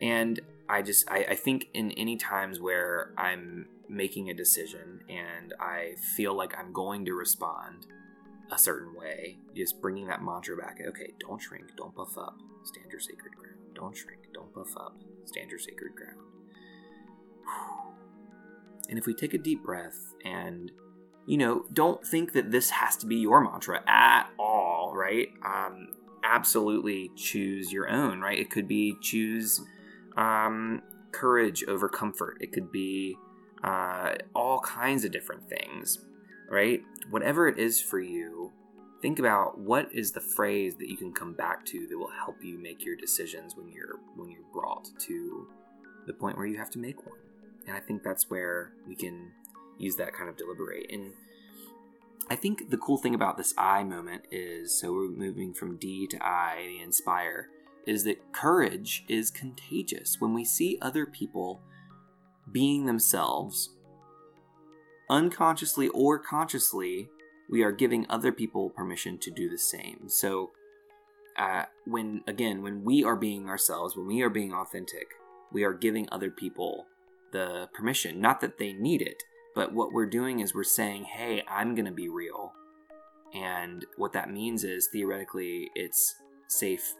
And 0.00 0.40
I 0.68 0.82
just 0.82 1.10
I, 1.10 1.26
I 1.30 1.34
think 1.34 1.68
in 1.74 1.92
any 1.92 2.16
times 2.16 2.60
where 2.60 3.12
I'm 3.16 3.68
making 3.88 4.30
a 4.30 4.34
decision 4.34 5.00
and 5.08 5.52
I 5.60 5.94
feel 6.16 6.34
like 6.34 6.58
I'm 6.58 6.72
going 6.72 7.04
to 7.04 7.14
respond, 7.14 7.86
a 8.52 8.58
certain 8.58 8.94
way. 8.94 9.38
Just 9.56 9.80
bringing 9.80 10.06
that 10.08 10.22
mantra 10.22 10.56
back. 10.56 10.78
Okay, 10.86 11.14
don't 11.18 11.40
shrink, 11.40 11.74
don't 11.76 11.94
puff 11.94 12.16
up, 12.18 12.36
stand 12.64 12.90
your 12.90 13.00
sacred 13.00 13.34
ground. 13.36 13.56
Don't 13.74 13.96
shrink, 13.96 14.20
don't 14.34 14.52
puff 14.54 14.76
up, 14.76 14.94
stand 15.24 15.50
your 15.50 15.58
sacred 15.58 15.94
ground. 15.96 16.18
And 18.88 18.98
if 18.98 19.06
we 19.06 19.14
take 19.14 19.32
a 19.32 19.38
deep 19.38 19.62
breath 19.62 20.12
and, 20.22 20.70
you 21.24 21.38
know, 21.38 21.64
don't 21.72 22.04
think 22.06 22.32
that 22.34 22.50
this 22.50 22.68
has 22.68 22.94
to 22.96 23.06
be 23.06 23.16
your 23.16 23.40
mantra 23.40 23.80
at 23.86 24.28
all, 24.38 24.92
right? 24.94 25.28
Um, 25.46 25.94
absolutely 26.22 27.10
choose 27.16 27.72
your 27.72 27.88
own, 27.88 28.20
right? 28.20 28.38
It 28.38 28.50
could 28.50 28.68
be 28.68 28.96
choose 29.00 29.62
um, 30.16 30.82
courage 31.10 31.64
over 31.68 31.88
comfort. 31.88 32.36
It 32.40 32.52
could 32.52 32.70
be 32.70 33.16
uh, 33.64 34.16
all 34.34 34.60
kinds 34.60 35.06
of 35.06 35.12
different 35.12 35.48
things 35.48 35.98
right? 36.52 36.82
Whatever 37.08 37.48
it 37.48 37.58
is 37.58 37.80
for 37.80 37.98
you, 37.98 38.41
think 39.02 39.18
about 39.18 39.58
what 39.58 39.92
is 39.92 40.12
the 40.12 40.20
phrase 40.20 40.76
that 40.76 40.88
you 40.88 40.96
can 40.96 41.12
come 41.12 41.34
back 41.34 41.66
to 41.66 41.86
that 41.88 41.98
will 41.98 42.10
help 42.10 42.36
you 42.42 42.56
make 42.56 42.84
your 42.84 42.96
decisions 42.96 43.56
when 43.56 43.68
you're 43.68 43.98
when 44.16 44.30
you're 44.30 44.40
brought 44.52 44.88
to 45.00 45.48
the 46.06 46.12
point 46.12 46.36
where 46.36 46.46
you 46.46 46.56
have 46.56 46.70
to 46.70 46.78
make 46.78 47.04
one. 47.04 47.18
And 47.66 47.76
I 47.76 47.80
think 47.80 48.02
that's 48.02 48.30
where 48.30 48.72
we 48.86 48.94
can 48.94 49.32
use 49.78 49.96
that 49.96 50.14
kind 50.14 50.28
of 50.28 50.36
deliberate. 50.36 50.86
And 50.90 51.12
I 52.30 52.36
think 52.36 52.70
the 52.70 52.78
cool 52.78 52.98
thing 52.98 53.14
about 53.14 53.36
this 53.36 53.52
I 53.58 53.84
moment 53.84 54.26
is 54.30 54.78
so 54.78 54.92
we're 54.92 55.10
moving 55.10 55.52
from 55.52 55.76
D 55.76 56.06
to 56.08 56.24
I, 56.24 56.64
the 56.66 56.82
inspire, 56.82 57.48
is 57.86 58.04
that 58.04 58.32
courage 58.32 59.04
is 59.08 59.30
contagious. 59.30 60.16
When 60.20 60.32
we 60.32 60.44
see 60.44 60.78
other 60.80 61.06
people 61.06 61.60
being 62.50 62.86
themselves, 62.86 63.70
unconsciously 65.10 65.88
or 65.88 66.18
consciously, 66.18 67.08
we 67.52 67.62
are 67.62 67.70
giving 67.70 68.06
other 68.08 68.32
people 68.32 68.70
permission 68.70 69.18
to 69.18 69.30
do 69.30 69.48
the 69.50 69.58
same. 69.58 70.08
So, 70.08 70.52
uh, 71.36 71.64
when 71.86 72.22
again, 72.26 72.62
when 72.62 72.82
we 72.82 73.04
are 73.04 73.14
being 73.16 73.48
ourselves, 73.48 73.94
when 73.94 74.06
we 74.06 74.22
are 74.22 74.30
being 74.30 74.54
authentic, 74.54 75.08
we 75.52 75.62
are 75.62 75.74
giving 75.74 76.08
other 76.10 76.30
people 76.30 76.86
the 77.32 77.68
permission. 77.74 78.20
Not 78.20 78.40
that 78.40 78.58
they 78.58 78.72
need 78.72 79.02
it, 79.02 79.22
But 79.54 79.72
what 79.72 79.92
we're 79.92 80.06
doing 80.06 80.40
is 80.40 80.54
we're 80.54 80.64
saying, 80.64 81.04
hey, 81.04 81.42
I'm 81.48 81.74
going 81.74 81.86
to 81.86 81.92
be 81.92 82.08
real. 82.08 82.52
And 83.34 83.84
what 83.96 84.12
that 84.12 84.30
means 84.30 84.64
is 84.64 84.88
theoretically, 84.92 85.70
it's 85.74 86.14
safe 86.48 86.94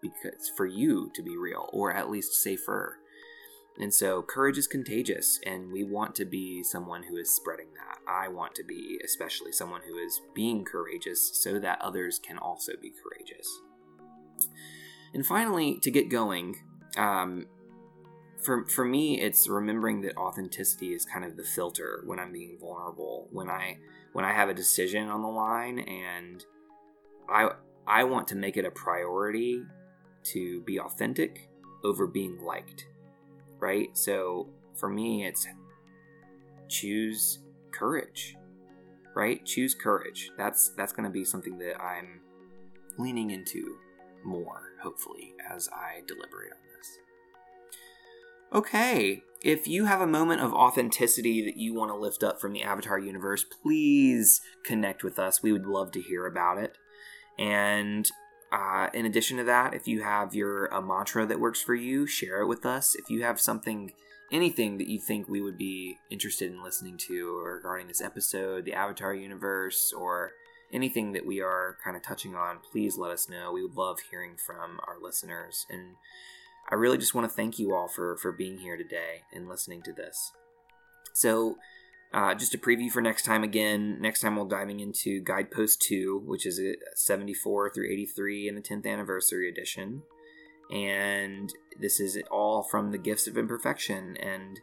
because 0.00 0.50
for 0.56 0.66
you 0.66 1.10
to 1.14 1.22
be 1.22 1.36
real, 1.36 1.68
or 1.72 1.92
at 1.92 2.10
least 2.10 2.42
safer. 2.42 2.98
And 3.80 3.94
so 3.94 4.22
courage 4.22 4.58
is 4.58 4.66
contagious, 4.66 5.38
and 5.46 5.70
we 5.70 5.84
want 5.84 6.16
to 6.16 6.24
be 6.24 6.64
someone 6.64 7.04
who 7.04 7.16
is 7.16 7.34
spreading 7.34 7.68
that. 7.74 7.98
I 8.10 8.26
want 8.28 8.54
to 8.56 8.64
be, 8.64 8.98
especially, 9.04 9.52
someone 9.52 9.82
who 9.86 9.98
is 9.98 10.20
being 10.34 10.64
courageous 10.64 11.40
so 11.40 11.60
that 11.60 11.80
others 11.80 12.18
can 12.18 12.38
also 12.38 12.72
be 12.80 12.90
courageous. 12.90 13.46
And 15.14 15.24
finally, 15.24 15.78
to 15.82 15.90
get 15.92 16.10
going, 16.10 16.56
um, 16.96 17.46
for 18.42 18.66
for 18.66 18.84
me, 18.84 19.20
it's 19.20 19.48
remembering 19.48 20.00
that 20.02 20.16
authenticity 20.16 20.92
is 20.92 21.04
kind 21.04 21.24
of 21.24 21.36
the 21.36 21.44
filter 21.44 22.02
when 22.04 22.18
I'm 22.18 22.32
being 22.32 22.58
vulnerable. 22.60 23.28
When 23.30 23.48
I 23.48 23.78
when 24.12 24.24
I 24.24 24.32
have 24.32 24.48
a 24.48 24.54
decision 24.54 25.08
on 25.08 25.22
the 25.22 25.28
line, 25.28 25.78
and 25.78 26.44
I 27.28 27.50
I 27.86 28.04
want 28.04 28.28
to 28.28 28.36
make 28.36 28.56
it 28.56 28.64
a 28.64 28.70
priority 28.70 29.62
to 30.24 30.62
be 30.62 30.78
authentic 30.80 31.48
over 31.84 32.06
being 32.06 32.40
liked, 32.42 32.86
right? 33.60 33.96
So 33.96 34.48
for 34.74 34.88
me, 34.88 35.26
it's 35.26 35.46
choose 36.68 37.40
courage, 37.72 38.36
right? 39.14 39.44
Choose 39.44 39.74
courage. 39.74 40.30
That's 40.36 40.70
that's 40.70 40.92
going 40.92 41.04
to 41.04 41.12
be 41.12 41.24
something 41.24 41.58
that 41.58 41.80
I'm 41.80 42.20
leaning 42.98 43.30
into 43.30 43.76
more, 44.24 44.72
hopefully, 44.82 45.34
as 45.50 45.68
I 45.72 46.02
deliberate 46.06 46.52
on 46.52 46.58
this. 46.76 46.98
Okay, 48.52 49.22
if 49.42 49.68
you 49.68 49.84
have 49.84 50.00
a 50.00 50.06
moment 50.06 50.40
of 50.40 50.52
authenticity 50.52 51.44
that 51.44 51.56
you 51.56 51.74
want 51.74 51.90
to 51.90 51.96
lift 51.96 52.22
up 52.22 52.40
from 52.40 52.52
the 52.52 52.62
Avatar 52.62 52.98
universe, 52.98 53.44
please 53.44 54.40
connect 54.64 55.04
with 55.04 55.18
us. 55.18 55.42
We 55.42 55.52
would 55.52 55.66
love 55.66 55.92
to 55.92 56.00
hear 56.00 56.26
about 56.26 56.58
it. 56.58 56.76
And 57.38 58.10
uh, 58.50 58.88
in 58.94 59.04
addition 59.04 59.36
to 59.36 59.44
that, 59.44 59.74
if 59.74 59.86
you 59.86 60.02
have 60.02 60.34
your 60.34 60.66
a 60.66 60.80
mantra 60.80 61.26
that 61.26 61.40
works 61.40 61.60
for 61.60 61.74
you, 61.74 62.06
share 62.06 62.40
it 62.40 62.46
with 62.46 62.64
us. 62.64 62.94
If 62.94 63.10
you 63.10 63.22
have 63.22 63.40
something, 63.40 63.92
anything 64.32 64.78
that 64.78 64.88
you 64.88 64.98
think 64.98 65.28
we 65.28 65.42
would 65.42 65.58
be 65.58 65.98
interested 66.10 66.50
in 66.50 66.62
listening 66.62 66.96
to 67.08 67.38
regarding 67.38 67.88
this 67.88 68.00
episode, 68.00 68.64
the 68.64 68.72
Avatar 68.72 69.14
universe, 69.14 69.92
or 69.96 70.32
anything 70.72 71.12
that 71.12 71.26
we 71.26 71.40
are 71.40 71.76
kind 71.84 71.96
of 71.96 72.02
touching 72.02 72.34
on, 72.34 72.58
please 72.72 72.96
let 72.96 73.10
us 73.10 73.28
know. 73.28 73.52
We 73.52 73.62
would 73.62 73.76
love 73.76 73.98
hearing 74.10 74.36
from 74.36 74.80
our 74.86 74.96
listeners. 75.00 75.66
And 75.68 75.96
I 76.70 76.74
really 76.74 76.98
just 76.98 77.14
want 77.14 77.28
to 77.28 77.34
thank 77.34 77.58
you 77.58 77.74
all 77.74 77.88
for, 77.88 78.16
for 78.16 78.32
being 78.32 78.58
here 78.58 78.76
today 78.76 79.22
and 79.32 79.48
listening 79.48 79.82
to 79.82 79.92
this. 79.92 80.32
So, 81.12 81.56
uh, 82.12 82.34
just 82.34 82.54
a 82.54 82.58
preview 82.58 82.90
for 82.90 83.02
next 83.02 83.24
time 83.24 83.44
again. 83.44 83.98
Next 84.00 84.20
time 84.20 84.36
we'll 84.36 84.46
diving 84.46 84.80
into 84.80 85.20
Guidepost 85.22 85.82
2, 85.82 86.22
which 86.24 86.46
is 86.46 86.58
a 86.58 86.74
74 86.94 87.70
through 87.70 87.90
83 87.90 88.48
in 88.48 88.54
the 88.54 88.62
10th 88.62 88.86
anniversary 88.86 89.48
edition. 89.48 90.02
And 90.70 91.52
this 91.78 92.00
is 92.00 92.18
all 92.30 92.62
from 92.62 92.92
the 92.92 92.98
Gifts 92.98 93.26
of 93.26 93.36
Imperfection. 93.36 94.16
And 94.18 94.60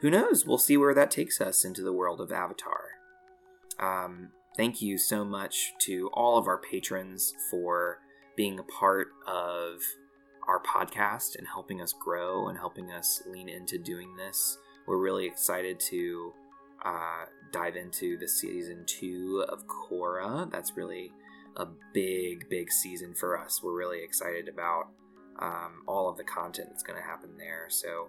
who 0.00 0.10
knows? 0.10 0.46
We'll 0.46 0.58
see 0.58 0.76
where 0.76 0.94
that 0.94 1.10
takes 1.10 1.40
us 1.40 1.64
into 1.64 1.82
the 1.82 1.92
world 1.92 2.20
of 2.20 2.32
Avatar. 2.32 2.82
Um, 3.78 4.30
thank 4.56 4.80
you 4.80 4.96
so 4.96 5.24
much 5.24 5.74
to 5.80 6.08
all 6.14 6.38
of 6.38 6.46
our 6.46 6.58
patrons 6.58 7.34
for 7.50 8.00
being 8.36 8.58
a 8.58 8.62
part 8.62 9.08
of 9.26 9.80
our 10.48 10.62
podcast 10.62 11.36
and 11.36 11.46
helping 11.46 11.80
us 11.80 11.92
grow 11.92 12.48
and 12.48 12.58
helping 12.58 12.90
us 12.90 13.22
lean 13.26 13.48
into 13.48 13.78
doing 13.78 14.16
this. 14.16 14.58
We're 14.86 14.98
really 14.98 15.26
excited 15.26 15.80
to 15.90 16.32
uh, 16.86 17.26
dive 17.52 17.74
into 17.76 18.16
the 18.16 18.28
season 18.28 18.84
two 18.86 19.44
of 19.48 19.66
Korra. 19.66 20.50
That's 20.50 20.76
really 20.76 21.12
a 21.56 21.66
big, 21.92 22.48
big 22.48 22.70
season 22.70 23.14
for 23.14 23.38
us. 23.38 23.60
We're 23.62 23.76
really 23.76 24.04
excited 24.04 24.48
about 24.48 24.88
um, 25.40 25.82
all 25.86 26.08
of 26.08 26.16
the 26.16 26.24
content 26.24 26.68
that's 26.70 26.82
going 26.82 27.00
to 27.00 27.06
happen 27.06 27.30
there. 27.36 27.66
So 27.68 28.06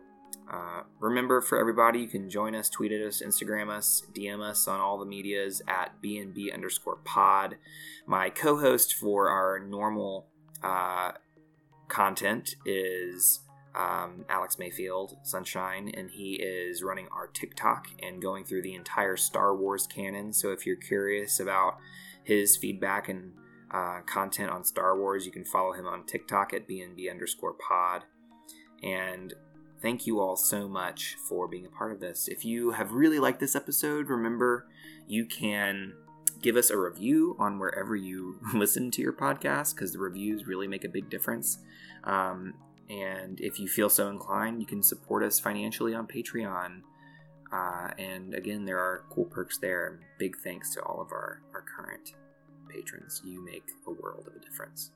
uh, 0.51 0.83
remember, 0.99 1.41
for 1.41 1.59
everybody, 1.59 1.99
you 1.99 2.07
can 2.07 2.29
join 2.29 2.53
us, 2.53 2.69
tweet 2.69 2.91
at 2.91 3.01
us, 3.01 3.21
Instagram 3.25 3.69
us, 3.69 4.03
DM 4.13 4.41
us 4.41 4.67
on 4.67 4.79
all 4.79 4.97
the 4.97 5.05
medias 5.05 5.61
at 5.67 6.01
BNB 6.03 6.53
underscore 6.53 6.97
pod. 6.97 7.57
My 8.05 8.29
co 8.29 8.59
host 8.59 8.93
for 8.93 9.29
our 9.29 9.59
normal 9.59 10.27
uh, 10.61 11.13
content 11.87 12.55
is 12.65 13.39
um, 13.77 14.25
Alex 14.27 14.57
Mayfield, 14.57 15.17
Sunshine, 15.21 15.91
and 15.93 16.09
he 16.09 16.33
is 16.33 16.81
running 16.81 17.07
our 17.11 17.27
TikTok 17.27 17.87
and 18.01 18.21
going 18.21 18.43
through 18.43 18.63
the 18.63 18.73
entire 18.73 19.15
Star 19.15 19.55
Wars 19.55 19.85
canon. 19.85 20.33
So 20.33 20.51
if 20.51 20.65
you're 20.65 20.75
curious 20.75 21.39
about 21.39 21.77
his 22.23 22.57
feedback 22.57 23.07
and 23.07 23.33
uh, 23.69 23.99
content 24.07 24.49
on 24.49 24.63
Star 24.63 24.97
Wars, 24.97 25.25
you 25.27 25.31
can 25.31 25.45
follow 25.45 25.73
him 25.73 25.85
on 25.85 26.05
TikTok 26.05 26.53
at 26.53 26.67
BNB 26.67 27.09
underscore 27.09 27.53
pod. 27.53 28.03
And 28.81 29.35
thank 29.79 30.07
you 30.07 30.19
all 30.19 30.35
so 30.35 30.67
much 30.67 31.15
for 31.29 31.47
being 31.47 31.65
a 31.67 31.69
part 31.69 31.91
of 31.91 31.99
this. 31.99 32.27
If 32.27 32.43
you 32.43 32.71
have 32.71 32.93
really 32.93 33.19
liked 33.19 33.39
this 33.39 33.55
episode, 33.55 34.09
remember 34.09 34.65
you 35.07 35.25
can 35.25 35.93
give 36.41 36.55
us 36.55 36.71
a 36.71 36.77
review 36.77 37.35
on 37.37 37.59
wherever 37.59 37.95
you 37.95 38.39
listen 38.55 38.89
to 38.91 39.03
your 39.03 39.13
podcast 39.13 39.75
because 39.75 39.93
the 39.93 39.99
reviews 39.99 40.47
really 40.47 40.67
make 40.67 40.83
a 40.83 40.89
big 40.89 41.11
difference. 41.11 41.59
Um, 42.03 42.55
and 42.89 43.39
if 43.41 43.59
you 43.59 43.67
feel 43.67 43.89
so 43.89 44.09
inclined, 44.09 44.61
you 44.61 44.67
can 44.67 44.81
support 44.81 45.23
us 45.23 45.39
financially 45.39 45.93
on 45.93 46.07
Patreon. 46.07 46.81
Uh, 47.51 47.89
and 47.97 48.33
again, 48.33 48.65
there 48.65 48.79
are 48.79 49.03
cool 49.09 49.25
perks 49.25 49.57
there. 49.57 49.99
Big 50.17 50.37
thanks 50.37 50.73
to 50.75 50.81
all 50.81 51.01
of 51.01 51.11
our, 51.11 51.41
our 51.53 51.61
current 51.61 52.13
patrons. 52.69 53.21
You 53.25 53.43
make 53.43 53.69
a 53.85 53.91
world 53.91 54.27
of 54.27 54.35
a 54.35 54.39
difference. 54.39 54.91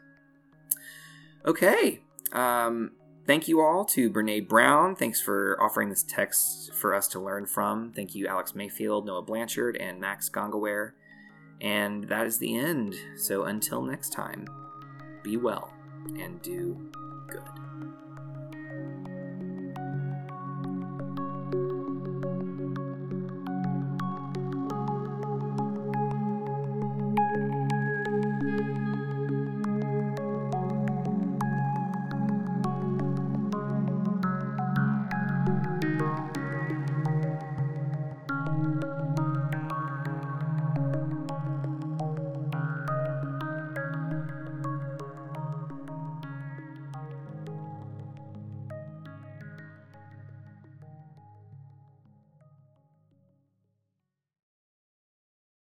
Okay. 1.46 2.02
Um, 2.32 2.92
thank 3.26 3.48
you 3.48 3.62
all 3.62 3.84
to 3.86 4.10
Brene 4.10 4.48
Brown. 4.48 4.96
Thanks 4.96 5.22
for 5.22 5.58
offering 5.62 5.90
this 5.90 6.04
text 6.04 6.74
for 6.74 6.94
us 6.94 7.08
to 7.10 7.20
learn 7.20 7.46
from. 7.46 7.92
Thank 7.94 8.16
you, 8.16 8.28
Alex 8.28 8.56
Mayfield, 8.56 9.06
Noah 9.06 9.22
Blanchard, 9.22 9.76
and 9.78 10.00
Max 10.00 10.30
Gongaware. 10.30 10.92
And 11.60 12.06
that 12.06 12.26
is 12.26 12.40
the 12.40 12.58
end. 12.58 12.96
So 13.18 13.44
until 13.44 13.82
next 13.82 14.12
time, 14.14 14.48
be 15.24 15.38
well 15.38 15.74
and 16.18 16.42
do 16.42 16.92